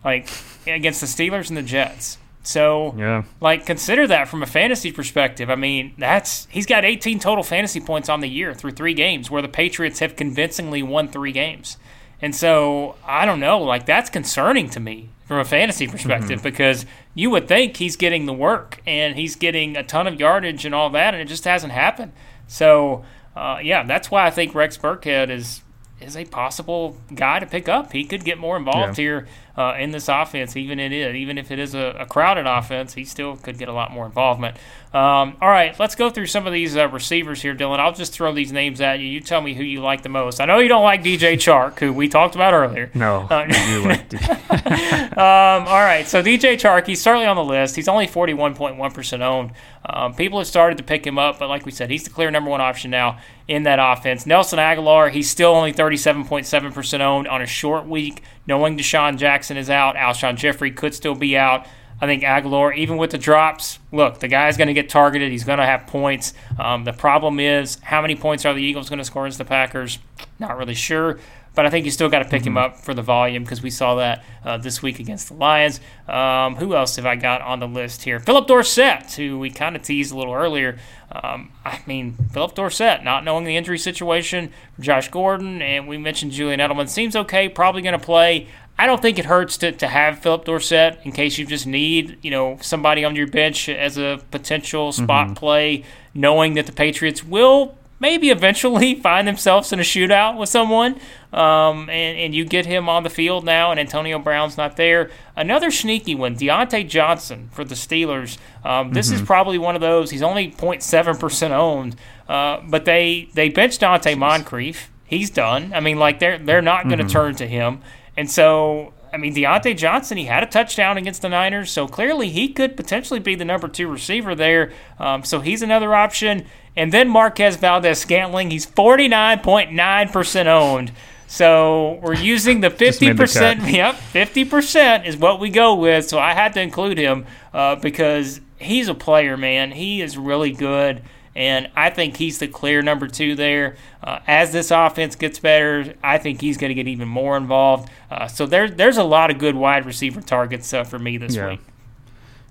[0.04, 0.30] like
[0.66, 2.18] against the Steelers and the Jets.
[2.44, 3.24] So, yeah.
[3.42, 5.50] like, consider that from a fantasy perspective.
[5.50, 9.30] I mean, that's he's got 18 total fantasy points on the year through three games,
[9.30, 11.78] where the Patriots have convincingly won three games.
[12.22, 16.44] And so, I don't know, like, that's concerning to me from a fantasy perspective mm-hmm.
[16.44, 20.64] because you would think he's getting the work and he's getting a ton of yardage
[20.64, 22.14] and all that, and it just hasn't happened.
[22.48, 23.04] So,
[23.36, 25.62] uh, yeah, that's why I think Rex Burkhead is
[26.00, 27.92] is a possible guy to pick up.
[27.92, 29.04] He could get more involved yeah.
[29.04, 32.46] here uh, in this offense, even it is, even if it is a, a, crowded
[32.46, 34.56] offense, he still could get a lot more involvement.
[34.94, 37.80] Um, all right, let's go through some of these uh, receivers here, Dylan.
[37.80, 39.08] I'll just throw these names at you.
[39.08, 40.40] You tell me who you like the most.
[40.40, 42.92] I know you don't like DJ Chark, who we talked about earlier.
[42.94, 44.14] No, uh, you like
[45.18, 47.76] um, all right, so DJ Chark, he's certainly on the list.
[47.76, 49.54] He's only 41.1% owned.
[49.90, 52.30] Um, people have started to pick him up, but like we said, he's the clear
[52.30, 54.26] number one option now in that offense.
[54.26, 59.70] Nelson Agholor, he's still only 37.7% owned on a short week knowing DeSean Jackson is
[59.70, 61.68] out, Alshon Jeffery could still be out.
[62.00, 65.32] I think Agholor, even with the drops, look, the guy's going to get targeted.
[65.32, 66.34] He's going to have points.
[66.60, 69.46] Um, the problem is, how many points are the Eagles going to score against the
[69.46, 69.98] Packers?
[70.38, 71.20] Not really sure.
[71.58, 72.50] But I think you still got to pick mm-hmm.
[72.50, 75.80] him up for the volume because we saw that uh, this week against the Lions.
[76.08, 78.20] Um, who else have I got on the list here?
[78.20, 80.78] Philip Dorsett, who we kind of teased a little earlier.
[81.12, 86.32] Um, I mean, Philip Dorsett, not knowing the injury situation, Josh Gordon, and we mentioned
[86.32, 86.88] Julian Edelman.
[86.88, 88.48] Seems okay, probably going to play.
[88.78, 92.20] I don't think it hurts to, to have Philip Dorsett in case you just need,
[92.22, 95.34] you know, somebody on your bench as a potential spot mm-hmm.
[95.34, 101.00] play, knowing that the Patriots will maybe eventually find themselves in a shootout with someone,
[101.34, 105.10] um, and, and you get him on the field now, and Antonio Brown's not there.
[105.36, 108.38] Another sneaky one, Diontae Johnson for the Steelers.
[108.64, 109.16] Um, this mm-hmm.
[109.16, 110.12] is probably one of those.
[110.12, 111.96] He's only 0.7% owned,
[112.28, 114.90] uh, but they, they benched Donte Moncrief.
[115.06, 115.74] He's done.
[115.74, 117.14] I mean, like, they're, they're not going to mm-hmm.
[117.14, 117.82] turn to him.
[118.18, 122.30] And so I mean, Diontae Johnson, he had a touchdown against the Niners, so clearly
[122.30, 124.72] he could potentially be the number two receiver there.
[125.00, 126.46] Um, so he's another option.
[126.76, 130.92] And then Marquez Valdes Scantling, he's 49.9% owned.
[131.26, 133.66] So we're using the 50%.
[133.66, 136.08] The yep, 50% is what we go with.
[136.08, 137.26] So I had to include him
[137.56, 139.72] uh, because he's a player, man.
[139.72, 141.02] He is really good.
[141.38, 143.76] And I think he's the clear number two there.
[144.02, 147.92] Uh, as this offense gets better, I think he's going to get even more involved.
[148.10, 151.36] Uh, so there, there's a lot of good wide receiver targets uh, for me this
[151.36, 151.50] yeah.
[151.50, 151.60] week.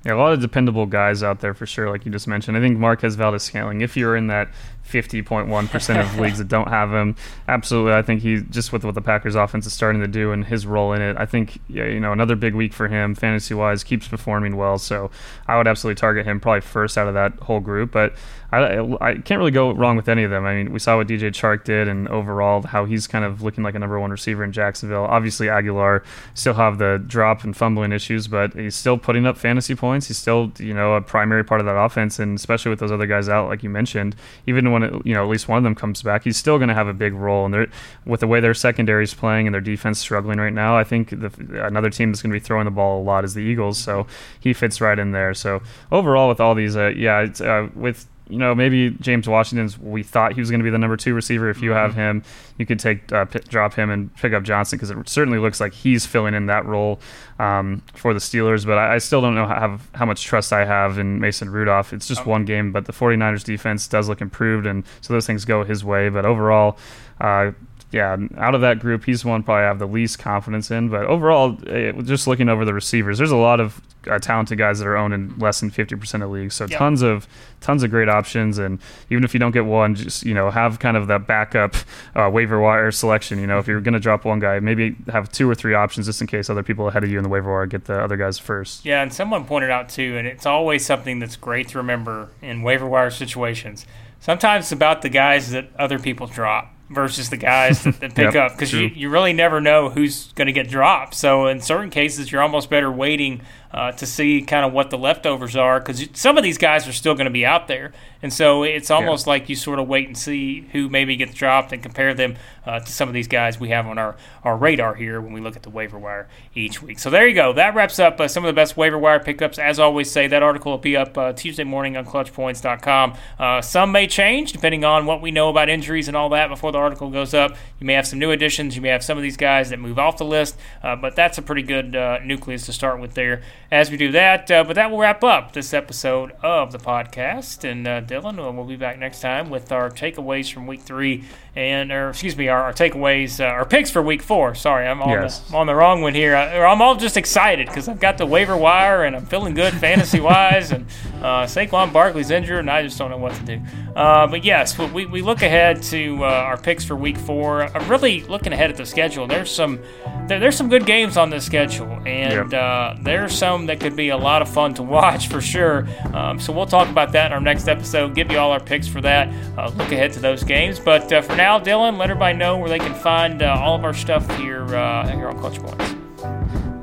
[0.07, 2.57] Yeah, a lot of dependable guys out there for sure, like you just mentioned.
[2.57, 4.51] I think Marquez Valdes Scantling, if you're in that
[4.89, 7.17] 50.1% of leagues that don't have him,
[7.49, 10.45] absolutely, I think he just with what the Packers offense is starting to do and
[10.45, 13.53] his role in it, I think, yeah, you know, another big week for him, fantasy
[13.53, 14.79] wise, keeps performing well.
[14.79, 15.11] So
[15.49, 17.91] I would absolutely target him probably first out of that whole group.
[17.91, 18.15] But
[18.53, 20.45] I, I can't really go wrong with any of them.
[20.45, 23.65] I mean, we saw what DJ Chark did, and overall how he's kind of looking
[23.65, 25.05] like a number one receiver in Jacksonville.
[25.05, 26.05] Obviously, Agholor
[26.35, 30.07] still have the drop and fumbling issues, but he's still putting up fantasy points.
[30.07, 33.07] He's still, you know, a primary part of that offense, and especially with those other
[33.07, 34.15] guys out, like you mentioned,
[34.47, 36.69] even when it, you know at least one of them comes back, he's still going
[36.69, 37.45] to have a big role.
[37.45, 37.67] And they're
[38.05, 41.11] with the way their secondary is playing and their defense struggling right now, I think
[41.11, 43.79] the, another team that's going to be throwing the ball a lot is the Eagles.
[43.79, 44.07] So
[44.39, 45.35] he fits right in there.
[45.35, 49.79] So overall, with all these, uh, yeah, uh, with you know, maybe James Washington's.
[49.79, 51.49] We thought he was going to be the number two receiver.
[51.49, 52.01] If you have mm-hmm.
[52.01, 52.23] him,
[52.59, 55.61] you could take uh, p- drop him and pick up Johnson because it certainly looks
[55.61, 57.01] like he's filling in that role
[57.39, 58.67] um, for the Steelers.
[58.67, 61.93] But I, I, still don't know how, how much trust I have in Mason Rudolph.
[61.93, 62.31] It's just okay.
[62.31, 65.85] one game, but the 49ers defense does look improved, and so those things go his
[65.85, 66.09] way.
[66.09, 66.79] But overall,
[67.21, 67.53] uh,
[67.93, 70.89] yeah, out of that group, he's the one probably I have the least confidence in.
[70.89, 74.81] But overall, eh, just looking over the receivers, there's a lot of uh, talented guys
[74.81, 76.55] that are owned in less than 50% of leagues.
[76.55, 76.79] So yep.
[76.79, 77.29] tons of
[77.61, 78.59] tons of great options.
[78.59, 81.77] And even if you don't get one, just you know have kind of that backup
[82.17, 83.39] uh, waiver wire selection.
[83.39, 86.07] You know, if you're going to drop one guy, maybe have two or three options
[86.07, 88.17] just in case other people ahead of you in the waiver wire get the other
[88.17, 88.85] guys first.
[88.85, 92.63] Yeah, and someone pointed out too, and it's always something that's great to remember in
[92.63, 93.87] waiver wire situations.
[94.19, 98.25] Sometimes it's about the guys that other people drop versus the guys that, that pick
[98.35, 101.15] yep, up because you, you really never know who's going to get dropped.
[101.15, 103.43] So in certain cases, you're almost better waiting
[103.77, 106.93] uh, to see kind of what the leftovers are because some of these guys are
[106.93, 107.93] still going to be out there.
[108.23, 109.31] And so it's almost yeah.
[109.31, 112.81] like you sort of wait and see who maybe gets dropped and compare them uh,
[112.81, 115.57] to some of these guys we have on our, our radar here when we look
[115.57, 116.99] at the waiver wire each week.
[116.99, 117.53] So there you go.
[117.53, 119.59] That wraps up uh, some of the best waiver wire pickups.
[119.59, 123.15] As always, say that article will be up uh, Tuesday morning on ClutchPoints.com.
[123.39, 126.73] Uh, some may change depending on what we know about injuries and all that before
[126.73, 127.55] the article goes up.
[127.79, 128.75] You may have some new additions.
[128.75, 131.37] You may have some of these guys that move off the list, uh, but that's
[131.37, 131.93] a pretty good
[132.25, 134.51] nucleus to start with there as we do that.
[134.51, 137.69] Uh, but that will wrap up this episode of the podcast.
[137.69, 138.37] And uh, Dylan.
[138.37, 141.25] We'll be back next time with our takeaways from week three
[141.57, 144.55] and or excuse me, our, our takeaways, uh, our picks for week four.
[144.55, 145.41] Sorry, I'm on, yes.
[145.41, 146.37] the, I'm on the wrong one here.
[146.37, 149.73] I, I'm all just excited because I've got the waiver wire and I'm feeling good
[149.81, 150.71] fantasy wise.
[150.71, 153.63] And uh, Saquon Barkley's injured, and I just don't know what to do.
[153.97, 157.63] Uh, but yes, we, we look ahead to uh, our picks for week four.
[157.63, 159.27] I'm really looking ahead at the schedule.
[159.27, 159.81] There's some
[160.27, 162.53] there, there's some good games on this schedule, and yep.
[162.53, 165.89] uh, there's some that could be a lot of fun to watch for sure.
[166.13, 168.15] Um, so we'll talk about that in our next episode.
[168.15, 169.33] Give you all our picks for that.
[169.57, 170.79] Uh, look ahead to those games.
[170.79, 173.77] But uh, for now now, Dylan, let everybody know where they can find uh, all
[173.77, 175.96] of our stuff here uh, here on ClutchPoints.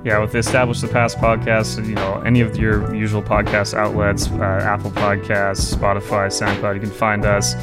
[0.04, 4.30] Yeah, with the Establish the Past podcast, you know, any of your usual podcast outlets,
[4.30, 7.56] uh, Apple Podcasts, Spotify, SoundCloud, you can find us.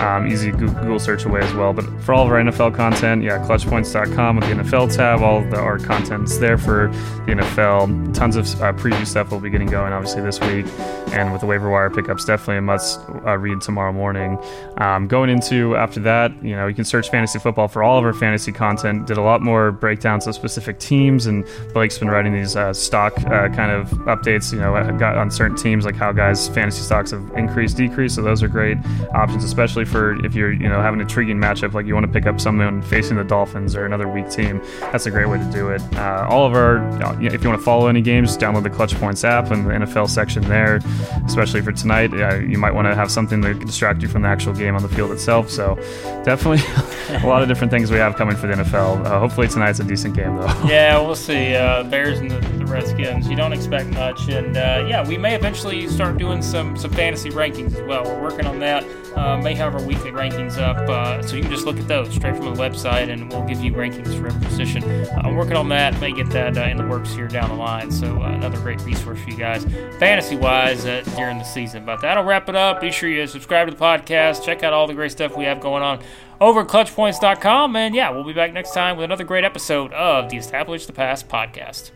[0.00, 1.72] Um, easy Google search away as well.
[1.72, 5.56] But for all of our NFL content, yeah, clutchpoints.com with the NFL tab, all the,
[5.56, 6.86] our content's there for
[7.26, 8.14] the NFL.
[8.14, 10.66] Tons of uh, preview stuff we'll be getting going, obviously, this week.
[11.12, 14.38] And with the waiver wire pickups, definitely a must uh, read tomorrow morning.
[14.76, 18.04] Um, going into after that, you know, you can search fantasy football for all of
[18.04, 19.08] our fantasy content.
[19.08, 21.44] Did a lot more breakdowns of specific teams, and
[21.88, 25.56] Blake's been writing these uh, stock uh, kind of updates, you know, got on certain
[25.56, 28.16] teams, like how guys' fantasy stocks have increased, decreased.
[28.16, 28.76] So those are great
[29.14, 32.12] options, especially for if you're you know have an intriguing matchup like you want to
[32.12, 34.60] pick up someone facing the Dolphins or another weak team.
[34.80, 35.80] That's a great way to do it.
[35.94, 36.76] Uh, all of our
[37.24, 40.42] if you want to follow any games, download the ClutchPoints app and the NFL section
[40.42, 40.80] there.
[41.24, 44.28] Especially for tonight, uh, you might want to have something to distract you from the
[44.28, 45.48] actual game on the field itself.
[45.48, 45.76] So
[46.22, 46.60] definitely
[47.22, 49.06] a lot of different things we have coming for the NFL.
[49.06, 50.46] Uh, hopefully tonight's a decent game though.
[50.66, 51.54] Yeah, we'll see.
[51.54, 53.28] Uh, Bears and the, the, Redskins.
[53.28, 57.30] You don't expect much, and uh, yeah, we may eventually start doing some some fantasy
[57.30, 58.04] rankings as well.
[58.04, 58.84] We're working on that.
[59.16, 62.14] Uh, may have our weekly rankings up, uh, so you can just look at those
[62.14, 64.84] straight from the website, and we'll give you rankings for every position.
[64.84, 65.98] Uh, I'm working on that.
[66.00, 67.90] May get that uh, in the works here down the line.
[67.90, 69.64] So another great resource for you guys,
[69.98, 71.84] fantasy-wise, uh, during the season.
[71.84, 72.80] But that'll wrap it up.
[72.80, 74.44] Be sure you subscribe to the podcast.
[74.44, 76.00] Check out all the great stuff we have going on
[76.40, 77.76] over at ClutchPoints.com.
[77.76, 80.92] And yeah, we'll be back next time with another great episode of the Establish the
[80.92, 81.90] Past podcast.